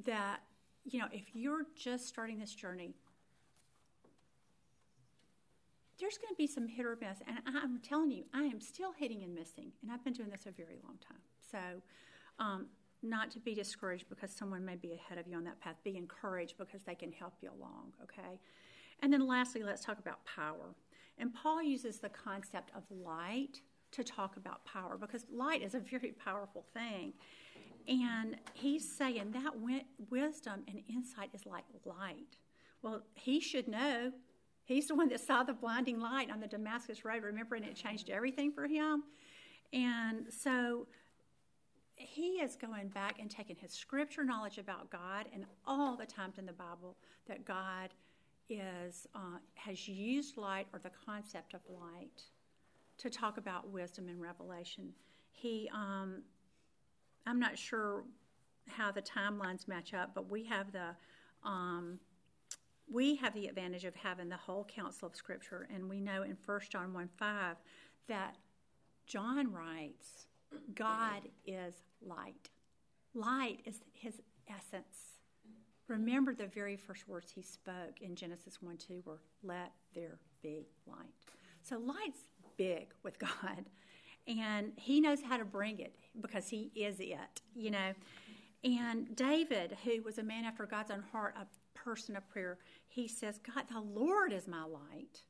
that, 0.05 0.41
you 0.83 0.99
know, 0.99 1.05
if 1.11 1.23
you're 1.33 1.65
just 1.75 2.07
starting 2.07 2.39
this 2.39 2.53
journey, 2.53 2.95
there's 6.01 6.17
going 6.17 6.33
to 6.33 6.37
be 6.37 6.47
some 6.47 6.67
hit 6.67 6.85
or 6.85 6.97
miss. 6.99 7.19
And 7.27 7.37
I'm 7.55 7.79
telling 7.79 8.11
you, 8.11 8.23
I 8.33 8.43
am 8.43 8.59
still 8.59 8.91
hitting 8.91 9.23
and 9.23 9.33
missing. 9.33 9.71
And 9.81 9.91
I've 9.91 10.03
been 10.03 10.13
doing 10.13 10.29
this 10.29 10.47
a 10.47 10.51
very 10.51 10.79
long 10.83 10.97
time. 10.97 11.21
So, 11.49 11.59
um, 12.39 12.65
not 13.03 13.31
to 13.31 13.39
be 13.39 13.55
discouraged 13.55 14.09
because 14.09 14.31
someone 14.31 14.63
may 14.65 14.75
be 14.75 14.93
ahead 14.93 15.17
of 15.17 15.27
you 15.27 15.35
on 15.37 15.43
that 15.45 15.59
path. 15.59 15.75
Be 15.83 15.97
encouraged 15.97 16.55
because 16.57 16.83
they 16.83 16.95
can 16.95 17.11
help 17.11 17.33
you 17.41 17.49
along, 17.49 17.93
okay? 18.03 18.39
And 19.01 19.11
then 19.11 19.25
lastly, 19.25 19.63
let's 19.63 19.83
talk 19.83 19.99
about 19.99 20.23
power. 20.25 20.75
And 21.17 21.33
Paul 21.33 21.63
uses 21.63 21.99
the 21.99 22.09
concept 22.09 22.71
of 22.75 22.83
light 22.89 23.61
to 23.91 24.03
talk 24.03 24.37
about 24.37 24.63
power 24.65 24.97
because 24.99 25.25
light 25.31 25.61
is 25.61 25.75
a 25.75 25.79
very 25.91 26.11
powerful 26.11 26.65
thing. 26.73 27.13
And 27.87 28.37
he's 28.53 28.87
saying 28.87 29.31
that 29.31 29.53
wisdom 30.09 30.63
and 30.67 30.83
insight 30.87 31.29
is 31.33 31.45
like 31.45 31.63
light. 31.85 32.37
Well, 32.83 33.01
he 33.15 33.39
should 33.39 33.67
know. 33.67 34.11
He's 34.65 34.87
the 34.87 34.95
one 34.95 35.09
that 35.09 35.19
saw 35.19 35.43
the 35.43 35.53
blinding 35.53 35.99
light 35.99 36.31
on 36.31 36.39
the 36.39 36.47
Damascus 36.47 37.03
Road, 37.03 37.23
remember, 37.23 37.55
and 37.55 37.65
it 37.65 37.75
changed 37.75 38.09
everything 38.09 38.51
for 38.51 38.67
him. 38.67 39.03
And 39.73 40.27
so 40.31 40.87
he 41.95 42.39
is 42.41 42.55
going 42.55 42.89
back 42.89 43.19
and 43.19 43.29
taking 43.29 43.55
his 43.55 43.71
scripture 43.71 44.23
knowledge 44.23 44.57
about 44.57 44.89
God 44.89 45.27
and 45.33 45.45
all 45.65 45.95
the 45.95 46.05
times 46.05 46.37
in 46.37 46.45
the 46.45 46.53
Bible 46.53 46.95
that 47.27 47.45
God 47.45 47.89
is 48.49 49.07
uh, 49.15 49.37
has 49.55 49.87
used 49.87 50.37
light 50.37 50.67
or 50.73 50.79
the 50.79 50.91
concept 51.05 51.53
of 51.53 51.61
light 51.69 52.23
to 52.97 53.09
talk 53.09 53.37
about 53.37 53.69
wisdom 53.69 54.09
and 54.09 54.21
revelation. 54.21 54.93
He, 55.31 55.69
um, 55.73 56.21
I'm 57.25 57.39
not 57.39 57.57
sure 57.57 58.03
how 58.67 58.91
the 58.91 59.01
timelines 59.01 59.67
match 59.67 59.93
up, 59.93 60.11
but 60.13 60.29
we 60.29 60.43
have 60.45 60.71
the 60.71 60.95
um, 61.43 61.99
we 62.91 63.15
have 63.15 63.33
the 63.33 63.47
advantage 63.47 63.85
of 63.85 63.95
having 63.95 64.29
the 64.29 64.37
whole 64.37 64.65
counsel 64.65 65.07
of 65.07 65.15
Scripture, 65.15 65.67
and 65.73 65.89
we 65.89 66.01
know 66.01 66.23
in 66.23 66.37
1 66.45 66.59
John 66.69 66.93
1 66.93 67.09
5 67.17 67.55
that 68.07 68.35
John 69.07 69.51
writes, 69.51 70.27
God 70.75 71.21
is 71.45 71.75
light. 72.01 72.49
Light 73.13 73.61
is 73.65 73.81
his 73.93 74.21
essence. 74.49 75.19
Remember 75.87 76.33
the 76.33 76.47
very 76.47 76.75
first 76.75 77.07
words 77.07 77.31
he 77.31 77.41
spoke 77.41 78.01
in 78.01 78.15
Genesis 78.15 78.61
1 78.61 78.77
2 78.77 79.03
were, 79.05 79.21
Let 79.43 79.71
there 79.93 80.19
be 80.41 80.67
light. 80.85 81.13
So 81.61 81.77
light's 81.77 82.27
big 82.57 82.87
with 83.03 83.19
God, 83.19 83.65
and 84.27 84.73
he 84.75 84.99
knows 84.99 85.21
how 85.21 85.37
to 85.37 85.45
bring 85.45 85.79
it 85.79 85.95
because 86.19 86.49
he 86.49 86.71
is 86.75 86.99
it, 86.99 87.41
you 87.55 87.71
know. 87.71 87.93
And 88.63 89.15
David, 89.15 89.77
who 89.83 90.03
was 90.03 90.19
a 90.19 90.23
man 90.23 90.45
after 90.45 90.65
God's 90.65 90.91
own 90.91 91.03
heart, 91.11 91.35
a 91.35 91.45
person 91.83 92.15
of 92.15 92.29
prayer, 92.29 92.57
he 92.87 93.07
says, 93.07 93.39
God, 93.39 93.65
the 93.71 93.79
Lord 93.79 94.31
is 94.33 94.47
my 94.47 94.63
light. 94.63 95.23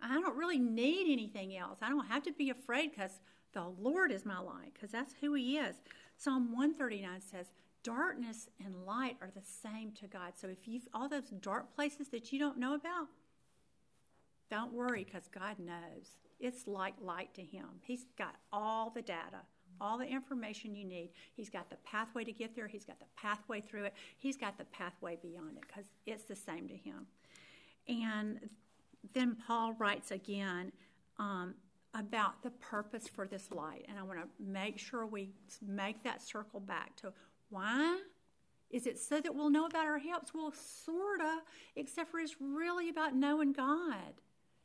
I 0.00 0.20
don't 0.20 0.36
really 0.36 0.58
need 0.58 1.10
anything 1.10 1.56
else. 1.56 1.78
I 1.80 1.88
don't 1.88 2.06
have 2.06 2.22
to 2.24 2.32
be 2.32 2.50
afraid 2.50 2.90
because 2.90 3.20
the 3.52 3.64
Lord 3.64 4.12
is 4.12 4.26
my 4.26 4.38
light, 4.38 4.72
because 4.74 4.90
that's 4.90 5.14
who 5.20 5.34
He 5.34 5.56
is. 5.56 5.76
Psalm 6.16 6.52
139 6.52 7.20
says, 7.20 7.46
Darkness 7.82 8.48
and 8.64 8.86
light 8.86 9.16
are 9.20 9.30
the 9.34 9.42
same 9.42 9.92
to 10.00 10.06
God. 10.06 10.32
So 10.36 10.48
if 10.48 10.66
you've 10.66 10.88
all 10.94 11.08
those 11.08 11.28
dark 11.40 11.74
places 11.74 12.08
that 12.08 12.32
you 12.32 12.38
don't 12.38 12.58
know 12.58 12.74
about, 12.74 13.08
don't 14.50 14.72
worry 14.72 15.04
because 15.04 15.28
God 15.28 15.58
knows. 15.58 16.16
It's 16.40 16.66
like 16.66 16.94
light 17.00 17.34
to 17.34 17.42
Him. 17.42 17.66
He's 17.82 18.06
got 18.16 18.36
all 18.52 18.90
the 18.90 19.02
data, 19.02 19.42
all 19.80 19.98
the 19.98 20.06
information 20.06 20.74
you 20.74 20.84
need. 20.84 21.10
He's 21.34 21.50
got 21.50 21.70
the 21.70 21.76
pathway 21.84 22.24
to 22.24 22.32
get 22.32 22.54
there, 22.54 22.66
He's 22.66 22.84
got 22.84 22.98
the 22.98 23.06
pathway 23.16 23.60
through 23.60 23.84
it, 23.84 23.94
He's 24.18 24.36
got 24.36 24.58
the 24.58 24.64
pathway 24.64 25.18
beyond 25.20 25.56
it 25.56 25.64
because 25.66 25.86
it's 26.06 26.24
the 26.24 26.36
same 26.36 26.68
to 26.68 26.76
Him. 26.76 27.06
And 27.88 28.40
then 29.12 29.36
Paul 29.46 29.74
writes 29.74 30.10
again 30.10 30.72
um, 31.18 31.54
about 31.94 32.42
the 32.42 32.50
purpose 32.50 33.08
for 33.08 33.26
this 33.26 33.50
light. 33.50 33.84
And 33.88 33.98
I 33.98 34.02
want 34.02 34.18
to 34.20 34.28
make 34.40 34.78
sure 34.78 35.06
we 35.06 35.30
make 35.66 36.02
that 36.04 36.22
circle 36.22 36.60
back 36.60 36.96
to 36.96 37.12
why 37.50 38.00
is 38.70 38.86
it 38.86 38.98
so 38.98 39.20
that 39.20 39.32
we'll 39.32 39.50
know 39.50 39.66
about 39.66 39.86
our 39.86 39.98
helps? 39.98 40.34
Well, 40.34 40.52
sort 40.52 41.20
of, 41.20 41.42
except 41.76 42.10
for 42.10 42.18
it's 42.18 42.34
really 42.40 42.88
about 42.88 43.14
knowing 43.14 43.52
God. 43.52 44.14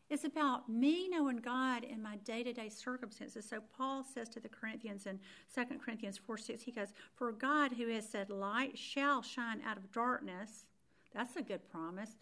It's 0.09 0.23
about 0.23 0.67
me 0.67 1.07
knowing 1.07 1.37
God 1.37 1.83
in 1.83 2.01
my 2.01 2.15
day 2.17 2.43
to 2.43 2.51
day 2.51 2.69
circumstances. 2.69 3.45
So 3.47 3.59
Paul 3.77 4.03
says 4.03 4.27
to 4.29 4.39
the 4.39 4.49
Corinthians 4.49 5.05
in 5.05 5.19
2 5.53 5.77
Corinthians 5.77 6.17
4 6.17 6.37
6, 6.37 6.63
he 6.63 6.71
goes, 6.71 6.93
For 7.15 7.31
God 7.31 7.73
who 7.73 7.87
has 7.89 8.09
said, 8.09 8.29
Light 8.29 8.77
shall 8.77 9.21
shine 9.21 9.61
out 9.65 9.77
of 9.77 9.91
darkness, 9.91 10.65
that's 11.13 11.35
a 11.35 11.43
good 11.43 11.69
promise, 11.69 12.15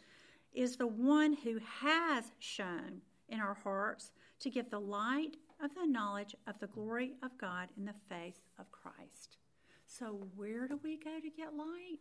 is 0.54 0.76
the 0.76 0.88
one 0.88 1.34
who 1.34 1.60
has 1.82 2.26
shown 2.40 3.02
in 3.30 3.40
our 3.40 3.54
hearts 3.64 4.12
to 4.40 4.50
give 4.50 4.70
the 4.70 4.80
light 4.80 5.38
of 5.64 5.74
the 5.74 5.88
knowledge 5.88 6.36
of 6.46 6.60
the 6.60 6.68
glory 6.68 7.14
of 7.24 7.38
God 7.38 7.70
in 7.78 7.86
the 7.86 7.96
face 8.10 8.42
of 8.60 8.72
Christ. 8.72 9.38
So, 9.86 10.28
where 10.36 10.68
do 10.68 10.80
we 10.84 10.98
go 10.98 11.20
to 11.22 11.30
get 11.30 11.56
light? 11.56 12.00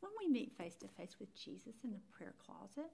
When 0.00 0.12
we 0.18 0.28
meet 0.28 0.56
face 0.56 0.76
to 0.76 0.88
face 0.88 1.16
with 1.18 1.34
Jesus 1.34 1.74
in 1.82 1.90
the 1.90 2.00
prayer 2.16 2.34
closet. 2.44 2.90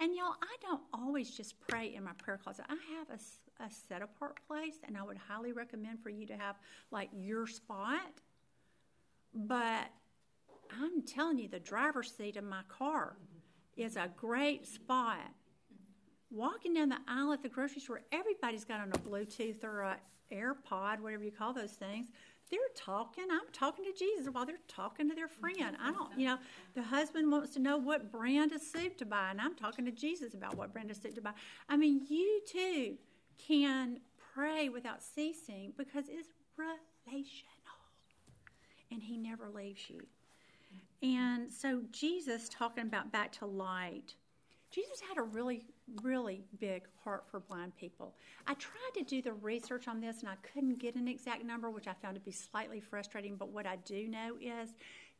And 0.00 0.14
y'all, 0.14 0.34
I 0.42 0.56
don't 0.60 0.82
always 0.92 1.30
just 1.30 1.58
pray 1.60 1.94
in 1.94 2.04
my 2.04 2.12
prayer 2.12 2.38
closet. 2.42 2.64
I 2.68 2.76
have 2.98 3.08
a, 3.10 3.64
a 3.64 3.70
set 3.70 4.02
apart 4.02 4.38
place, 4.46 4.76
and 4.86 4.96
I 4.96 5.02
would 5.02 5.18
highly 5.18 5.52
recommend 5.52 6.00
for 6.02 6.10
you 6.10 6.26
to 6.26 6.36
have 6.36 6.56
like 6.90 7.10
your 7.12 7.46
spot. 7.46 8.00
But 9.34 9.86
I'm 10.70 11.02
telling 11.02 11.38
you, 11.38 11.48
the 11.48 11.60
driver's 11.60 12.12
seat 12.12 12.36
of 12.36 12.44
my 12.44 12.62
car 12.68 13.16
is 13.76 13.96
a 13.96 14.10
great 14.16 14.66
spot 14.66 15.18
walking 16.32 16.74
down 16.74 16.88
the 16.88 16.98
aisle 17.06 17.32
at 17.32 17.42
the 17.42 17.48
grocery 17.48 17.80
store, 17.80 18.02
everybody's 18.10 18.64
got 18.64 18.80
on 18.80 18.88
a 18.88 18.98
Bluetooth 18.98 19.62
or 19.62 19.82
a 19.82 19.96
AirPod, 20.32 21.00
whatever 21.00 21.22
you 21.22 21.30
call 21.30 21.52
those 21.52 21.72
things. 21.72 22.08
They're 22.52 22.60
talking. 22.76 23.24
I'm 23.32 23.50
talking 23.52 23.84
to 23.86 23.92
Jesus 23.98 24.28
while 24.30 24.46
they're 24.46 24.56
talking 24.68 25.08
to 25.08 25.14
their 25.14 25.26
mm-hmm. 25.26 25.56
friend. 25.56 25.76
I 25.82 25.90
don't, 25.90 26.16
you 26.16 26.26
know, 26.26 26.38
the 26.74 26.82
husband 26.82 27.32
wants 27.32 27.54
to 27.54 27.58
know 27.58 27.78
what 27.78 28.12
brand 28.12 28.52
of 28.52 28.62
soup 28.62 28.98
to 28.98 29.06
buy, 29.06 29.30
and 29.30 29.40
I'm 29.40 29.56
talking 29.56 29.84
to 29.86 29.90
Jesus 29.90 30.34
about 30.34 30.56
what 30.56 30.72
brand 30.72 30.90
of 30.90 30.98
soup 30.98 31.14
to 31.14 31.22
buy. 31.22 31.32
I 31.68 31.76
mean, 31.76 32.02
you 32.08 32.42
too 32.46 32.98
can 33.38 34.00
pray 34.34 34.68
without 34.68 35.02
ceasing 35.02 35.72
because 35.76 36.04
it's 36.08 36.28
relational, 36.56 37.32
and 38.92 39.02
He 39.02 39.16
never 39.16 39.48
leaves 39.48 39.88
you. 39.88 40.02
Mm-hmm. 41.02 41.18
And 41.18 41.50
so, 41.50 41.82
Jesus 41.90 42.48
talking 42.48 42.84
about 42.84 43.10
back 43.10 43.32
to 43.32 43.46
light 43.46 44.14
Jesus 44.72 45.00
had 45.06 45.18
a 45.18 45.22
really, 45.22 45.66
really 46.02 46.44
big 46.58 46.84
heart 47.04 47.24
for 47.30 47.40
blind 47.40 47.76
people. 47.76 48.14
I 48.46 48.54
tried 48.54 48.92
to 48.94 49.02
do 49.02 49.22
the 49.22 49.32
research 49.32 49.88
on 49.88 50.00
this 50.00 50.20
and 50.20 50.28
I 50.28 50.36
couldn't 50.36 50.78
get 50.78 50.94
an 50.94 51.08
exact 51.08 51.44
number, 51.44 51.70
which 51.70 51.88
I 51.88 51.94
found 51.94 52.14
to 52.14 52.20
be 52.20 52.32
slightly 52.32 52.80
frustrating. 52.80 53.36
But 53.36 53.50
what 53.50 53.66
I 53.66 53.76
do 53.76 54.08
know 54.08 54.36
is 54.40 54.74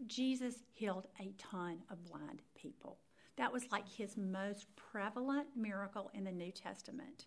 Jesus 0.07 0.63
healed 0.73 1.09
a 1.21 1.33
ton 1.39 1.79
of 1.91 2.05
blind 2.05 2.43
people. 2.55 2.99
That 3.37 3.53
was 3.53 3.71
like 3.73 3.89
his 3.89 4.17
most 4.17 4.67
prevalent 4.77 5.49
miracle 5.57 6.11
in 6.15 6.25
the 6.25 6.33
New 6.33 6.53
Testament. 6.53 7.27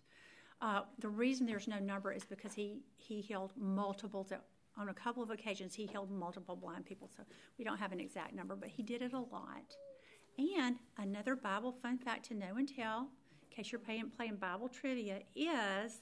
Uh, 0.60 0.82
the 0.98 1.08
reason 1.08 1.46
there's 1.46 1.68
no 1.68 1.78
number 1.78 2.12
is 2.12 2.24
because 2.24 2.54
he, 2.54 2.80
he 2.96 3.20
healed 3.20 3.52
multiple, 3.56 4.26
On 4.78 4.88
a 4.88 4.94
couple 4.94 5.22
of 5.22 5.30
occasions, 5.30 5.74
he 5.74 5.86
healed 5.86 6.10
multiple 6.10 6.56
blind 6.56 6.86
people, 6.86 7.10
so 7.14 7.24
we 7.58 7.64
don't 7.64 7.78
have 7.78 7.92
an 7.92 8.00
exact 8.00 8.34
number, 8.34 8.56
but 8.56 8.68
he 8.68 8.82
did 8.82 9.02
it 9.02 9.12
a 9.12 9.18
lot. 9.18 9.74
And 10.38 10.76
another 10.98 11.34
Bible 11.34 11.72
fun 11.72 11.98
fact 11.98 12.26
to 12.26 12.34
know 12.34 12.56
and 12.56 12.68
tell, 12.68 13.08
case 13.56 13.72
you're 13.72 13.80
playing, 13.80 14.10
playing 14.16 14.36
Bible 14.36 14.68
trivia, 14.68 15.20
is 15.34 16.00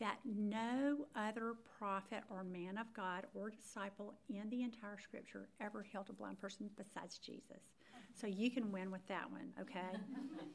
that 0.00 0.18
no 0.24 1.06
other 1.14 1.54
prophet 1.78 2.22
or 2.30 2.42
man 2.44 2.78
of 2.78 2.92
God 2.94 3.26
or 3.34 3.50
disciple 3.50 4.14
in 4.28 4.48
the 4.50 4.62
entire 4.62 4.98
scripture 4.98 5.48
ever 5.60 5.82
healed 5.82 6.08
a 6.10 6.12
blind 6.12 6.40
person 6.40 6.68
besides 6.76 7.18
Jesus. 7.18 7.62
So 8.14 8.26
you 8.26 8.50
can 8.50 8.70
win 8.72 8.90
with 8.90 9.06
that 9.08 9.30
one, 9.30 9.52
okay? 9.60 9.80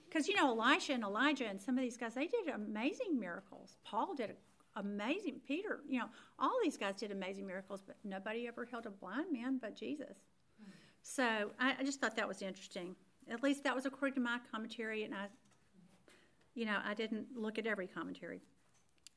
Because, 0.09 0.27
you 0.27 0.35
know, 0.35 0.59
Elisha 0.59 0.93
and 0.93 1.03
Elijah 1.03 1.45
and 1.45 1.61
some 1.61 1.77
of 1.77 1.83
these 1.83 1.95
guys, 1.95 2.15
they 2.15 2.25
did 2.25 2.49
amazing 2.51 3.19
miracles. 3.19 3.77
Paul 3.85 4.15
did 4.15 4.35
amazing, 4.75 5.39
Peter, 5.47 5.81
you 5.87 5.99
know, 5.99 6.07
all 6.39 6.57
these 6.63 6.77
guys 6.77 6.95
did 6.95 7.11
amazing 7.11 7.45
miracles, 7.45 7.83
but 7.85 7.95
nobody 8.03 8.47
ever 8.47 8.65
healed 8.65 8.87
a 8.87 8.89
blind 8.89 9.31
man 9.31 9.59
but 9.61 9.75
Jesus. 9.75 10.17
Hmm. 10.63 10.71
So 11.03 11.51
I, 11.59 11.75
I 11.79 11.83
just 11.83 12.01
thought 12.01 12.15
that 12.15 12.27
was 12.27 12.41
interesting. 12.41 12.95
At 13.29 13.43
least 13.43 13.63
that 13.65 13.75
was 13.75 13.85
according 13.85 14.15
to 14.15 14.21
my 14.21 14.39
commentary, 14.51 15.03
and 15.03 15.13
I, 15.13 15.27
you 16.55 16.65
know, 16.65 16.77
I 16.83 16.93
didn't 16.93 17.27
look 17.35 17.57
at 17.57 17.67
every 17.67 17.87
commentary. 17.87 18.41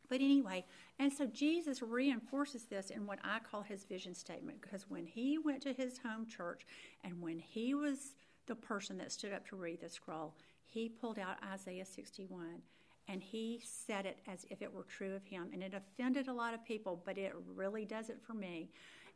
But 0.09 0.21
anyway, 0.21 0.67
and 0.99 1.13
so 1.13 1.27
Jesus 1.27 1.81
reinforces 1.81 2.65
this 2.65 2.91
in 2.91 3.07
what 3.07 3.19
I 3.25 3.39
call 3.39 3.63
his 3.63 3.85
vision 3.85 4.15
statement 4.15 4.61
because 4.61 4.85
when 4.89 5.07
he 5.07 5.39
went 5.39 5.63
to 5.63 5.73
his 5.73 5.99
home 5.99 6.27
church 6.27 6.67
and 7.03 7.23
when 7.23 7.39
he 7.39 7.75
was 7.75 8.15
the 8.47 8.55
person 8.55 8.99
that 8.99 9.13
stood 9.13 9.33
up 9.33 9.47
to 9.49 9.57
read 9.57 9.81
the 9.81 9.89
scroll, 9.89 10.35
he 10.67 10.89
pulled 10.89 11.19
out 11.19 11.39
Isaiah 11.53 11.87
61 11.87 12.61
and 13.09 13.23
he 13.23 13.61
said 13.65 14.07
it 14.07 14.19
as 14.27 14.45
if 14.51 14.63
it 14.63 14.73
were 14.73 14.85
true 14.85 15.15
of 15.15 15.25
him. 15.25 15.51
And 15.53 15.63
it 15.63 15.75
offended 15.75 16.29
a 16.29 16.33
lot 16.33 16.55
of 16.55 16.65
people, 16.65 17.03
but 17.05 17.19
it 17.19 17.33
really 17.55 17.85
does 17.85 18.11
it 18.11 18.21
for 18.21 18.35
me. 18.35 18.71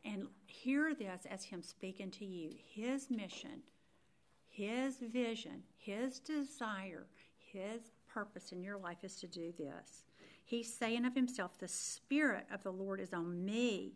And 0.04 0.26
hear 0.46 0.94
this 0.94 1.26
as 1.30 1.44
him 1.44 1.62
speaking 1.62 2.10
to 2.12 2.24
you 2.24 2.54
his 2.74 3.10
mission, 3.10 3.62
his 4.48 4.96
vision, 4.96 5.62
his 5.76 6.20
desire, 6.20 7.06
his 7.38 7.82
purpose 8.16 8.50
in 8.50 8.62
your 8.62 8.78
life 8.78 9.04
is 9.04 9.16
to 9.16 9.26
do 9.26 9.52
this. 9.58 10.04
He's 10.42 10.72
saying 10.72 11.04
of 11.04 11.14
himself, 11.14 11.58
The 11.58 11.68
Spirit 11.68 12.46
of 12.50 12.62
the 12.62 12.72
Lord 12.72 12.98
is 12.98 13.12
on 13.12 13.44
me. 13.44 13.92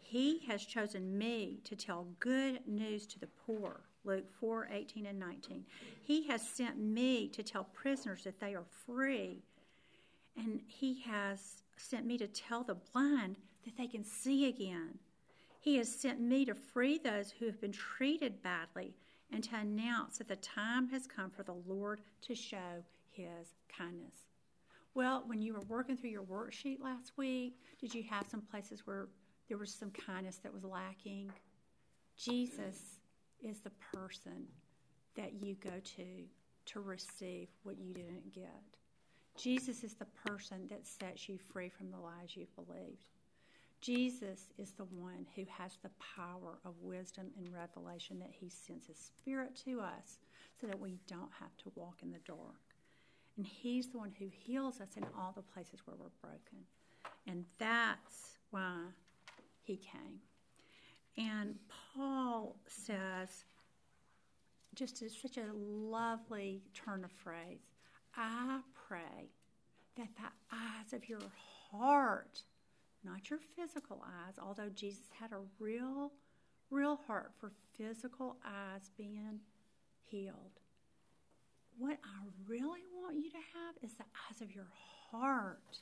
He 0.00 0.40
has 0.48 0.64
chosen 0.64 1.16
me 1.16 1.60
to 1.62 1.76
tell 1.76 2.08
good 2.18 2.66
news 2.66 3.06
to 3.06 3.20
the 3.20 3.28
poor. 3.28 3.82
Luke 4.04 4.28
4 4.40 4.68
18 4.72 5.06
and 5.06 5.20
19. 5.20 5.64
He 6.02 6.26
has 6.26 6.42
sent 6.42 6.76
me 6.76 7.28
to 7.28 7.42
tell 7.44 7.68
prisoners 7.72 8.24
that 8.24 8.40
they 8.40 8.52
are 8.54 8.66
free. 8.84 9.44
And 10.36 10.60
he 10.66 11.02
has 11.02 11.62
sent 11.76 12.04
me 12.04 12.18
to 12.18 12.26
tell 12.26 12.64
the 12.64 12.74
blind 12.92 13.36
that 13.64 13.76
they 13.76 13.86
can 13.86 14.02
see 14.02 14.48
again. 14.48 14.98
He 15.60 15.76
has 15.76 15.88
sent 15.88 16.20
me 16.20 16.44
to 16.46 16.54
free 16.54 16.98
those 16.98 17.30
who 17.30 17.46
have 17.46 17.60
been 17.60 17.72
treated 17.72 18.42
badly 18.42 18.94
and 19.30 19.44
to 19.44 19.56
announce 19.56 20.18
that 20.18 20.28
the 20.28 20.36
time 20.36 20.88
has 20.88 21.06
come 21.06 21.30
for 21.30 21.44
the 21.44 21.56
Lord 21.66 22.00
to 22.22 22.34
show 22.34 22.82
his 23.16 23.54
kindness. 23.76 24.26
Well, 24.94 25.24
when 25.26 25.42
you 25.42 25.54
were 25.54 25.64
working 25.68 25.96
through 25.96 26.10
your 26.10 26.22
worksheet 26.22 26.80
last 26.80 27.12
week, 27.16 27.54
did 27.80 27.94
you 27.94 28.02
have 28.10 28.26
some 28.30 28.40
places 28.40 28.86
where 28.86 29.08
there 29.48 29.58
was 29.58 29.72
some 29.72 29.90
kindness 29.90 30.36
that 30.42 30.52
was 30.52 30.64
lacking? 30.64 31.30
Jesus 32.16 33.00
is 33.42 33.60
the 33.60 33.72
person 33.92 34.46
that 35.16 35.34
you 35.34 35.54
go 35.62 35.80
to 35.96 36.24
to 36.66 36.80
receive 36.80 37.48
what 37.62 37.78
you 37.78 37.92
didn't 37.92 38.32
get. 38.34 38.64
Jesus 39.36 39.84
is 39.84 39.94
the 39.94 40.06
person 40.26 40.66
that 40.70 40.86
sets 40.86 41.28
you 41.28 41.38
free 41.38 41.68
from 41.68 41.90
the 41.90 41.98
lies 41.98 42.34
you've 42.34 42.54
believed. 42.56 43.08
Jesus 43.82 44.48
is 44.58 44.72
the 44.72 44.84
one 44.84 45.26
who 45.36 45.44
has 45.58 45.76
the 45.82 45.90
power 46.16 46.58
of 46.64 46.74
wisdom 46.80 47.26
and 47.36 47.52
revelation 47.52 48.18
that 48.18 48.32
he 48.32 48.48
sends 48.48 48.86
his 48.86 48.98
spirit 48.98 49.54
to 49.64 49.80
us 49.80 50.18
so 50.58 50.66
that 50.66 50.80
we 50.80 50.98
don't 51.06 51.30
have 51.38 51.54
to 51.58 51.72
walk 51.74 51.98
in 52.02 52.10
the 52.10 52.18
dark. 52.26 52.65
And 53.36 53.46
He's 53.46 53.88
the 53.88 53.98
one 53.98 54.12
who 54.18 54.28
heals 54.30 54.80
us 54.80 54.96
in 54.96 55.04
all 55.16 55.32
the 55.34 55.42
places 55.42 55.80
where 55.84 55.96
we're 55.96 56.08
broken. 56.20 56.64
And 57.26 57.44
that's 57.58 58.38
why 58.50 58.78
He 59.62 59.76
came. 59.76 60.20
And 61.18 61.56
Paul 61.94 62.56
says, 62.66 63.44
just 64.74 65.02
as 65.02 65.16
such 65.16 65.38
a 65.38 65.52
lovely 65.54 66.62
turn 66.74 67.04
of 67.04 67.10
phrase, 67.10 67.64
I 68.14 68.60
pray 68.86 69.30
that 69.96 70.08
the 70.16 70.28
eyes 70.52 70.92
of 70.92 71.08
your 71.08 71.20
heart, 71.70 72.42
not 73.02 73.30
your 73.30 73.38
physical 73.38 74.04
eyes, 74.04 74.34
although 74.40 74.68
Jesus 74.74 75.06
had 75.18 75.32
a 75.32 75.40
real, 75.58 76.12
real 76.70 77.00
heart 77.06 77.32
for 77.38 77.52
physical 77.76 78.36
eyes 78.44 78.90
being 78.96 79.40
healed, 80.04 80.60
what 81.78 81.98
I 82.04 82.26
really 82.48 82.84
want 82.94 83.16
you 83.16 83.30
to 83.30 83.36
have 83.36 83.74
is 83.82 83.94
the 83.94 84.04
eyes 84.04 84.40
of 84.40 84.54
your 84.54 84.66
heart 85.10 85.80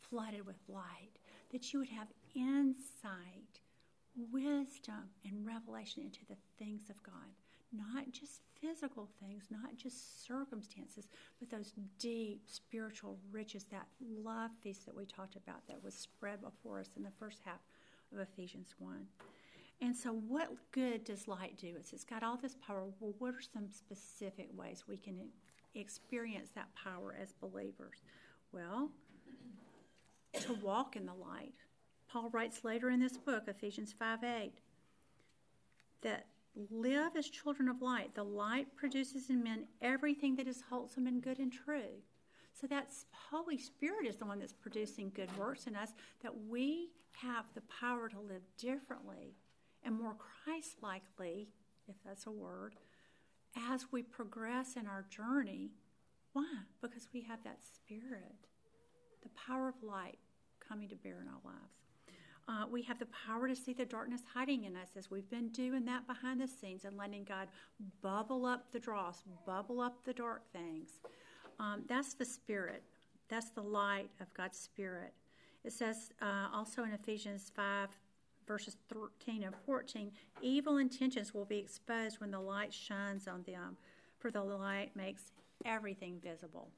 flooded 0.00 0.46
with 0.46 0.56
light, 0.68 1.18
that 1.52 1.72
you 1.72 1.78
would 1.78 1.88
have 1.88 2.08
insight, 2.34 3.60
wisdom, 4.32 5.10
and 5.24 5.46
revelation 5.46 6.02
into 6.02 6.24
the 6.28 6.36
things 6.58 6.90
of 6.90 7.02
God. 7.02 7.34
Not 7.72 8.12
just 8.12 8.40
physical 8.60 9.08
things, 9.20 9.44
not 9.50 9.76
just 9.76 10.24
circumstances, 10.26 11.08
but 11.40 11.50
those 11.50 11.72
deep 11.98 12.42
spiritual 12.46 13.18
riches, 13.32 13.64
that 13.72 13.86
love 14.00 14.52
feast 14.62 14.86
that 14.86 14.96
we 14.96 15.04
talked 15.04 15.36
about 15.36 15.66
that 15.66 15.82
was 15.82 15.94
spread 15.94 16.40
before 16.40 16.80
us 16.80 16.90
in 16.96 17.02
the 17.02 17.10
first 17.18 17.40
half 17.44 17.60
of 18.12 18.20
Ephesians 18.20 18.74
1. 18.78 19.06
And 19.80 19.94
so, 19.94 20.12
what 20.12 20.50
good 20.72 21.04
does 21.04 21.28
light 21.28 21.58
do? 21.58 21.74
It's, 21.76 21.92
it's 21.92 22.04
got 22.04 22.22
all 22.22 22.36
this 22.36 22.56
power. 22.66 22.84
Well, 23.00 23.14
what 23.18 23.34
are 23.34 23.42
some 23.42 23.68
specific 23.70 24.48
ways 24.56 24.84
we 24.88 24.96
can 24.96 25.28
experience 25.74 26.50
that 26.54 26.68
power 26.74 27.16
as 27.20 27.32
believers? 27.32 28.02
Well, 28.52 28.90
to 30.40 30.54
walk 30.54 30.96
in 30.96 31.06
the 31.06 31.14
light. 31.14 31.54
Paul 32.08 32.30
writes 32.30 32.64
later 32.64 32.90
in 32.90 33.00
this 33.00 33.16
book, 33.16 33.44
Ephesians 33.48 33.92
5 33.98 34.22
8, 34.22 34.52
that 36.02 36.26
live 36.70 37.16
as 37.16 37.28
children 37.28 37.68
of 37.68 37.82
light. 37.82 38.14
The 38.14 38.24
light 38.24 38.68
produces 38.76 39.30
in 39.30 39.42
men 39.42 39.66
everything 39.82 40.36
that 40.36 40.46
is 40.46 40.62
wholesome 40.70 41.06
and 41.06 41.20
good 41.20 41.38
and 41.38 41.52
true. 41.52 42.00
So 42.52 42.68
that 42.68 42.92
Holy 43.30 43.58
Spirit 43.58 44.06
is 44.06 44.16
the 44.16 44.26
one 44.26 44.38
that's 44.38 44.52
producing 44.52 45.10
good 45.14 45.36
works 45.36 45.66
in 45.66 45.74
us, 45.74 45.90
that 46.22 46.32
we 46.48 46.90
have 47.12 47.46
the 47.54 47.62
power 47.62 48.08
to 48.08 48.20
live 48.20 48.42
differently 48.56 49.34
and 49.84 49.98
more 49.98 50.14
Christ 50.14 50.82
likely, 50.82 51.48
if 51.88 51.96
that's 52.04 52.26
a 52.26 52.30
word, 52.30 52.74
as 53.70 53.86
we 53.92 54.02
progress 54.02 54.76
in 54.76 54.86
our 54.86 55.04
journey. 55.10 55.70
Why? 56.32 56.62
Because 56.82 57.08
we 57.12 57.20
have 57.22 57.42
that 57.44 57.58
spirit, 57.62 58.48
the 59.22 59.28
power 59.30 59.68
of 59.68 59.74
light 59.82 60.18
coming 60.66 60.88
to 60.88 60.96
bear 60.96 61.20
in 61.20 61.28
our 61.28 61.40
lives. 61.44 61.84
Uh, 62.46 62.66
we 62.70 62.82
have 62.82 62.98
the 62.98 63.08
power 63.26 63.48
to 63.48 63.56
see 63.56 63.72
the 63.72 63.86
darkness 63.86 64.20
hiding 64.34 64.64
in 64.64 64.76
us 64.76 64.90
as 64.96 65.10
we've 65.10 65.30
been 65.30 65.48
doing 65.48 65.84
that 65.86 66.06
behind 66.06 66.40
the 66.40 66.48
scenes 66.48 66.84
and 66.84 66.96
letting 66.96 67.24
God 67.24 67.48
bubble 68.02 68.44
up 68.44 68.70
the 68.70 68.78
dross, 68.78 69.22
bubble 69.46 69.80
up 69.80 70.04
the 70.04 70.12
dark 70.12 70.42
things. 70.52 70.90
Um, 71.58 71.84
that's 71.88 72.14
the 72.14 72.24
spirit. 72.24 72.82
That's 73.28 73.50
the 73.50 73.62
light 73.62 74.10
of 74.20 74.32
God's 74.34 74.58
spirit. 74.58 75.14
It 75.64 75.72
says 75.72 76.12
uh, 76.20 76.48
also 76.52 76.84
in 76.84 76.92
Ephesians 76.92 77.50
5 77.54 77.88
verses 78.46 78.76
13 78.92 79.42
and 79.44 79.54
14, 79.66 80.12
evil 80.42 80.78
intentions 80.78 81.34
will 81.34 81.44
be 81.44 81.58
exposed 81.58 82.20
when 82.20 82.30
the 82.30 82.40
light 82.40 82.72
shines 82.72 83.26
on 83.26 83.42
them, 83.42 83.76
for 84.18 84.30
the 84.30 84.42
light 84.42 84.90
makes 84.94 85.32
everything 85.64 86.20
visible. 86.22 86.68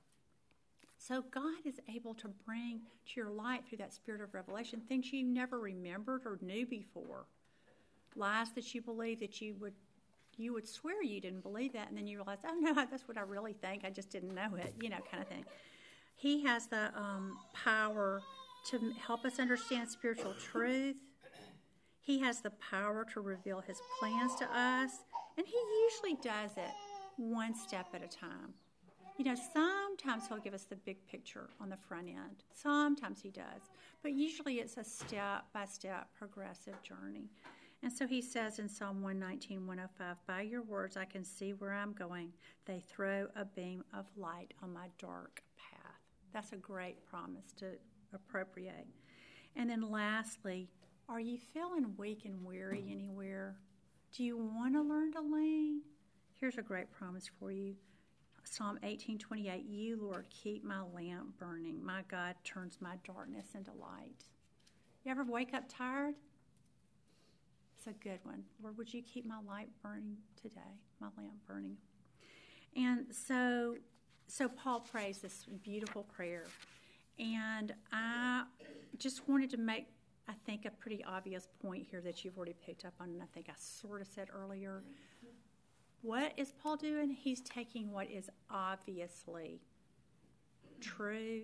So 0.99 1.23
God 1.31 1.65
is 1.65 1.81
able 1.95 2.15
to 2.15 2.29
bring 2.47 2.81
to 3.07 3.21
your 3.21 3.31
light 3.31 3.65
through 3.67 3.79
that 3.79 3.93
spirit 3.93 4.21
of 4.21 4.35
revelation 4.35 4.81
things 4.89 5.13
you 5.13 5.23
never 5.23 5.59
remembered 5.59 6.23
or 6.25 6.39
knew 6.41 6.67
before. 6.67 7.27
Lies 8.15 8.51
that 8.53 8.75
you 8.75 8.81
believe 8.81 9.21
that 9.21 9.41
you 9.41 9.55
would 9.61 9.75
you 10.39 10.53
would 10.53 10.69
swear 10.69 11.03
you 11.03 11.19
didn't 11.19 11.43
believe 11.43 11.73
that 11.73 11.89
and 11.89 11.97
then 11.97 12.07
you 12.07 12.19
realize, 12.19 12.39
oh 12.47 12.55
no, 12.61 12.75
that's 12.91 13.09
what 13.09 13.17
I 13.17 13.23
really 13.23 13.55
think. 13.55 13.85
I 13.85 13.91
just 13.91 14.11
didn't 14.11 14.35
know 14.35 14.55
it, 14.57 14.75
you 14.83 14.91
know, 14.91 14.99
kind 15.11 15.23
of 15.23 15.29
thing. 15.29 15.45
He 16.15 16.43
has 16.45 16.67
the 16.67 16.91
um, 16.97 17.39
power 17.53 18.23
to 18.71 18.93
help 19.07 19.25
us 19.25 19.39
understand 19.39 19.89
spiritual 19.89 20.35
truth 20.35 20.97
he 22.07 22.21
has 22.21 22.41
the 22.41 22.53
power 22.71 23.05
to 23.13 23.21
reveal 23.21 23.61
his 23.61 23.81
plans 23.99 24.37
to 24.37 24.45
us, 24.45 25.03
and 25.37 25.45
he 25.45 25.59
usually 25.83 26.15
does 26.23 26.53
it 26.57 26.71
one 27.17 27.53
step 27.53 27.89
at 27.95 28.05
a 28.05 28.07
time. 28.07 28.55
You 29.19 29.25
know, 29.25 29.35
sometimes 29.35 30.29
he'll 30.29 30.39
give 30.39 30.55
us 30.55 30.67
the 30.67 30.77
big 30.77 31.05
picture 31.09 31.51
on 31.61 31.69
the 31.69 31.77
front 31.77 32.07
end. 32.07 32.45
Sometimes 32.53 33.21
he 33.21 33.31
does. 33.31 33.73
But 34.05 34.13
usually 34.13 34.61
it's 34.61 34.77
a 34.77 34.85
step 34.85 35.47
by 35.53 35.65
step 35.65 36.07
progressive 36.17 36.81
journey. 36.85 37.29
And 37.83 37.93
so 37.93 38.07
he 38.07 38.23
says 38.23 38.61
in 38.61 38.69
Psalm 38.69 39.03
119, 39.03 39.67
105, 39.67 40.17
By 40.29 40.43
your 40.43 40.63
words 40.63 40.97
I 40.97 41.07
can 41.07 41.25
see 41.25 41.55
where 41.55 41.73
I'm 41.73 41.93
going. 41.93 42.29
They 42.67 42.85
throw 42.87 43.27
a 43.35 43.45
beam 43.45 43.83
of 43.93 44.07
light 44.17 44.55
on 44.63 44.73
my 44.73 44.87
dark 45.01 45.43
path. 45.57 46.01
That's 46.33 46.53
a 46.53 46.57
great 46.57 47.05
promise 47.05 47.53
to 47.57 47.67
appropriate. 48.15 48.87
And 49.57 49.71
then 49.71 49.91
lastly, 49.91 50.69
are 51.09 51.21
you 51.21 51.39
feeling 51.39 51.95
weak 51.97 52.25
and 52.25 52.45
weary 52.45 52.85
anywhere? 52.91 53.57
Do 54.13 54.25
you 54.25 54.37
want 54.37 54.75
to 54.75 54.83
learn 54.83 55.13
to 55.13 55.21
lean? 55.21 55.83
Here's 56.41 56.59
a 56.59 56.63
great 56.63 56.91
promise 56.91 57.31
for 57.39 57.51
you. 57.51 57.77
Psalm 58.45 58.79
18:28 58.83 59.65
You 59.69 59.97
Lord 59.97 60.29
keep 60.31 60.65
my 60.65 60.83
lamp 60.83 61.39
burning. 61.39 61.85
My 61.85 62.03
God 62.09 62.37
turns 62.45 62.79
my 62.81 62.97
darkness 63.05 63.55
into 63.55 63.73
light. 63.73 64.29
You 65.05 65.11
ever 65.11 65.25
wake 65.25 65.55
up 65.55 65.65
tired? 65.69 66.15
It's 67.77 67.87
a 67.87 67.93
good 67.93 68.21
one. 68.25 68.45
Lord, 68.63 68.77
would 68.79 68.93
you 68.93 69.03
keep 69.03 69.27
my 69.27 69.41
light 69.47 69.69
burning 69.83 70.17
today, 70.41 70.81
my 71.01 71.09
lamp 71.17 71.35
burning? 71.47 71.77
And 72.75 73.07
so 73.13 73.77
so 74.29 74.49
Paul 74.49 74.81
prays 74.81 75.19
this 75.19 75.47
beautiful 75.63 76.03
prayer. 76.03 76.47
And 77.19 77.73
I 77.93 78.45
just 78.99 79.29
wanted 79.29 79.51
to 79.51 79.57
make 79.57 79.87
I 80.29 80.33
think 80.45 80.65
a 80.65 80.71
pretty 80.71 81.05
obvious 81.05 81.49
point 81.63 81.87
here 81.89 82.01
that 82.01 82.25
you've 82.25 82.37
already 82.37 82.57
picked 82.65 82.85
up 82.85 82.95
on 83.01 83.11
and 83.11 83.23
I 83.23 83.27
think 83.33 83.47
I 83.49 83.55
sort 83.59 84.01
of 84.01 84.09
said 84.09 84.29
earlier 84.33 84.83
what 86.03 86.33
is 86.37 86.53
Paul 86.63 86.77
doing? 86.77 87.11
He's 87.11 87.41
taking 87.41 87.91
what 87.91 88.09
is 88.11 88.31
obviously 88.51 89.61
true 90.81 91.43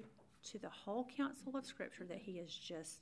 to 0.50 0.58
the 0.58 0.68
whole 0.68 1.08
counsel 1.16 1.56
of 1.56 1.64
Scripture 1.64 2.04
that 2.04 2.18
he 2.18 2.38
has 2.38 2.50
just 2.50 3.00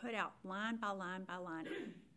put 0.00 0.14
out 0.14 0.32
line 0.44 0.76
by 0.76 0.90
line 0.90 1.24
by 1.24 1.36
line 1.36 1.66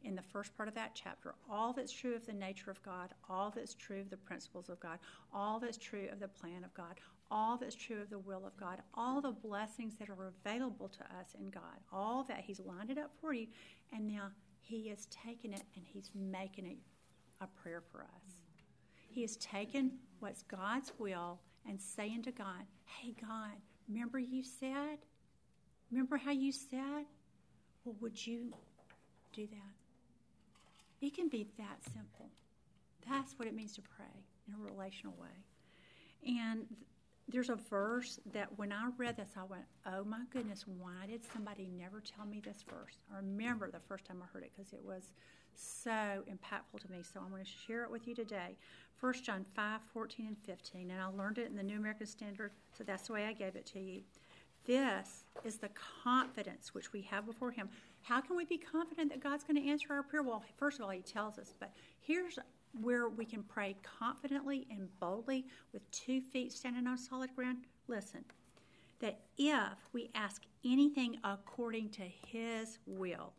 in 0.03 0.15
the 0.15 0.21
first 0.21 0.55
part 0.55 0.69
of 0.69 0.75
that 0.75 0.91
chapter 0.93 1.33
all 1.49 1.73
that's 1.73 1.91
true 1.91 2.15
of 2.15 2.25
the 2.25 2.33
nature 2.33 2.69
of 2.69 2.81
God, 2.83 3.13
all 3.29 3.51
that's 3.55 3.73
true 3.73 4.01
of 4.01 4.09
the 4.09 4.17
principles 4.17 4.69
of 4.69 4.79
God, 4.79 4.99
all 5.33 5.59
that's 5.59 5.77
true 5.77 6.07
of 6.11 6.19
the 6.19 6.27
plan 6.27 6.63
of 6.63 6.73
God, 6.73 6.99
all 7.31 7.57
that's 7.57 7.75
true 7.75 8.01
of 8.01 8.09
the 8.09 8.19
will 8.19 8.45
of 8.45 8.55
God, 8.57 8.79
all 8.93 9.21
the 9.21 9.31
blessings 9.31 9.95
that 9.97 10.09
are 10.09 10.33
available 10.45 10.89
to 10.89 11.03
us 11.17 11.33
in 11.39 11.49
God, 11.49 11.79
all 11.91 12.23
that 12.25 12.41
He's 12.41 12.59
lined 12.59 12.91
it 12.91 12.97
up 12.97 13.11
for 13.21 13.33
you, 13.33 13.47
and 13.93 14.07
now 14.07 14.29
He 14.59 14.89
has 14.89 15.07
taken 15.07 15.53
it 15.53 15.63
and 15.75 15.85
He's 15.91 16.11
making 16.13 16.65
it 16.65 16.77
a 17.39 17.47
prayer 17.47 17.81
for 17.91 18.01
us. 18.01 18.41
He 19.07 19.21
has 19.21 19.37
taken 19.37 19.93
what's 20.19 20.43
God's 20.43 20.91
will 20.99 21.39
and 21.67 21.79
saying 21.79 22.23
to 22.23 22.31
God, 22.31 22.65
Hey, 22.85 23.15
God, 23.19 23.51
remember 23.87 24.19
you 24.19 24.43
said? 24.43 24.99
Remember 25.89 26.17
how 26.17 26.31
you 26.31 26.51
said? 26.51 27.05
Well, 27.83 27.95
would 28.01 28.25
you 28.25 28.53
do 29.33 29.47
that? 29.47 31.05
It 31.05 31.15
can 31.15 31.29
be 31.29 31.47
that 31.57 31.83
simple. 31.83 32.29
That's 33.09 33.37
what 33.39 33.47
it 33.47 33.55
means 33.55 33.73
to 33.73 33.81
pray 33.81 34.05
in 34.47 34.53
a 34.53 34.71
relational 34.71 35.15
way. 35.19 36.37
And 36.39 36.67
there's 37.31 37.49
a 37.49 37.55
verse 37.55 38.19
that 38.33 38.47
when 38.57 38.71
I 38.71 38.89
read 38.97 39.17
this, 39.17 39.31
I 39.37 39.43
went, 39.43 39.63
oh 39.85 40.03
my 40.03 40.21
goodness, 40.31 40.65
why 40.67 41.07
did 41.07 41.21
somebody 41.23 41.69
never 41.77 42.01
tell 42.01 42.25
me 42.25 42.41
this 42.43 42.63
verse? 42.67 42.97
I 43.11 43.17
remember 43.17 43.69
the 43.69 43.79
first 43.79 44.05
time 44.05 44.21
I 44.21 44.25
heard 44.33 44.43
it 44.43 44.51
because 44.55 44.73
it 44.73 44.83
was 44.83 45.11
so 45.55 45.91
impactful 45.91 46.81
to 46.81 46.91
me. 46.91 47.03
So 47.03 47.19
I'm 47.19 47.31
going 47.31 47.43
to 47.43 47.49
share 47.67 47.83
it 47.83 47.91
with 47.91 48.07
you 48.07 48.15
today. 48.15 48.55
1 48.99 49.13
John 49.23 49.45
5 49.55 49.81
14 49.93 50.27
and 50.27 50.37
15. 50.45 50.91
And 50.91 51.01
I 51.01 51.05
learned 51.05 51.37
it 51.37 51.49
in 51.49 51.55
the 51.55 51.63
New 51.63 51.77
American 51.77 52.07
Standard, 52.07 52.51
so 52.77 52.83
that's 52.83 53.07
the 53.07 53.13
way 53.13 53.25
I 53.25 53.33
gave 53.33 53.55
it 53.55 53.65
to 53.67 53.79
you. 53.79 54.01
This 54.65 55.25
is 55.43 55.57
the 55.57 55.69
confidence 56.03 56.73
which 56.73 56.93
we 56.93 57.01
have 57.03 57.25
before 57.25 57.51
Him. 57.51 57.67
How 58.03 58.21
can 58.21 58.35
we 58.35 58.45
be 58.45 58.57
confident 58.57 59.09
that 59.09 59.21
God's 59.21 59.43
going 59.43 59.61
to 59.61 59.69
answer 59.69 59.87
our 59.91 60.03
prayer? 60.03 60.21
Well, 60.21 60.43
first 60.57 60.79
of 60.79 60.85
all, 60.85 60.91
He 60.91 61.01
tells 61.01 61.39
us, 61.39 61.53
but 61.59 61.71
here's 61.99 62.37
where 62.79 63.09
we 63.09 63.25
can 63.25 63.43
pray 63.43 63.75
confidently 63.83 64.67
and 64.69 64.87
boldly 64.99 65.45
with 65.73 65.89
two 65.91 66.21
feet 66.21 66.53
standing 66.53 66.87
on 66.87 66.97
solid 66.97 67.35
ground. 67.35 67.57
Listen, 67.87 68.23
that 68.99 69.19
if 69.37 69.77
we 69.93 70.09
ask 70.15 70.43
anything 70.63 71.17
according 71.23 71.89
to 71.89 72.03
His 72.03 72.77
will, 72.85 73.33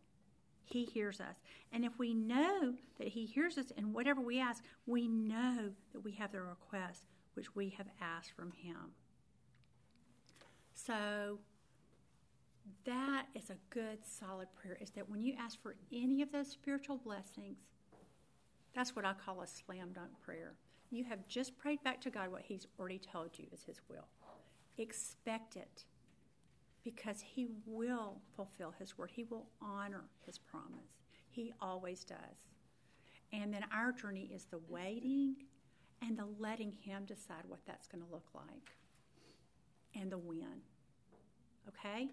he 0.64 0.85
hears 0.85 1.20
us. 1.20 1.37
And 1.72 1.85
if 1.85 1.99
we 1.99 2.14
know 2.14 2.74
that 2.99 3.09
He 3.09 3.26
hears 3.26 3.59
us 3.59 3.70
in 3.76 3.93
whatever 3.93 4.20
we 4.20 4.41
ask, 4.41 4.64
we 4.87 5.07
know 5.07 5.70
that 5.93 6.01
we 6.01 6.12
have 6.12 6.33
the 6.33 6.41
request 6.41 7.05
which 7.35 7.55
we 7.55 7.70
have 7.76 7.89
asked 8.01 8.33
from 8.35 8.53
Him. 8.53 8.93
So 10.74 11.39
that 12.85 13.26
is 13.35 13.51
a 13.51 13.57
good, 13.70 13.99
solid 14.05 14.49
prayer. 14.55 14.78
Is 14.80 14.91
that 14.91 15.11
when 15.11 15.22
you 15.22 15.35
ask 15.39 15.61
for 15.62 15.76
any 15.93 16.22
of 16.22 16.33
those 16.33 16.49
spiritual 16.49 16.97
blessings, 16.97 17.59
that's 18.75 18.97
what 18.97 19.05
I 19.05 19.12
call 19.12 19.43
a 19.43 19.47
slam 19.47 19.93
dunk 19.93 20.11
prayer. 20.25 20.55
You 20.91 21.05
have 21.05 21.27
just 21.27 21.57
prayed 21.59 21.83
back 21.83 22.01
to 22.03 22.11
God 22.11 22.31
what 22.31 22.43
He's 22.43 22.66
already 22.79 22.99
told 22.99 23.39
you 23.39 23.47
is 23.53 23.64
His 23.64 23.81
will. 23.89 24.07
Expect 24.79 25.57
it 25.57 25.85
because 26.85 27.20
He 27.20 27.47
will 27.66 28.20
fulfill 28.37 28.75
His 28.79 28.97
word. 28.97 29.11
He 29.14 29.25
will 29.25 29.47
honor 29.61 30.05
His 30.27 30.39
promise. 30.39 31.01
He 31.31 31.53
always 31.61 32.05
does. 32.05 32.49
And 33.33 33.53
then 33.53 33.64
our 33.75 33.93
journey 33.93 34.31
is 34.35 34.45
the 34.45 34.61
waiting 34.68 35.37
and 36.03 36.18
the 36.18 36.27
letting 36.39 36.73
Him 36.73 37.05
decide 37.07 37.45
what 37.49 37.61
that's 37.66 37.87
going 37.87 38.05
to 38.05 38.11
look 38.12 38.27
like 38.35 38.77
and 39.95 40.11
the 40.11 40.18
when. 40.18 40.61
Okay? 41.68 42.11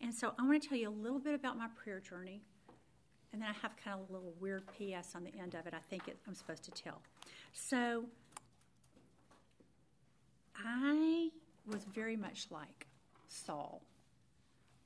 And 0.00 0.14
so 0.14 0.32
I 0.38 0.46
want 0.46 0.62
to 0.62 0.68
tell 0.68 0.78
you 0.78 0.88
a 0.88 0.90
little 0.90 1.18
bit 1.18 1.34
about 1.34 1.56
my 1.56 1.68
prayer 1.82 2.00
journey. 2.00 2.42
And 3.32 3.40
then 3.40 3.48
I 3.48 3.52
have 3.62 3.76
kind 3.82 4.00
of 4.00 4.08
a 4.08 4.12
little 4.12 4.34
weird 4.40 4.64
PS 4.66 5.14
on 5.14 5.24
the 5.24 5.32
end 5.40 5.54
of 5.54 5.66
it, 5.66 5.74
I 5.74 5.80
think 5.88 6.08
it, 6.08 6.16
I'm 6.26 6.34
supposed 6.34 6.64
to 6.64 6.70
tell. 6.72 7.00
So 7.52 8.04
I 10.56 11.30
was 11.66 11.84
very 11.84 12.16
much 12.16 12.48
like 12.50 12.86
Saul. 13.28 13.82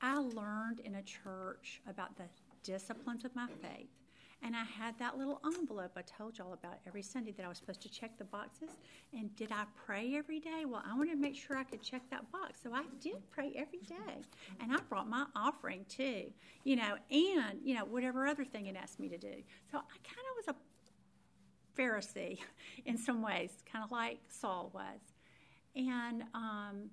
I 0.01 0.17
learned 0.17 0.81
in 0.81 0.95
a 0.95 1.01
church 1.01 1.81
about 1.89 2.15
the 2.17 2.25
disciplines 2.63 3.25
of 3.25 3.35
my 3.35 3.47
faith. 3.61 3.89
And 4.43 4.55
I 4.55 4.63
had 4.63 4.97
that 4.99 5.17
little 5.17 5.41
envelope 5.45 5.93
I 5.95 6.01
told 6.01 6.37
y'all 6.37 6.53
about 6.53 6.77
every 6.85 7.01
Sunday 7.01 7.31
that 7.31 7.45
I 7.45 7.49
was 7.49 7.57
supposed 7.57 7.81
to 7.81 7.89
check 7.89 8.17
the 8.17 8.25
boxes. 8.25 8.69
And 9.11 9.35
did 9.35 9.51
I 9.51 9.63
pray 9.85 10.15
every 10.15 10.39
day? 10.39 10.65
Well, 10.67 10.83
I 10.87 10.95
wanted 10.95 11.11
to 11.11 11.17
make 11.17 11.35
sure 11.35 11.57
I 11.57 11.63
could 11.63 11.81
check 11.81 12.03
that 12.11 12.31
box. 12.31 12.59
So 12.61 12.71
I 12.73 12.83
did 13.01 13.17
pray 13.31 13.53
every 13.55 13.79
day. 13.79 14.21
And 14.61 14.71
I 14.71 14.77
brought 14.87 15.09
my 15.09 15.25
offering 15.35 15.85
too, 15.89 16.31
you 16.63 16.75
know, 16.75 16.95
and, 17.09 17.59
you 17.63 17.73
know, 17.73 17.85
whatever 17.85 18.27
other 18.27 18.45
thing 18.45 18.67
it 18.67 18.75
asked 18.75 18.99
me 18.99 19.09
to 19.09 19.17
do. 19.17 19.33
So 19.71 19.77
I 19.77 19.97
kind 20.03 20.27
of 20.29 20.45
was 20.45 20.47
a 20.49 20.55
Pharisee 21.81 22.39
in 22.85 22.97
some 22.97 23.21
ways, 23.21 23.51
kind 23.71 23.83
of 23.83 23.91
like 23.91 24.19
Saul 24.27 24.69
was. 24.73 24.99
And 25.75 26.23
um, 26.33 26.89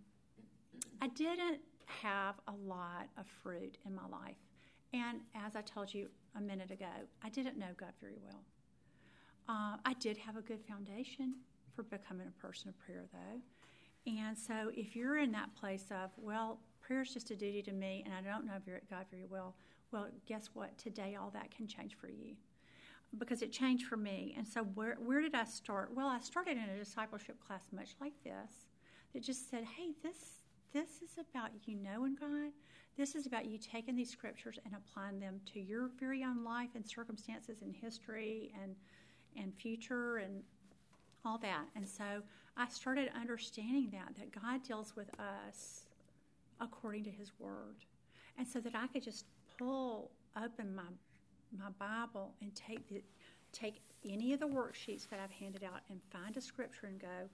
I 1.01 1.09
didn't 1.09 1.61
have 2.03 2.37
a 2.49 2.53
lot 2.67 3.09
of 3.19 3.27
fruit 3.43 3.77
in 3.87 3.95
my 3.95 4.07
life. 4.11 4.37
And 4.93 5.21
as 5.35 5.57
I 5.57 5.63
told 5.63 5.93
you 5.93 6.09
a 6.37 6.41
minute 6.41 6.71
ago, 6.71 6.87
I 7.23 7.29
didn't 7.29 7.59
know 7.59 7.69
God 7.77 7.93
very 8.01 8.19
well. 8.23 8.43
Uh, 9.49 9.77
I 9.85 9.95
did 9.95 10.17
have 10.19 10.37
a 10.37 10.43
good 10.43 10.61
foundation 10.69 11.35
for 11.75 11.83
becoming 11.83 12.29
a 12.29 12.41
person 12.41 12.69
of 12.69 12.79
prayer, 12.79 13.05
though. 13.13 13.41
And 14.07 14.37
so 14.37 14.71
if 14.75 14.97
you're 14.97 15.19
in 15.19 15.33
that 15.33 15.55
place 15.55 15.87
of, 15.91 16.11
well, 16.17 16.59
prayer 16.81 17.03
is 17.03 17.15
just 17.15 17.31
a 17.31 17.37
duty 17.37 17.63
to 17.63 17.73
me 17.73 18.05
and 18.05 18.15
I 18.15 18.29
don't 18.29 18.47
know 18.47 18.55
God 18.91 19.07
very 19.11 19.25
well, 19.29 19.55
well, 19.93 20.09
guess 20.27 20.51
what? 20.55 20.77
Today 20.79 21.17
all 21.21 21.31
that 21.35 21.51
can 21.55 21.67
change 21.67 21.95
for 21.95 22.09
you 22.09 22.35
because 23.19 23.43
it 23.43 23.53
changed 23.53 23.87
for 23.87 23.97
me. 23.97 24.35
And 24.37 24.47
so 24.47 24.63
where, 24.63 24.97
where 25.05 25.21
did 25.21 25.35
I 25.35 25.45
start? 25.45 25.93
Well, 25.95 26.09
I 26.09 26.19
started 26.21 26.57
in 26.57 26.65
a 26.65 26.79
discipleship 26.79 27.37
class 27.47 27.69
much 27.73 27.95
like 28.01 28.15
this 28.25 28.67
that 29.13 29.23
just 29.23 29.51
said, 29.51 29.65
hey, 29.65 29.93
this 30.03 30.43
this 30.73 31.03
is 31.03 31.19
about 31.19 31.51
you 31.67 31.77
knowing 31.77 32.17
God. 32.19 32.51
This 32.97 33.15
is 33.15 33.27
about 33.27 33.47
you 33.47 33.59
taking 33.59 33.97
these 33.97 34.11
scriptures 34.11 34.59
and 34.65 34.75
applying 34.75 35.19
them 35.19 35.41
to 35.53 35.61
your 35.61 35.91
very 35.99 36.23
own 36.25 36.45
life 36.45 36.71
and 36.75 36.87
circumstances 36.87 37.63
and 37.63 37.75
history 37.75 38.53
and 38.63 38.75
and 39.35 39.55
future 39.55 40.19
and 40.19 40.43
all 41.25 41.39
that. 41.39 41.65
And 41.75 41.89
so 41.89 42.05
I 42.57 42.69
started 42.69 43.11
understanding 43.19 43.89
that 43.93 44.15
that 44.19 44.31
God 44.31 44.63
deals 44.63 44.95
with 44.95 45.09
us 45.19 45.87
according 46.61 47.05
to 47.05 47.11
his 47.11 47.33
word. 47.39 47.77
And 48.37 48.47
so 48.47 48.61
that 48.61 48.75
I 48.75 48.87
could 48.89 49.03
just 49.03 49.25
pull 49.59 50.11
open 50.37 50.75
my 50.75 50.83
my 51.59 51.71
Bible 51.79 52.35
and 52.43 52.55
take 52.55 52.89
the 52.89 53.03
take 53.53 53.81
any 54.05 54.33
of 54.33 54.41
the 54.41 54.49
worksheets 54.49 55.09
that 55.09 55.21
I've 55.21 55.31
handed 55.31 55.65
out 55.65 55.81
and 55.89 56.01
find 56.11 56.37
a 56.37 56.41
scripture 56.41 56.87
and 56.87 57.01
go, 57.01 57.29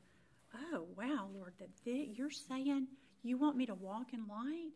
"Oh, 0.55 0.87
wow, 0.97 1.29
Lord, 1.33 1.55
that 1.59 1.71
you're 1.85 2.31
saying 2.31 2.89
you 3.23 3.37
want 3.37 3.57
me 3.57 3.67
to 3.67 3.75
walk 3.75 4.13
in 4.13 4.27
light? 4.27 4.73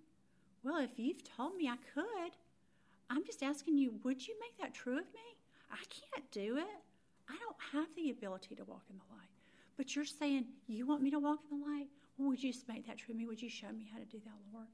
Well, 0.62 0.78
if 0.78 0.98
you've 0.98 1.22
told 1.24 1.56
me 1.56 1.68
I 1.68 1.76
could, 1.94 2.32
I'm 3.10 3.24
just 3.24 3.42
asking 3.42 3.76
you, 3.76 3.94
would 4.04 4.26
you 4.26 4.34
make 4.40 4.56
that 4.58 4.74
true 4.74 4.98
of 4.98 5.04
me? 5.12 5.36
I 5.70 5.82
can't 5.88 6.30
do 6.30 6.56
it. 6.56 6.82
I 7.28 7.36
don't 7.38 7.56
have 7.72 7.94
the 7.96 8.10
ability 8.10 8.54
to 8.56 8.64
walk 8.64 8.84
in 8.90 8.96
the 8.96 9.14
light. 9.14 9.28
But 9.76 9.96
you're 9.96 10.04
saying, 10.04 10.46
You 10.66 10.86
want 10.86 11.02
me 11.02 11.10
to 11.10 11.18
walk 11.18 11.40
in 11.50 11.58
the 11.58 11.66
light? 11.66 11.88
Well, 12.18 12.28
would 12.28 12.42
you 12.42 12.52
just 12.52 12.68
make 12.68 12.86
that 12.86 12.98
true 12.98 13.12
of 13.12 13.18
me? 13.18 13.26
Would 13.26 13.40
you 13.40 13.48
show 13.48 13.72
me 13.72 13.88
how 13.90 13.98
to 13.98 14.04
do 14.04 14.18
that, 14.24 14.32
Lord? 14.52 14.68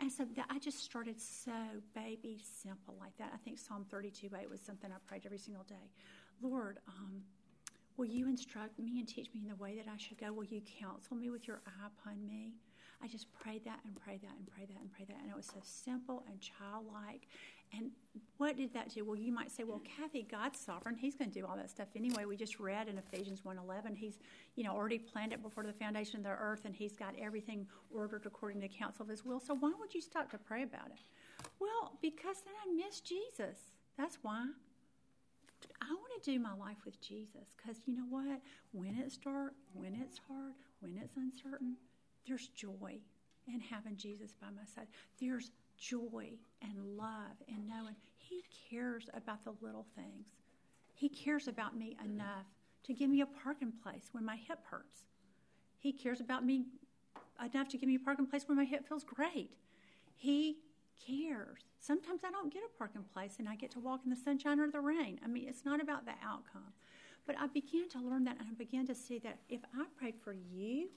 And 0.00 0.10
so 0.10 0.24
that, 0.36 0.46
I 0.48 0.58
just 0.58 0.82
started 0.82 1.20
so 1.20 1.52
baby 1.94 2.40
simple 2.62 2.94
like 3.00 3.16
that. 3.18 3.32
I 3.34 3.36
think 3.38 3.58
Psalm 3.58 3.84
32 3.90 4.30
8 4.36 4.48
was 4.48 4.60
something 4.60 4.90
I 4.90 4.96
prayed 5.06 5.22
every 5.26 5.38
single 5.38 5.64
day. 5.64 5.90
Lord, 6.40 6.78
um, 6.88 7.22
will 7.96 8.06
you 8.06 8.28
instruct 8.28 8.78
me 8.78 8.98
and 8.98 9.08
teach 9.08 9.28
me 9.34 9.40
in 9.42 9.48
the 9.48 9.56
way 9.56 9.76
that 9.76 9.86
I 9.92 9.96
should 9.96 10.18
go? 10.18 10.32
Will 10.32 10.44
you 10.44 10.62
counsel 10.80 11.16
me 11.16 11.30
with 11.30 11.46
your 11.46 11.60
eye 11.66 11.86
upon 11.86 12.24
me? 12.26 12.54
I 13.02 13.08
just 13.08 13.32
prayed 13.32 13.64
that 13.64 13.80
and 13.84 13.94
prayed 13.96 14.22
that 14.22 14.32
and 14.38 14.46
prayed 14.46 14.68
that 14.68 14.80
and 14.80 14.92
prayed 14.92 15.08
that. 15.08 15.20
And 15.20 15.30
it 15.30 15.36
was 15.36 15.46
so 15.46 15.60
simple 15.62 16.24
and 16.28 16.40
childlike. 16.40 17.28
And 17.76 17.90
what 18.36 18.56
did 18.56 18.72
that 18.74 18.94
do? 18.94 19.04
Well, 19.04 19.16
you 19.16 19.32
might 19.32 19.50
say, 19.50 19.64
well, 19.64 19.82
Kathy, 19.96 20.26
God's 20.30 20.60
sovereign. 20.60 20.96
He's 20.96 21.14
going 21.14 21.30
to 21.30 21.40
do 21.40 21.46
all 21.46 21.56
that 21.56 21.70
stuff 21.70 21.88
anyway. 21.96 22.24
We 22.24 22.36
just 22.36 22.60
read 22.60 22.88
in 22.88 22.98
Ephesians 22.98 23.42
1.11, 23.42 23.96
he's, 23.96 24.18
you 24.54 24.64
know, 24.64 24.72
already 24.72 24.98
planned 24.98 25.32
it 25.32 25.42
before 25.42 25.64
the 25.64 25.72
foundation 25.72 26.18
of 26.18 26.22
the 26.22 26.30
earth, 26.30 26.62
and 26.64 26.74
he's 26.74 26.94
got 26.94 27.14
everything 27.20 27.66
ordered 27.92 28.26
according 28.26 28.60
to 28.60 28.68
the 28.68 28.74
counsel 28.74 29.02
of 29.02 29.08
his 29.08 29.24
will. 29.24 29.40
So 29.40 29.54
why 29.54 29.72
would 29.78 29.92
you 29.92 30.00
stop 30.00 30.30
to 30.30 30.38
pray 30.38 30.62
about 30.62 30.86
it? 30.86 31.00
Well, 31.58 31.98
because 32.00 32.36
then 32.44 32.54
I 32.64 32.86
miss 32.86 33.00
Jesus. 33.00 33.58
That's 33.98 34.18
why. 34.22 34.46
I 35.80 35.88
want 35.88 36.22
to 36.22 36.30
do 36.30 36.38
my 36.38 36.54
life 36.54 36.76
with 36.84 37.00
Jesus 37.00 37.56
because 37.56 37.78
you 37.86 37.96
know 37.96 38.06
what? 38.08 38.40
When 38.72 38.96
it's 39.04 39.16
dark, 39.16 39.54
when 39.72 39.94
it's 39.94 40.20
hard, 40.28 40.52
when 40.80 40.96
it's 41.02 41.16
uncertain, 41.16 41.76
there's 42.26 42.48
joy 42.48 42.98
in 43.46 43.60
having 43.60 43.96
Jesus 43.96 44.34
by 44.40 44.48
my 44.48 44.64
side. 44.64 44.86
There's 45.20 45.50
joy 45.76 46.30
and 46.62 46.96
love 46.96 47.36
and 47.48 47.68
knowing 47.68 47.96
He 48.16 48.42
cares 48.70 49.08
about 49.14 49.44
the 49.44 49.54
little 49.60 49.86
things. 49.94 50.26
He 50.94 51.08
cares 51.08 51.48
about 51.48 51.76
me 51.76 51.96
enough 52.04 52.46
to 52.84 52.94
give 52.94 53.10
me 53.10 53.20
a 53.20 53.26
parking 53.26 53.72
place 53.82 54.08
when 54.12 54.24
my 54.24 54.36
hip 54.36 54.60
hurts. 54.70 55.06
He 55.78 55.92
cares 55.92 56.20
about 56.20 56.44
me 56.44 56.64
enough 57.44 57.68
to 57.68 57.78
give 57.78 57.88
me 57.88 57.96
a 57.96 58.00
parking 58.00 58.26
place 58.26 58.44
when 58.46 58.56
my 58.56 58.64
hip 58.64 58.88
feels 58.88 59.04
great. 59.04 59.50
He 60.14 60.58
cares. 61.06 61.60
Sometimes 61.80 62.22
I 62.24 62.30
don't 62.30 62.52
get 62.52 62.62
a 62.62 62.78
parking 62.78 63.04
place 63.12 63.36
and 63.38 63.48
I 63.48 63.56
get 63.56 63.70
to 63.72 63.80
walk 63.80 64.00
in 64.04 64.10
the 64.10 64.16
sunshine 64.16 64.60
or 64.60 64.70
the 64.70 64.80
rain. 64.80 65.20
I 65.24 65.28
mean, 65.28 65.46
it's 65.48 65.64
not 65.64 65.82
about 65.82 66.06
the 66.06 66.12
outcome. 66.24 66.72
But 67.26 67.36
I 67.38 67.46
began 67.48 67.88
to 67.90 67.98
learn 67.98 68.24
that 68.24 68.38
and 68.38 68.48
I 68.50 68.54
began 68.54 68.86
to 68.86 68.94
see 68.94 69.18
that 69.20 69.38
if 69.48 69.60
I 69.74 69.86
prayed 69.98 70.14
for 70.22 70.32
you 70.32 70.88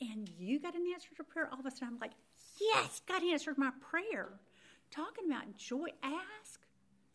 and 0.00 0.28
you 0.38 0.60
got 0.60 0.74
an 0.74 0.84
answer 0.92 1.08
to 1.16 1.24
prayer, 1.24 1.48
all 1.52 1.60
of 1.60 1.66
a 1.66 1.70
sudden 1.70 1.88
I'm 1.94 1.98
like, 1.98 2.12
yes, 2.60 3.00
God 3.06 3.22
answered 3.22 3.58
my 3.58 3.70
prayer. 3.80 4.28
Talking 4.90 5.26
about 5.26 5.56
joy, 5.56 5.88
ask 6.02 6.60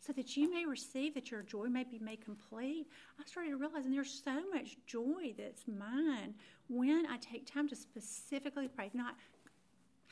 so 0.00 0.12
that 0.12 0.36
you 0.36 0.52
may 0.52 0.66
receive, 0.66 1.14
that 1.14 1.30
your 1.30 1.42
joy 1.42 1.66
may 1.66 1.84
be 1.84 1.98
made 2.00 2.24
complete. 2.24 2.86
I 3.20 3.24
started 3.24 3.54
realizing 3.54 3.92
there's 3.92 4.22
so 4.24 4.42
much 4.52 4.76
joy 4.84 5.32
that's 5.38 5.62
mine 5.68 6.34
when 6.68 7.06
I 7.06 7.18
take 7.18 7.46
time 7.46 7.68
to 7.68 7.76
specifically 7.76 8.66
pray. 8.66 8.90
Not, 8.94 9.14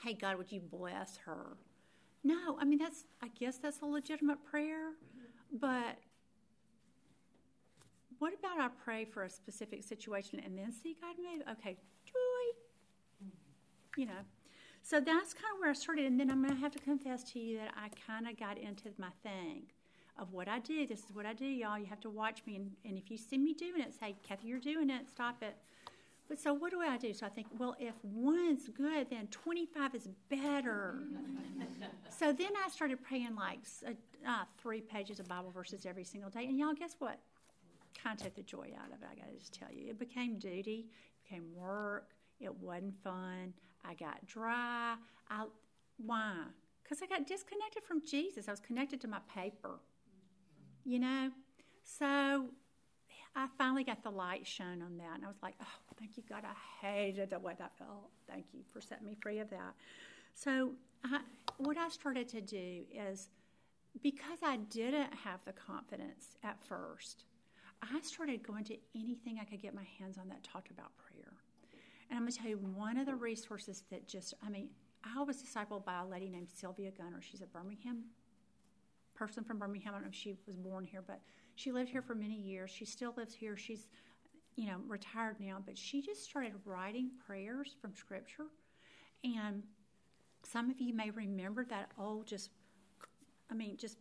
hey, 0.05 0.15
God, 0.15 0.39
would 0.39 0.53
you 0.53 0.61
bless 0.61 1.17
her? 1.25 1.57
No, 2.23 2.57
I 2.61 2.65
mean, 2.65 2.79
that's, 2.79 3.05
I 3.21 3.29
guess 3.29 3.59
that's 3.59 3.81
a 3.81 3.87
legitimate 3.87 4.39
prayer, 4.45 4.91
but 5.53 5.99
what 8.21 8.33
about 8.39 8.61
I 8.61 8.69
pray 8.85 9.07
for 9.07 9.25
a 9.25 9.31
specific 9.31 9.83
situation 9.83 10.41
and 10.45 10.57
then 10.57 10.71
see 10.71 10.97
God 11.01 11.17
move? 11.19 11.43
Okay. 11.59 11.79
You 13.97 14.07
know. 14.07 14.23
So 14.83 14.99
that's 14.99 15.35
kind 15.35 15.53
of 15.55 15.61
where 15.61 15.71
I 15.71 15.75
started. 15.75 16.07
And 16.07 16.19
then 16.19 16.31
I'm 16.31 16.43
going 16.43 16.55
to 16.55 16.61
have 16.61 16.73
to 16.73 16.79
confess 16.79 17.23
to 17.33 17.39
you 17.39 17.59
that 17.59 17.73
I 17.77 17.89
kind 18.07 18.27
of 18.27 18.39
got 18.39 18.59
into 18.59 18.91
my 18.99 19.11
thing 19.23 19.65
of 20.19 20.33
what 20.33 20.49
I 20.49 20.59
do. 20.59 20.87
This 20.87 21.01
is 21.01 21.15
what 21.15 21.27
I 21.27 21.33
do, 21.33 21.45
y'all. 21.45 21.79
You 21.79 21.87
have 21.87 22.01
to 22.01 22.11
watch 22.11 22.43
me. 22.47 22.57
And, 22.57 22.71
and 22.85 22.99
if 22.99 23.11
you 23.11 23.17
see 23.17 23.39
me 23.39 23.55
doing 23.55 23.81
it, 23.81 23.95
say, 23.99 24.17
Kathy, 24.27 24.49
you're 24.49 24.59
doing 24.59 24.91
it. 24.91 25.09
Stop 25.09 25.43
it. 25.43 25.57
But 26.29 26.39
so 26.39 26.55
what 26.55 26.71
do 26.71 26.81
I 26.81 26.97
do? 26.97 27.13
So 27.13 27.27
I 27.27 27.29
think, 27.29 27.49
well, 27.59 27.75
if 27.81 27.95
one's 28.05 28.69
good, 28.69 29.09
then 29.11 29.27
25 29.33 29.95
is 29.97 30.09
better. 30.29 31.01
so 32.19 32.33
then 32.33 32.51
I 32.65 32.69
started 32.71 33.03
praying 33.03 33.35
like 33.35 33.59
uh, 33.85 33.91
uh, 34.29 34.45
three 34.63 34.81
pages 34.81 35.19
of 35.19 35.27
Bible 35.27 35.51
verses 35.51 35.87
every 35.87 36.05
single 36.05 36.31
day. 36.31 36.45
And 36.45 36.57
y'all, 36.57 36.73
guess 36.73 36.95
what? 37.01 37.19
Kind 38.01 38.19
of 38.19 38.25
took 38.25 38.37
the 38.37 38.43
joy 38.43 38.71
out 38.79 38.93
of 38.93 39.03
it, 39.03 39.09
I 39.11 39.17
got 39.17 39.31
to 39.31 39.39
just 39.39 39.53
tell 39.53 39.69
you. 39.73 39.91
It 39.91 39.99
became 39.99 40.39
duty, 40.39 40.87
it 40.89 41.29
became 41.29 41.45
work. 41.55 42.11
It 42.41 42.55
wasn't 42.55 42.95
fun. 43.05 43.53
I 43.85 43.95
got 43.95 44.27
dry. 44.27 44.97
I, 45.29 45.47
why? 46.05 46.45
Because 46.83 47.03
I 47.03 47.07
got 47.07 47.27
disconnected 47.27 47.83
from 47.85 48.03
Jesus. 48.05 48.49
I 48.49 48.51
was 48.51 48.61
connected 48.61 49.01
to 49.03 49.09
my 49.09 49.21
paper, 49.35 49.81
you 50.85 50.99
know? 50.99 51.31
So 51.85 52.47
I 53.37 53.47
finally 53.57 53.85
got 53.85 54.03
the 54.03 54.11
light 54.11 54.47
shown 54.47 54.83
on 54.83 54.97
that, 54.99 55.15
and 55.15 55.25
I 55.25 55.29
was 55.29 55.43
like, 55.43 55.55
"Oh, 55.61 55.95
thank 55.99 56.17
you, 56.17 56.23
God! 56.29 56.45
I 56.45 56.87
hated 56.87 57.31
the 57.31 57.39
way 57.39 57.55
that 57.59 57.77
felt. 57.79 58.11
Thank 58.29 58.47
you 58.53 58.61
for 58.73 58.81
setting 58.81 59.07
me 59.07 59.17
free 59.21 59.39
of 59.39 59.51
that." 59.51 59.75
So, 60.35 60.73
I, 61.05 61.21
what 61.59 61.77
I 61.79 61.89
started 61.89 62.29
to 62.31 62.41
do 62.41 62.85
is 62.93 63.29
because 64.03 64.39
I 64.43 64.57
didn't 64.57 65.15
have 65.15 65.41
the 65.45 65.53
confidence 65.53 66.37
at 66.43 66.63
first, 66.65 67.25
I 67.83 68.01
started 68.01 68.43
going 68.43 68.65
to 68.65 68.77
anything 68.95 69.39
I 69.41 69.45
could 69.45 69.63
get 69.63 69.75
my 69.75 69.87
hands 69.99 70.19
on 70.19 70.29
that 70.29 70.43
talked 70.43 70.71
about 70.71 70.91
prayer. 70.97 71.33
And 72.11 72.17
I'm 72.17 72.25
going 72.25 72.33
to 72.33 72.39
tell 72.39 72.49
you 72.49 72.59
one 72.59 72.99
of 72.99 73.07
the 73.07 73.15
resources 73.15 73.85
that 73.91 74.09
just, 74.09 74.35
I 74.45 74.51
mean, 74.51 74.69
I 75.05 75.23
was 75.23 75.43
discipled 75.43 75.85
by 75.85 76.01
a 76.01 76.07
lady 76.07 76.29
named 76.29 76.49
Sylvia 76.51 76.91
Gunter. 76.91 77.23
She's 77.23 77.41
a 77.41 77.47
Birmingham 77.47 78.03
person 79.15 79.45
from 79.45 79.59
Birmingham. 79.59 79.93
I 79.93 79.97
don't 79.99 80.03
know 80.03 80.09
if 80.09 80.15
she 80.15 80.37
was 80.47 80.57
born 80.57 80.85
here, 80.85 81.05
but 81.07 81.21
she 81.55 81.73
lived 81.73 81.91
here 81.91 82.03
for 82.03 82.15
many 82.15 82.35
years. 82.35 82.71
She 82.71 82.85
still 82.85 83.15
lives 83.17 83.35
here. 83.35 83.57
She's, 83.57 83.87
you 84.57 84.67
know, 84.67 84.81
retired 84.89 85.37
now, 85.39 85.63
but 85.65 85.79
she 85.79 86.03
just 86.03 86.25
started 86.25 86.53
writing 86.65 87.11
prayers 87.25 87.77
from 87.81 87.95
Scripture. 87.95 88.47
And 89.23 89.63
some 90.43 90.71
of 90.71 90.81
you 90.81 90.93
may 90.95 91.11
remember 91.11 91.65
that 91.67 91.91
old, 91.99 92.27
just, 92.27 92.51
I 93.51 93.55
mean, 93.55 93.77
just 93.77 93.99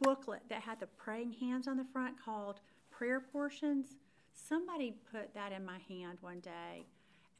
booklet 0.00 0.42
that 0.48 0.62
had 0.62 0.80
the 0.80 0.86
praying 0.86 1.32
hands 1.32 1.68
on 1.68 1.76
the 1.76 1.84
front 1.92 2.16
called 2.22 2.60
Prayer 2.90 3.20
Portions. 3.20 3.98
Somebody 4.32 4.94
put 5.12 5.34
that 5.34 5.52
in 5.52 5.64
my 5.64 5.78
hand 5.88 6.18
one 6.20 6.40
day. 6.40 6.86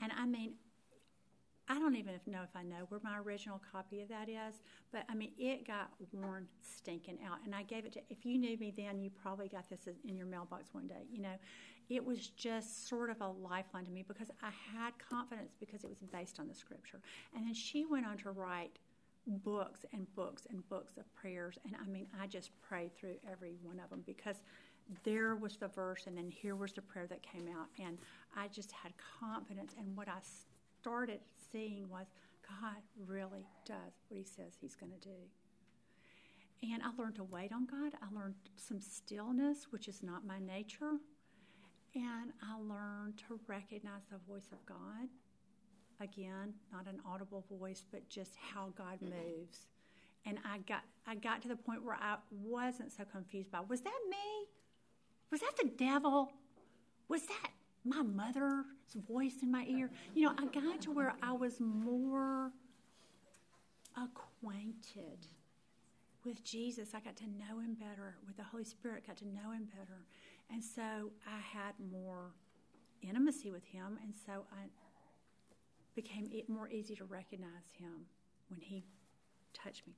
And 0.01 0.13
I 0.17 0.27
mean, 0.27 0.55
I 1.69 1.79
don't 1.79 1.95
even 1.95 2.15
know 2.27 2.43
if 2.43 2.57
I 2.57 2.65
know 2.65 2.87
where 2.89 3.01
my 3.05 3.19
original 3.19 3.61
copy 3.71 4.03
of 4.03 4.09
that 4.09 4.29
is, 4.29 4.61
but 4.93 5.05
I 5.09 5.15
mean, 5.15 5.31
it 5.39 5.65
got 5.65 5.91
worn 6.13 6.49
stinking 6.61 7.19
out. 7.25 7.39
And 7.45 7.55
I 7.55 7.63
gave 7.63 7.85
it 7.85 7.93
to, 7.93 8.01
if 8.11 8.27
you 8.27 8.39
knew 8.39 8.57
me 8.59 8.75
then, 8.77 9.01
you 9.01 9.11
probably 9.11 9.47
got 9.47 9.71
this 9.71 9.87
in 10.05 10.17
your 10.17 10.27
mailbox 10.27 10.75
one 10.75 10.89
day. 10.89 11.07
You 11.13 11.23
know, 11.23 11.35
it 11.89 12.05
was 12.05 12.27
just 12.29 12.89
sort 12.89 13.09
of 13.09 13.21
a 13.21 13.29
lifeline 13.29 13.85
to 13.85 13.91
me 13.93 14.05
because 14.07 14.31
I 14.43 14.51
had 14.75 14.95
confidence 14.99 15.55
because 15.61 15.85
it 15.85 15.91
was 15.91 15.99
based 16.13 16.41
on 16.41 16.49
the 16.49 16.55
scripture. 16.55 17.01
And 17.37 17.47
then 17.47 17.55
she 17.55 17.85
went 17.85 18.05
on 18.05 18.17
to 18.19 18.31
write 18.31 18.79
books 19.27 19.85
and 19.93 20.13
books 20.17 20.47
and 20.51 20.69
books 20.69 20.97
of 20.97 21.15
prayers. 21.15 21.57
And 21.65 21.77
I 21.81 21.87
mean, 21.87 22.09
I 22.21 22.27
just 22.27 22.51
prayed 22.63 22.97
through 22.97 23.17
every 23.31 23.55
one 23.63 23.79
of 23.79 23.91
them 23.91 24.03
because 24.07 24.43
there 25.05 25.37
was 25.37 25.57
the 25.57 25.69
verse 25.69 26.07
and 26.07 26.17
then 26.17 26.31
here 26.31 26.57
was 26.57 26.73
the 26.73 26.83
prayer 26.83 27.07
that 27.07 27.23
came 27.23 27.49
out. 27.49 27.69
And 27.83 27.99
I 28.37 28.49
just 28.49 28.73
had 28.73 28.93
confidence 29.21 29.75
And 29.79 29.97
what 29.97 30.09
I 30.09 30.19
started 30.81 31.21
seeing 31.53 31.89
was 31.89 32.07
God 32.43 32.83
really 33.07 33.47
does 33.65 33.93
what 34.09 34.17
He 34.19 34.25
says 34.25 34.55
He's 34.61 34.75
going 34.75 34.93
to 34.93 35.09
do. 35.09 35.17
And 36.63 36.83
I 36.83 36.91
learned 37.01 37.17
to 37.17 37.25
wait 37.25 37.53
on 37.53 37.67
God. 37.67 37.95
I 38.03 38.15
learned 38.15 38.35
some 38.57 38.81
stillness, 38.81 39.67
which 39.71 39.89
is 39.89 40.03
not 40.03 40.27
my 40.27 40.39
nature. 40.39 40.99
And 41.95 42.33
I 42.43 42.59
learned 42.61 43.19
to 43.29 43.41
recognize 43.47 44.03
the 44.11 44.19
voice 44.29 44.49
of 44.53 44.65
God. 44.67 45.09
Again, 46.01 46.55
not 46.73 46.87
an 46.87 47.01
audible 47.07 47.45
voice, 47.51 47.85
but 47.91 48.09
just 48.09 48.33
how 48.37 48.73
God 48.77 48.99
moves. 49.01 49.67
And 50.27 50.39
I 50.45 50.59
got 50.59 50.83
I 51.07 51.15
got 51.15 51.43
to 51.43 51.49
the 51.49 51.57
point 51.57 51.83
where 51.83 51.97
I 51.97 52.17
wasn't 52.31 52.93
so 52.93 53.05
confused 53.11 53.51
by 53.51 53.61
was 53.61 53.81
that 53.81 53.99
me? 54.09 54.47
Was 55.31 55.41
that 55.41 55.57
the 55.57 55.69
devil? 55.69 56.33
Was 57.09 57.23
that 57.27 57.51
my 57.85 58.03
mother's 58.03 58.65
voice 59.09 59.37
in 59.43 59.51
my 59.51 59.65
ear. 59.69 59.91
You 60.15 60.27
know, 60.27 60.35
I 60.37 60.45
got 60.47 60.81
to 60.83 60.93
where 60.93 61.15
I 61.23 61.33
was 61.33 61.61
more 61.61 62.53
acquainted 63.97 65.27
with 66.25 66.45
Jesus. 66.45 66.91
I 66.95 67.01
got 67.01 67.17
to 67.17 67.25
know 67.25 67.61
him 67.61 67.75
better. 67.75 68.17
With 68.27 68.37
the 68.37 68.45
Holy 68.45 68.65
Spirit, 68.65 69.07
got 69.07 69.17
to 69.19 69.29
know 69.29 69.53
him 69.53 69.69
better. 69.79 70.05
And 70.51 70.63
so 70.63 71.11
I 71.27 71.39
had 71.41 71.75
more 71.91 72.33
intimacy 73.03 73.51
with 73.51 73.65
him. 73.65 73.99
And 74.03 74.15
so 74.27 74.45
I 74.53 74.67
became 75.95 76.29
more 76.49 76.69
easy 76.69 76.95
to 76.97 77.05
recognize 77.05 77.73
him 77.79 78.07
when 78.49 78.61
he 78.61 78.85
touched 79.55 79.87
me. 79.87 79.95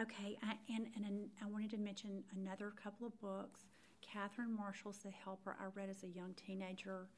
Okay, 0.00 0.36
I, 0.42 0.54
and, 0.74 0.88
and 0.96 1.28
I 1.40 1.46
wanted 1.46 1.70
to 1.70 1.76
mention 1.76 2.24
another 2.34 2.72
couple 2.82 3.06
of 3.06 3.20
books. 3.20 3.60
Catherine 4.14 4.54
Marshall's 4.56 4.98
The 4.98 5.10
Helper, 5.10 5.56
I 5.60 5.64
read 5.74 5.90
as 5.90 6.04
a 6.04 6.08
young 6.08 6.34
teenager. 6.34 7.08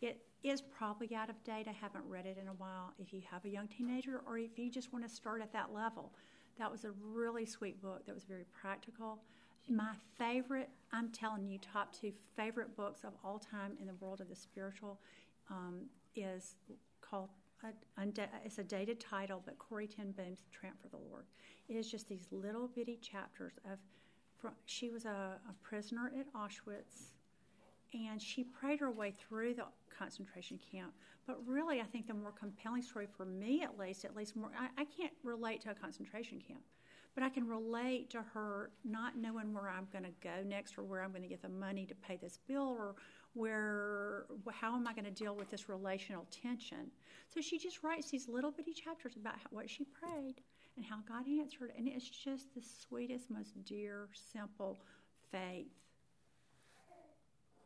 It 0.00 0.22
is 0.42 0.62
probably 0.62 1.14
out 1.14 1.28
of 1.28 1.42
date. 1.44 1.66
I 1.68 1.72
haven't 1.72 2.04
read 2.08 2.24
it 2.24 2.38
in 2.40 2.48
a 2.48 2.54
while. 2.54 2.94
If 2.98 3.12
you 3.12 3.20
have 3.30 3.44
a 3.44 3.50
young 3.50 3.68
teenager 3.68 4.22
or 4.26 4.38
if 4.38 4.58
you 4.58 4.70
just 4.70 4.90
want 4.90 5.06
to 5.06 5.14
start 5.14 5.42
at 5.42 5.52
that 5.52 5.74
level, 5.74 6.14
that 6.58 6.70
was 6.70 6.84
a 6.84 6.92
really 7.02 7.44
sweet 7.44 7.82
book 7.82 8.06
that 8.06 8.14
was 8.14 8.24
very 8.24 8.44
practical. 8.62 9.20
my 9.68 9.92
favorite, 10.16 10.70
I'm 10.92 11.10
telling 11.10 11.46
you, 11.46 11.58
top 11.58 11.92
two 11.92 12.12
favorite 12.34 12.74
books 12.76 13.04
of 13.04 13.12
all 13.22 13.38
time 13.38 13.72
in 13.78 13.86
the 13.86 13.94
world 13.94 14.22
of 14.22 14.28
the 14.30 14.36
spiritual 14.36 15.00
um, 15.50 15.82
is 16.16 16.54
called, 17.02 17.28
a, 17.62 18.08
it's 18.44 18.58
a 18.58 18.64
dated 18.64 19.00
title, 19.00 19.42
but 19.44 19.58
Corrie 19.58 19.86
ten 19.86 20.12
Boom's 20.12 20.46
Tramp 20.50 20.80
for 20.80 20.88
the 20.88 20.96
Lord. 20.96 21.26
It 21.68 21.74
is 21.74 21.90
just 21.90 22.08
these 22.08 22.26
little 22.30 22.68
bitty 22.68 22.98
chapters 23.02 23.58
of, 23.70 23.78
she 24.66 24.90
was 24.90 25.04
a, 25.04 25.38
a 25.48 25.52
prisoner 25.62 26.12
at 26.18 26.32
Auschwitz 26.32 27.14
and 27.94 28.20
she 28.20 28.44
prayed 28.44 28.80
her 28.80 28.90
way 28.90 29.12
through 29.12 29.54
the 29.54 29.64
concentration 29.96 30.58
camp. 30.70 30.92
But 31.26 31.38
really, 31.46 31.80
I 31.80 31.84
think 31.84 32.06
the 32.06 32.14
more 32.14 32.32
compelling 32.32 32.82
story 32.82 33.06
for 33.16 33.26
me, 33.26 33.62
at 33.62 33.78
least, 33.78 34.04
at 34.04 34.16
least 34.16 34.36
more, 34.36 34.50
I, 34.58 34.82
I, 34.82 34.84
can't 34.84 35.12
relate 35.22 35.60
to 35.62 35.70
a 35.70 35.74
concentration 35.74 36.40
camp, 36.40 36.62
but 37.14 37.22
I 37.22 37.28
can 37.28 37.46
relate 37.46 38.10
to 38.10 38.22
her 38.22 38.70
not 38.84 39.16
knowing 39.16 39.52
where 39.52 39.68
I'm 39.68 39.88
going 39.92 40.04
to 40.04 40.12
go 40.22 40.42
next, 40.46 40.78
or 40.78 40.84
where 40.84 41.02
I'm 41.02 41.10
going 41.10 41.22
to 41.22 41.28
get 41.28 41.42
the 41.42 41.48
money 41.48 41.84
to 41.86 41.94
pay 41.94 42.16
this 42.16 42.38
bill, 42.48 42.74
or 42.78 42.94
where 43.34 44.24
how 44.50 44.74
am 44.74 44.86
I 44.86 44.94
going 44.94 45.04
to 45.04 45.10
deal 45.10 45.34
with 45.34 45.50
this 45.50 45.68
relational 45.68 46.26
tension. 46.30 46.90
So 47.28 47.40
she 47.40 47.58
just 47.58 47.82
writes 47.82 48.10
these 48.10 48.26
little 48.28 48.50
bitty 48.50 48.72
chapters 48.72 49.16
about 49.16 49.34
how, 49.34 49.48
what 49.50 49.68
she 49.68 49.84
prayed 49.84 50.36
and 50.78 50.86
how 50.86 50.98
God 51.08 51.28
answered, 51.28 51.72
and 51.76 51.88
it's 51.88 52.08
just 52.08 52.54
the 52.54 52.62
sweetest, 52.62 53.30
most 53.30 53.64
dear, 53.64 54.08
simple 54.32 54.78
faith 55.32 55.66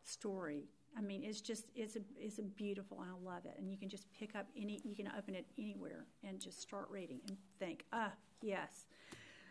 story. 0.02 0.64
I 0.96 1.02
mean, 1.02 1.22
it's 1.22 1.42
just 1.42 1.66
it's 1.74 1.96
a 1.96 2.00
it's 2.18 2.38
a 2.38 2.42
beautiful. 2.42 2.98
I 3.00 3.12
love 3.22 3.44
it, 3.44 3.54
and 3.58 3.70
you 3.70 3.76
can 3.76 3.90
just 3.90 4.10
pick 4.18 4.34
up 4.34 4.46
any. 4.56 4.80
You 4.82 4.96
can 4.96 5.12
open 5.16 5.34
it 5.34 5.44
anywhere 5.58 6.06
and 6.26 6.40
just 6.40 6.60
start 6.60 6.86
reading 6.90 7.20
and 7.28 7.36
think, 7.58 7.84
ah, 7.92 8.12
yes. 8.40 8.86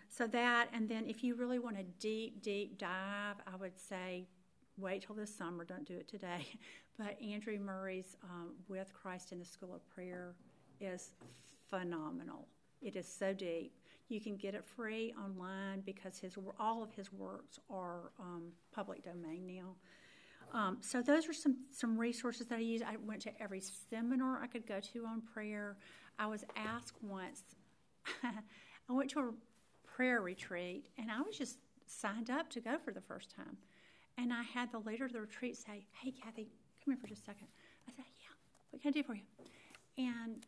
So 0.10 0.26
that, 0.28 0.68
and 0.74 0.90
then 0.90 1.06
if 1.08 1.24
you 1.24 1.36
really 1.36 1.60
want 1.60 1.78
a 1.78 1.84
deep, 1.84 2.42
deep 2.42 2.80
dive, 2.80 3.36
I 3.48 3.56
would 3.60 3.80
say 3.80 4.26
wait 4.78 5.04
till 5.06 5.16
this 5.16 5.34
summer. 5.34 5.64
Don't 5.64 5.86
do 5.88 5.96
it 5.96 6.08
today. 6.08 6.46
But 6.98 7.20
Andrew 7.20 7.58
Murray's 7.58 8.16
um, 8.22 8.52
"With 8.68 8.94
Christ 8.94 9.32
in 9.32 9.40
the 9.40 9.46
School 9.46 9.74
of 9.74 9.88
Prayer" 9.90 10.36
is 10.80 11.14
phenomenal. 11.70 12.48
It 12.82 12.96
is 12.96 13.08
so 13.08 13.34
deep. 13.34 13.74
You 14.10 14.20
can 14.20 14.36
get 14.36 14.56
it 14.56 14.66
free 14.66 15.14
online 15.24 15.82
because 15.86 16.18
his 16.18 16.38
all 16.60 16.84
of 16.84 16.92
his 16.92 17.14
works 17.14 17.60
are 17.70 18.12
um, 18.20 18.52
public 18.74 19.04
domain 19.04 19.46
now. 19.48 19.76
Um, 20.54 20.78
so 20.82 21.02
those 21.02 21.30
are 21.30 21.34
some 21.34 21.58
some 21.72 21.98
resources 21.98 22.48
that 22.48 22.56
I 22.56 22.62
use. 22.62 22.82
I 22.82 22.98
went 22.98 23.22
to 23.22 23.42
every 23.42 23.62
seminar 23.62 24.42
I 24.42 24.48
could 24.48 24.68
go 24.68 24.80
to 24.80 25.06
on 25.06 25.22
prayer. 25.22 25.78
I 26.20 26.26
was 26.28 26.44
asked 26.58 27.02
once. 27.02 27.44
I 28.24 28.94
went 28.94 29.10
to 29.12 29.20
a 29.20 29.32
prayer 29.88 30.22
retreat, 30.22 30.88
and 30.98 31.10
I 31.10 31.22
was 31.22 31.38
just 31.38 31.58
signed 31.88 32.30
up 32.30 32.50
to 32.50 32.60
go 32.60 32.78
for 32.84 32.92
the 32.92 33.02
first 33.02 33.34
time. 33.34 33.58
And 34.18 34.34
I 34.34 34.44
had 34.44 34.72
the 34.72 34.80
leader 34.80 35.06
of 35.06 35.14
the 35.14 35.22
retreat 35.22 35.56
say, 35.56 35.86
"Hey, 35.92 36.12
Kathy, 36.12 36.50
come 36.84 36.94
here 36.94 36.98
for 36.98 37.08
just 37.08 37.22
a 37.22 37.26
second. 37.26 37.48
I 37.88 37.92
said, 37.92 38.06
"Yeah, 38.20 38.36
what 38.72 38.82
can 38.82 38.90
I 38.90 38.92
do 38.92 39.04
for 39.04 39.16
you?" 39.16 39.22
And 39.98 40.46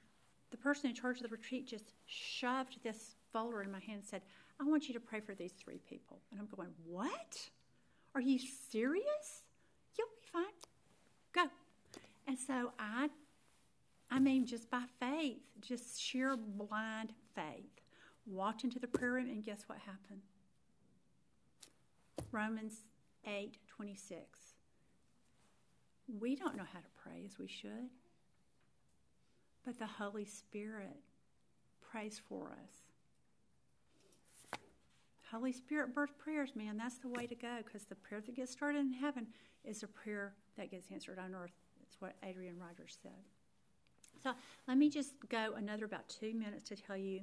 the 0.54 0.58
person 0.58 0.88
in 0.88 0.96
charge 0.96 1.18
of 1.18 1.24
the 1.24 1.30
retreat 1.30 1.66
just 1.66 1.94
shoved 2.06 2.78
this 2.84 3.16
folder 3.32 3.64
in 3.64 3.72
my 3.72 3.80
hand 3.80 3.98
and 4.02 4.06
said, 4.06 4.22
I 4.62 4.64
want 4.66 4.88
you 4.88 4.94
to 4.94 5.00
pray 5.00 5.20
for 5.20 5.34
these 5.34 5.52
three 5.54 5.80
people. 5.90 6.20
And 6.30 6.40
I'm 6.40 6.48
going, 6.56 6.70
What? 6.86 7.50
Are 8.14 8.22
you 8.22 8.38
serious? 8.70 9.42
You'll 9.98 10.08
be 10.08 10.28
fine. 10.32 10.44
Go. 11.34 11.46
And 12.28 12.38
so 12.38 12.72
I, 12.78 13.10
I 14.12 14.20
mean, 14.20 14.46
just 14.46 14.70
by 14.70 14.84
faith, 15.00 15.40
just 15.60 16.00
sheer 16.00 16.38
blind 16.38 17.14
faith, 17.34 17.82
walked 18.28 18.64
into 18.64 18.78
the 18.78 18.88
prayer 18.88 19.14
room, 19.14 19.30
and 19.30 19.44
guess 19.44 19.64
what 19.66 19.80
happened? 19.80 20.22
Romans 22.32 22.76
8 23.26 23.58
26. 23.76 24.40
We 26.20 26.36
don't 26.36 26.56
know 26.56 26.66
how 26.72 26.80
to 26.80 26.86
pray 27.04 27.24
as 27.26 27.40
we 27.40 27.48
should, 27.48 27.90
but 29.66 29.80
the 29.80 29.88
Holy 29.88 30.26
Spirit 30.26 30.98
prays 31.82 32.22
for 32.28 32.52
us. 32.64 34.60
Holy 35.32 35.52
Spirit 35.52 35.96
birth 35.96 36.18
prayers, 36.20 36.52
man, 36.56 36.78
that's 36.78 36.98
the 36.98 37.08
way 37.08 37.26
to 37.26 37.34
go 37.34 37.58
because 37.64 37.86
the 37.86 37.96
prayer 37.96 38.22
that 38.22 38.36
gets 38.36 38.52
started 38.52 38.80
in 38.80 38.94
heaven 38.94 39.26
is 39.66 39.82
a 39.82 39.88
prayer 39.88 40.34
that 40.58 40.70
gets 40.70 40.88
answered 40.92 41.18
on 41.18 41.34
earth. 41.34 41.54
That's 41.80 42.00
what 42.00 42.16
Adrian 42.24 42.60
Rogers 42.60 42.98
said. 43.02 43.12
So 44.22 44.32
let 44.68 44.78
me 44.78 44.90
just 44.90 45.16
go 45.30 45.54
another 45.58 45.86
about 45.86 46.08
two 46.08 46.34
minutes 46.34 46.64
to 46.70 46.76
tell 46.76 46.96
you 46.96 47.22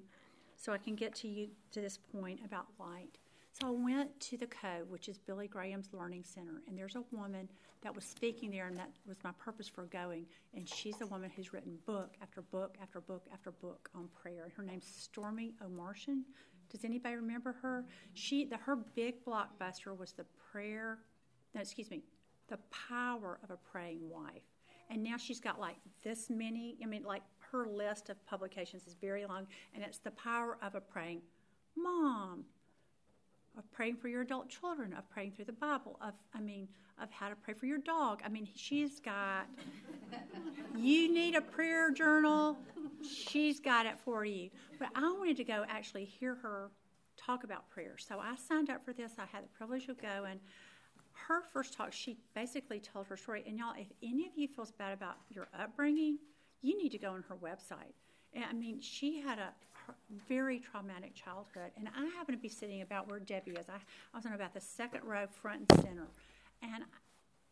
so 0.56 0.72
I 0.72 0.78
can 0.78 0.94
get 0.96 1.14
to 1.16 1.28
you 1.28 1.48
to 1.70 1.80
this 1.80 1.98
point 2.12 2.40
about 2.44 2.66
light. 2.78 3.18
So 3.52 3.68
I 3.68 3.70
went 3.70 4.18
to 4.20 4.36
the 4.36 4.46
Cove, 4.46 4.88
which 4.88 5.08
is 5.08 5.18
Billy 5.18 5.48
Graham's 5.48 5.88
Learning 5.92 6.24
Center, 6.24 6.62
and 6.66 6.76
there's 6.76 6.96
a 6.96 7.04
woman 7.10 7.48
that 7.82 7.94
was 7.94 8.04
speaking 8.04 8.50
there, 8.50 8.66
and 8.66 8.76
that 8.76 8.90
was 9.06 9.16
my 9.24 9.32
purpose 9.38 9.68
for 9.68 9.84
going. 9.84 10.26
And 10.54 10.68
she's 10.68 11.00
a 11.00 11.06
woman 11.06 11.30
who's 11.34 11.52
written 11.52 11.78
book 11.86 12.14
after 12.22 12.42
book 12.42 12.76
after 12.82 13.00
book 13.00 13.26
after 13.32 13.50
book 13.50 13.88
on 13.94 14.08
prayer. 14.20 14.48
Her 14.56 14.62
name's 14.62 14.84
Stormie 14.84 15.54
Omartian. 15.64 16.22
Does 16.70 16.84
anybody 16.84 17.16
remember 17.16 17.56
her? 17.62 17.84
She, 18.14 18.44
the, 18.44 18.56
her 18.58 18.76
big 18.76 19.24
blockbuster 19.24 19.96
was 19.96 20.12
the 20.12 20.26
prayer. 20.52 20.98
No, 21.54 21.60
excuse 21.60 21.90
me, 21.90 22.02
the 22.48 22.58
power 22.88 23.38
of 23.42 23.50
a 23.50 23.56
praying 23.56 24.08
wife. 24.08 24.42
And 24.90 25.02
now 25.02 25.16
she's 25.16 25.40
got 25.40 25.58
like 25.58 25.76
this 26.04 26.28
many. 26.30 26.76
I 26.82 26.86
mean, 26.86 27.04
like 27.04 27.22
her 27.52 27.66
list 27.66 28.10
of 28.10 28.24
publications 28.26 28.86
is 28.86 28.94
very 29.00 29.24
long, 29.24 29.46
and 29.74 29.82
it's 29.82 29.98
the 29.98 30.10
power 30.12 30.58
of 30.62 30.74
a 30.74 30.80
praying 30.80 31.22
mom, 31.76 32.44
of 33.60 33.70
praying 33.72 33.96
for 33.96 34.08
your 34.08 34.22
adult 34.22 34.48
children, 34.48 34.94
of 34.94 35.08
praying 35.10 35.32
through 35.32 35.44
the 35.44 35.52
Bible, 35.52 35.98
of 36.00 36.14
I 36.34 36.40
mean, 36.40 36.66
of 37.00 37.10
how 37.10 37.28
to 37.28 37.36
pray 37.36 37.54
for 37.54 37.66
your 37.66 37.78
dog. 37.78 38.22
I 38.24 38.28
mean, 38.28 38.48
she's 38.54 38.98
got. 39.00 39.46
you 40.76 41.12
need 41.12 41.34
a 41.34 41.42
prayer 41.42 41.90
journal. 41.92 42.56
She's 43.02 43.60
got 43.60 43.86
it 43.86 43.98
for 44.02 44.24
you. 44.24 44.48
But 44.78 44.88
I 44.94 45.02
wanted 45.12 45.36
to 45.36 45.44
go 45.44 45.64
actually 45.68 46.06
hear 46.06 46.34
her 46.36 46.70
talk 47.16 47.44
about 47.44 47.68
prayer, 47.68 47.96
so 47.98 48.18
I 48.18 48.34
signed 48.48 48.70
up 48.70 48.82
for 48.82 48.94
this. 48.94 49.12
I 49.18 49.26
had 49.26 49.44
the 49.44 49.48
privilege 49.48 49.88
of 49.88 50.00
going. 50.00 50.40
Her 51.12 51.42
first 51.52 51.74
talk, 51.74 51.92
she 51.92 52.16
basically 52.34 52.80
told 52.80 53.06
her 53.08 53.16
story. 53.16 53.44
And 53.46 53.58
y'all, 53.58 53.74
if 53.76 53.88
any 54.02 54.26
of 54.26 54.32
you 54.36 54.48
feels 54.48 54.72
bad 54.72 54.94
about 54.94 55.16
your 55.28 55.48
upbringing, 55.58 56.18
you 56.62 56.78
need 56.78 56.90
to 56.90 56.98
go 56.98 57.10
on 57.10 57.24
her 57.28 57.36
website. 57.36 57.92
And, 58.32 58.44
I 58.44 58.52
mean, 58.54 58.80
she 58.80 59.20
had 59.20 59.38
a 59.38 59.52
very 60.28 60.58
traumatic 60.58 61.14
childhood, 61.14 61.70
and 61.76 61.88
I 61.88 62.04
happen 62.16 62.34
to 62.34 62.40
be 62.40 62.48
sitting 62.48 62.82
about 62.82 63.08
where 63.08 63.20
Debbie 63.20 63.52
is. 63.52 63.68
I, 63.68 63.74
I 63.74 64.16
was 64.16 64.26
on 64.26 64.32
about 64.32 64.54
the 64.54 64.60
second 64.60 65.04
row, 65.04 65.26
front 65.26 65.70
and 65.70 65.82
center, 65.82 66.08
and 66.62 66.84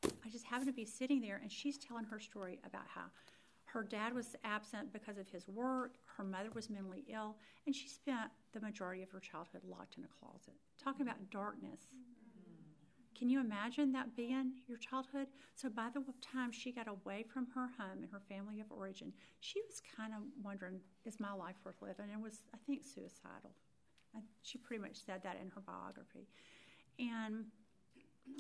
I 0.04 0.28
just 0.30 0.44
happened 0.44 0.68
to 0.68 0.72
be 0.72 0.84
sitting 0.84 1.20
there, 1.20 1.40
and 1.42 1.50
she's 1.50 1.78
telling 1.78 2.04
her 2.04 2.20
story 2.20 2.58
about 2.66 2.84
how 2.94 3.04
her 3.66 3.82
dad 3.82 4.14
was 4.14 4.34
absent 4.44 4.92
because 4.92 5.18
of 5.18 5.28
his 5.28 5.46
work, 5.48 5.94
her 6.16 6.24
mother 6.24 6.48
was 6.54 6.70
mentally 6.70 7.04
ill, 7.12 7.36
and 7.66 7.74
she 7.74 7.86
spent 7.86 8.30
the 8.52 8.60
majority 8.60 9.02
of 9.02 9.10
her 9.10 9.20
childhood 9.20 9.60
locked 9.68 9.98
in 9.98 10.04
a 10.04 10.08
closet. 10.18 10.54
Talking 10.82 11.02
about 11.02 11.30
darkness. 11.30 11.88
Can 13.18 13.28
you 13.28 13.40
imagine 13.40 13.90
that 13.92 14.14
being 14.14 14.52
your 14.68 14.78
childhood? 14.78 15.26
So 15.56 15.68
by 15.68 15.88
the 15.92 16.04
time 16.22 16.52
she 16.52 16.70
got 16.70 16.86
away 16.86 17.24
from 17.24 17.48
her 17.54 17.68
home 17.76 18.02
and 18.02 18.10
her 18.12 18.20
family 18.28 18.60
of 18.60 18.66
origin, 18.70 19.12
she 19.40 19.60
was 19.66 19.82
kind 19.96 20.12
of 20.12 20.20
wondering, 20.42 20.80
is 21.04 21.18
my 21.18 21.32
life 21.32 21.56
worth 21.64 21.82
living? 21.82 22.06
And 22.12 22.12
it 22.12 22.22
was, 22.22 22.42
I 22.54 22.58
think, 22.66 22.84
suicidal. 22.84 23.50
She 24.42 24.58
pretty 24.58 24.80
much 24.80 25.04
said 25.04 25.22
that 25.24 25.36
in 25.42 25.48
her 25.50 25.60
biography. 25.60 26.28
And 26.98 27.46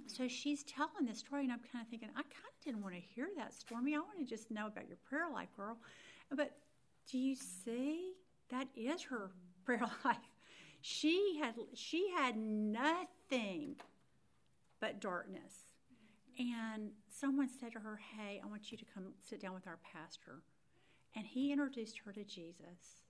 so 0.06 0.28
she's 0.28 0.62
telling 0.64 1.06
this 1.06 1.18
story, 1.18 1.42
and 1.42 1.52
I'm 1.52 1.60
kind 1.72 1.82
of 1.82 1.88
thinking, 1.88 2.10
I 2.10 2.22
kind 2.22 2.46
of 2.46 2.64
didn't 2.64 2.82
want 2.82 2.94
to 2.94 3.00
hear 3.00 3.28
that, 3.36 3.52
Stormie. 3.52 3.94
I 3.94 3.98
want 3.98 4.18
to 4.18 4.24
just 4.24 4.50
know 4.50 4.68
about 4.68 4.86
your 4.86 4.98
prayer 5.08 5.28
life, 5.32 5.48
girl. 5.56 5.76
But 6.34 6.52
do 7.10 7.18
you 7.18 7.34
see? 7.34 8.12
That 8.50 8.68
is 8.76 9.02
her 9.02 9.30
prayer 9.64 9.86
life. 10.04 10.16
She 10.80 11.38
had 11.42 11.54
she 11.74 12.08
had 12.16 12.36
nothing 12.36 13.76
but 14.80 15.00
darkness. 15.00 15.52
And 16.38 16.90
someone 17.08 17.48
said 17.48 17.72
to 17.72 17.80
her, 17.80 17.98
Hey, 18.16 18.40
I 18.42 18.46
want 18.46 18.70
you 18.70 18.78
to 18.78 18.84
come 18.84 19.14
sit 19.20 19.40
down 19.40 19.54
with 19.54 19.66
our 19.66 19.78
pastor. 19.92 20.42
And 21.16 21.26
he 21.26 21.52
introduced 21.52 21.98
her 22.04 22.12
to 22.12 22.24
Jesus. 22.24 23.02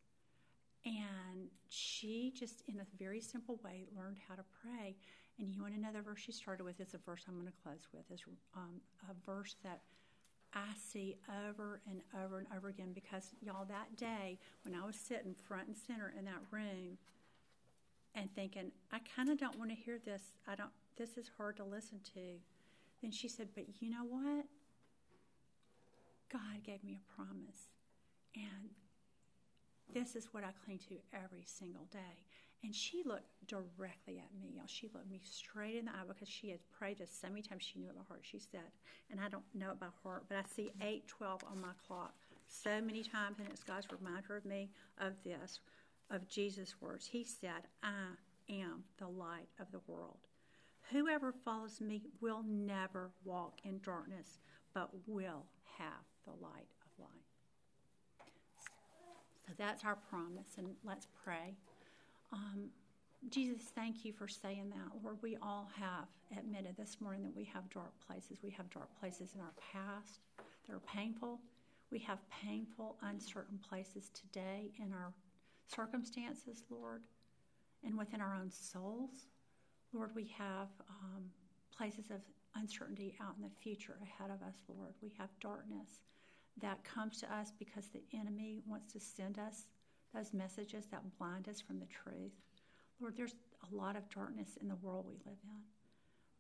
And 0.87 1.49
she 1.69 2.33
just, 2.35 2.63
in 2.69 2.81
a 2.81 2.87
very 2.99 3.21
simple 3.21 3.61
way, 3.63 3.85
learned 3.95 4.17
how 4.29 4.35
to 4.37 4.45
pray. 4.63 4.97
And 5.39 5.53
you 5.53 5.63
want 5.63 5.75
another 5.75 6.03
verse 6.03 6.21
she 6.21 6.33
started 6.33 6.65
with? 6.65 6.81
It's 6.81 6.95
a 6.95 6.99
verse 6.99 7.25
I'm 7.29 7.35
going 7.35 7.47
to 7.47 7.53
close 7.63 7.87
with. 7.93 8.11
Is 8.11 8.23
um, 8.57 8.81
a 9.11 9.15
verse 9.27 9.57
that 9.63 9.81
I 10.55 10.69
see 10.91 11.17
over 11.47 11.81
and 11.89 12.01
over 12.25 12.39
and 12.39 12.47
over 12.57 12.69
again 12.69 12.93
because, 12.95 13.35
y'all, 13.41 13.67
that 13.67 13.97
day 13.97 14.39
when 14.63 14.75
I 14.75 14.87
was 14.87 14.97
sitting 14.97 15.35
front 15.35 15.69
and 15.69 15.77
center 15.77 16.15
in 16.19 16.25
that 16.25 16.41
room 16.51 16.97
and 18.15 18.35
thinking, 18.35 18.73
I 18.91 19.01
kind 19.15 19.29
of 19.29 19.39
don't 19.39 19.59
want 19.59 19.71
to 19.71 19.77
hear 19.77 19.99
this. 20.03 20.23
I 20.47 20.55
don't 20.55 20.71
this 20.99 21.17
is 21.17 21.31
hard 21.37 21.57
to 21.57 21.65
listen 21.65 22.01
to. 22.15 22.41
Then 23.03 23.13
she 23.13 23.29
said, 23.29 23.49
But 23.55 23.67
you 23.81 23.91
know 23.91 24.05
what? 24.05 24.45
God 26.31 26.63
gave 26.65 26.85
me 26.85 26.99
a 26.99 27.15
promise. 27.15 27.71
And 28.35 28.71
this 29.95 30.15
is 30.15 30.29
what 30.33 30.45
I 30.45 30.51
cling 30.65 30.81
to 30.89 30.97
every 31.15 31.45
single 31.47 31.87
day. 31.91 32.27
And 32.63 32.75
she 32.75 33.03
looked 33.07 33.31
directly 33.47 34.19
at 34.19 34.35
me. 34.41 34.61
She 34.67 34.91
looked 34.93 35.09
me 35.09 35.21
straight 35.25 35.77
in 35.77 35.85
the 35.87 35.93
eye 35.93 36.07
because 36.07 36.29
she 36.29 36.51
had 36.51 36.59
prayed 36.77 36.99
this 36.99 37.11
so 37.11 37.29
many 37.29 37.43
times 37.43 37.63
she 37.63 37.79
knew 37.79 37.89
it 37.89 37.97
by 37.97 38.03
heart. 38.09 38.21
She 38.23 38.41
said, 38.41 38.73
and 39.11 39.21
I 39.21 39.29
don't 39.29 39.45
know 39.55 39.71
it 39.71 39.81
by 39.81 39.87
heart, 40.03 40.25
but 40.29 40.37
I 40.37 40.43
see 40.43 40.73
812 40.81 41.45
on 41.51 41.61
my 41.61 41.73
clock 41.87 42.15
so 42.49 42.81
many 42.81 43.03
times, 43.03 43.37
and 43.39 43.49
it's 43.49 43.63
God's 43.63 43.87
reminder 43.93 44.37
of 44.37 44.45
me 44.45 44.71
of 45.01 45.13
this, 45.25 45.61
of 46.11 46.29
Jesus' 46.29 46.75
words. 46.81 47.07
He 47.07 47.25
said, 47.25 47.69
I 47.83 48.17
am 48.51 48.85
the 48.99 49.07
light 49.07 49.49
of 49.61 49.71
the 49.71 49.81
world. 49.87 50.28
Whoever 50.91 51.33
follows 51.45 51.81
me 51.81 52.03
will 52.21 52.43
never 52.47 53.11
walk 53.25 53.59
in 53.65 53.79
darkness, 53.85 54.41
but 54.75 54.89
will 55.07 55.45
have 55.79 56.05
the 56.25 56.33
light 56.43 56.69
of 56.83 57.05
life. 57.05 57.11
So 59.47 59.53
that's 59.59 59.85
our 59.85 59.97
promise, 59.97 60.57
and 60.57 60.69
let's 60.85 61.07
pray. 61.25 61.57
Um, 62.33 62.71
Jesus, 63.31 63.63
thank 63.75 64.05
you 64.05 64.13
for 64.13 64.29
saying 64.29 64.71
that. 64.71 65.03
Lord, 65.03 65.17
we 65.23 65.37
all 65.43 65.69
have 65.79 66.07
admitted 66.37 66.77
this 66.77 66.99
morning 67.01 67.23
that 67.25 67.35
we 67.37 67.45
have 67.45 67.69
dark 67.71 67.93
places. 68.07 68.39
We 68.43 68.51
have 68.51 68.71
dark 68.71 68.89
places 69.01 69.33
in 69.35 69.41
our 69.41 69.55
past 69.73 70.21
that 70.67 70.75
are 70.75 70.81
painful. 70.81 71.41
We 71.91 71.99
have 72.01 72.19
painful, 72.31 72.97
uncertain 73.03 73.59
places 73.69 74.11
today 74.11 74.71
in 74.79 74.93
our 74.93 75.13
circumstances, 75.67 76.63
Lord, 76.71 77.03
and 77.85 77.99
within 77.99 78.21
our 78.21 78.35
own 78.35 78.51
souls. 78.51 79.27
Lord, 79.93 80.11
we 80.15 80.31
have 80.37 80.69
um, 80.89 81.25
places 81.77 82.11
of 82.11 82.21
uncertainty 82.55 83.15
out 83.21 83.35
in 83.37 83.43
the 83.43 83.55
future 83.63 83.97
ahead 84.03 84.31
of 84.31 84.47
us, 84.47 84.57
Lord. 84.69 84.95
We 85.03 85.13
have 85.19 85.29
darkness 85.41 86.01
that 86.61 86.83
comes 86.85 87.21
to 87.21 87.35
us 87.35 87.53
because 87.59 87.89
the 87.89 88.03
enemy 88.13 88.61
wants 88.67 88.93
to 88.93 89.01
send 89.01 89.39
us 89.39 89.67
those 90.15 90.33
messages 90.33 90.87
that 90.91 91.03
blind 91.19 91.49
us 91.49 91.61
from 91.61 91.79
the 91.79 91.87
truth. 91.87 92.33
Lord, 93.01 93.17
there's 93.17 93.35
a 93.71 93.75
lot 93.75 93.97
of 93.97 94.09
darkness 94.11 94.59
in 94.61 94.69
the 94.69 94.77
world 94.77 95.07
we 95.07 95.17
live 95.25 95.39
in. 95.45 95.63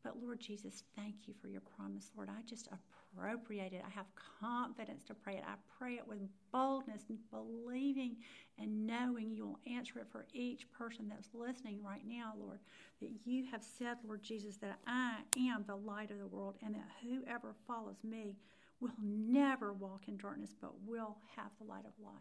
But 0.03 0.23
Lord 0.23 0.41
Jesus, 0.41 0.85
thank 0.97 1.27
you 1.27 1.35
for 1.41 1.49
your 1.49 1.63
promise, 1.77 2.11
Lord. 2.17 2.29
I 2.31 2.43
just 2.49 2.69
appropriate 3.13 3.73
it. 3.73 3.83
I 3.87 3.91
have 3.91 4.07
confidence 4.41 5.05
to 5.05 5.15
pray 5.15 5.35
it. 5.35 5.45
I 5.47 5.55
pray 5.79 5.95
it 5.95 6.07
with 6.07 6.19
boldness 6.53 7.05
and 7.09 7.19
believing 7.31 8.17
and 8.59 8.87
knowing 8.87 9.31
you 9.31 9.47
will 9.47 9.61
answer 9.71 9.99
it 9.99 10.07
for 10.11 10.27
each 10.33 10.71
person 10.73 11.09
that's 11.09 11.29
listening 11.35 11.83
right 11.83 12.07
now, 12.07 12.35
Lord. 12.39 12.61
That 13.01 13.11
you 13.25 13.45
have 13.51 13.63
said, 13.63 13.99
Lord 14.07 14.23
Jesus, 14.23 14.57
that 14.57 14.79
I 14.87 15.19
am 15.37 15.65
the 15.67 15.77
light 15.77 16.11
of 16.11 16.19
the 16.19 16.27
world 16.27 16.57
and 16.65 16.75
that 16.75 16.89
whoever 17.03 17.55
follows 17.67 18.03
me 18.03 18.37
will 18.81 18.93
never 19.03 19.73
walk 19.73 20.09
in 20.09 20.17
darkness 20.17 20.55
but 20.61 20.81
will 20.87 21.17
have 21.37 21.51
the 21.59 21.67
light 21.67 21.85
of 21.85 21.93
life. 22.03 22.15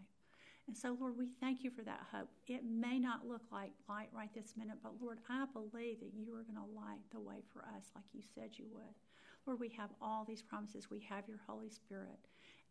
And 0.68 0.76
so, 0.76 0.98
Lord, 1.00 1.18
we 1.18 1.30
thank 1.40 1.64
you 1.64 1.72
for 1.72 1.84
that 1.84 2.08
hope. 2.12 2.28
It 2.46 2.66
may 2.66 3.00
not 3.00 3.26
look 3.26 3.44
like 3.52 3.72
light 3.88 4.10
right 4.14 4.30
this 4.36 4.54
minute, 4.58 4.78
but 4.84 5.02
Lord, 5.02 5.20
I 5.30 5.46
believe 5.54 6.02
that 6.02 6.14
you 6.14 6.34
are 6.34 6.44
going 6.44 6.58
to 6.58 6.76
light 6.76 7.00
the 7.12 7.22
way 7.22 7.38
for 7.54 7.62
us 7.62 7.86
like 7.96 8.04
you 8.12 8.22
said 8.36 8.52
you 8.54 8.66
would. 8.74 8.94
Lord, 9.48 9.60
we 9.62 9.70
have 9.70 9.90
all 10.02 10.26
these 10.26 10.42
promises. 10.42 10.92
We 10.92 11.00
have 11.10 11.28
your 11.28 11.40
Holy 11.48 11.70
Spirit. 11.70 12.20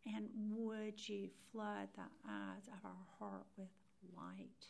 And 0.04 0.28
would 0.50 1.08
you 1.08 1.30
flood 1.50 1.88
the 1.96 2.06
eyes 2.28 2.68
of 2.68 2.84
our 2.84 3.02
heart 3.18 3.46
with 3.56 3.72
light 4.14 4.66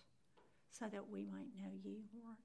so 0.70 0.86
that 0.86 1.11
we 1.11 1.26
might 1.26 1.50
know 1.59 1.74
you, 1.82 1.98
Lord? 2.14 2.38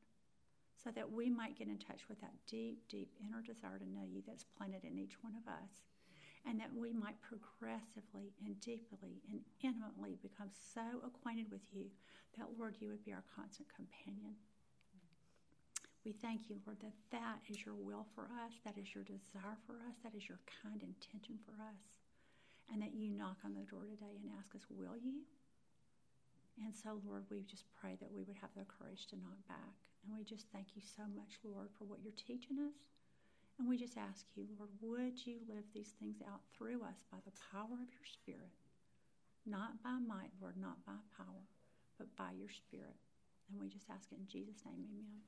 So 0.83 0.89
that 0.95 1.11
we 1.11 1.29
might 1.29 1.57
get 1.57 1.67
in 1.67 1.77
touch 1.77 2.09
with 2.09 2.19
that 2.21 2.33
deep, 2.49 2.81
deep 2.89 3.13
inner 3.21 3.41
desire 3.45 3.77
to 3.77 3.85
know 3.85 4.03
you 4.03 4.23
that's 4.27 4.43
planted 4.57 4.83
in 4.83 4.97
each 4.97 5.21
one 5.21 5.33
of 5.37 5.47
us 5.47 5.85
and 6.45 6.59
that 6.59 6.73
we 6.73 6.91
might 6.91 7.21
progressively 7.21 8.33
and 8.43 8.59
deeply 8.61 9.21
and 9.29 9.41
intimately 9.61 10.17
become 10.21 10.49
so 10.49 10.81
acquainted 11.05 11.51
with 11.51 11.61
you 11.71 11.85
that, 12.37 12.47
Lord, 12.57 12.75
you 12.79 12.89
would 12.89 13.05
be 13.05 13.13
our 13.13 13.23
constant 13.35 13.67
companion. 13.69 14.33
We 16.05 16.13
thank 16.13 16.49
you, 16.49 16.57
Lord, 16.65 16.81
that 16.81 16.97
that 17.11 17.39
is 17.49 17.61
your 17.65 17.75
will 17.75 18.07
for 18.15 18.25
us, 18.41 18.57
that 18.65 18.77
is 18.77 18.89
your 18.93 19.03
desire 19.05 19.57
for 19.67 19.77
us, 19.85 20.01
that 20.03 20.17
is 20.17 20.25
your 20.27 20.41
kind 20.63 20.81
intention 20.81 21.37
for 21.45 21.53
us, 21.61 22.01
and 22.73 22.81
that 22.81 22.97
you 22.97 23.13
knock 23.13 23.37
on 23.45 23.53
the 23.53 23.69
door 23.69 23.85
today 23.85 24.17
and 24.17 24.33
ask 24.37 24.55
us, 24.55 24.65
Will 24.69 24.97
you? 24.97 25.21
And 26.57 26.73
so, 26.73 27.01
Lord, 27.05 27.25
we 27.29 27.45
just 27.45 27.65
pray 27.79 27.97
that 28.01 28.11
we 28.11 28.23
would 28.23 28.37
have 28.41 28.53
the 28.57 28.65
courage 28.65 29.07
to 29.09 29.15
knock 29.17 29.39
back. 29.47 29.77
And 30.05 30.13
we 30.17 30.25
just 30.25 30.45
thank 30.51 30.73
you 30.75 30.81
so 30.81 31.05
much, 31.15 31.37
Lord, 31.45 31.69
for 31.77 31.85
what 31.85 32.01
you're 32.01 32.17
teaching 32.17 32.57
us 32.59 32.91
and 33.61 33.69
we 33.69 33.77
just 33.77 33.95
ask 33.95 34.25
you, 34.33 34.47
Lord, 34.57 34.73
would 34.81 35.21
you 35.23 35.37
live 35.47 35.65
these 35.71 35.93
things 35.99 36.17
out 36.27 36.41
through 36.57 36.81
us 36.81 37.05
by 37.11 37.19
the 37.25 37.37
power 37.53 37.77
of 37.77 37.93
your 37.93 38.09
Spirit? 38.09 38.49
Not 39.45 39.83
by 39.83 40.01
might, 40.01 40.33
Lord, 40.41 40.57
not 40.57 40.83
by 40.83 40.97
power, 41.15 41.45
but 41.99 42.09
by 42.17 42.31
your 42.33 42.49
Spirit. 42.49 42.97
And 43.49 43.61
we 43.61 43.69
just 43.69 43.85
ask 43.93 44.11
it 44.11 44.17
in 44.17 44.25
Jesus' 44.25 44.65
name, 44.65 44.81
amen. 44.81 45.21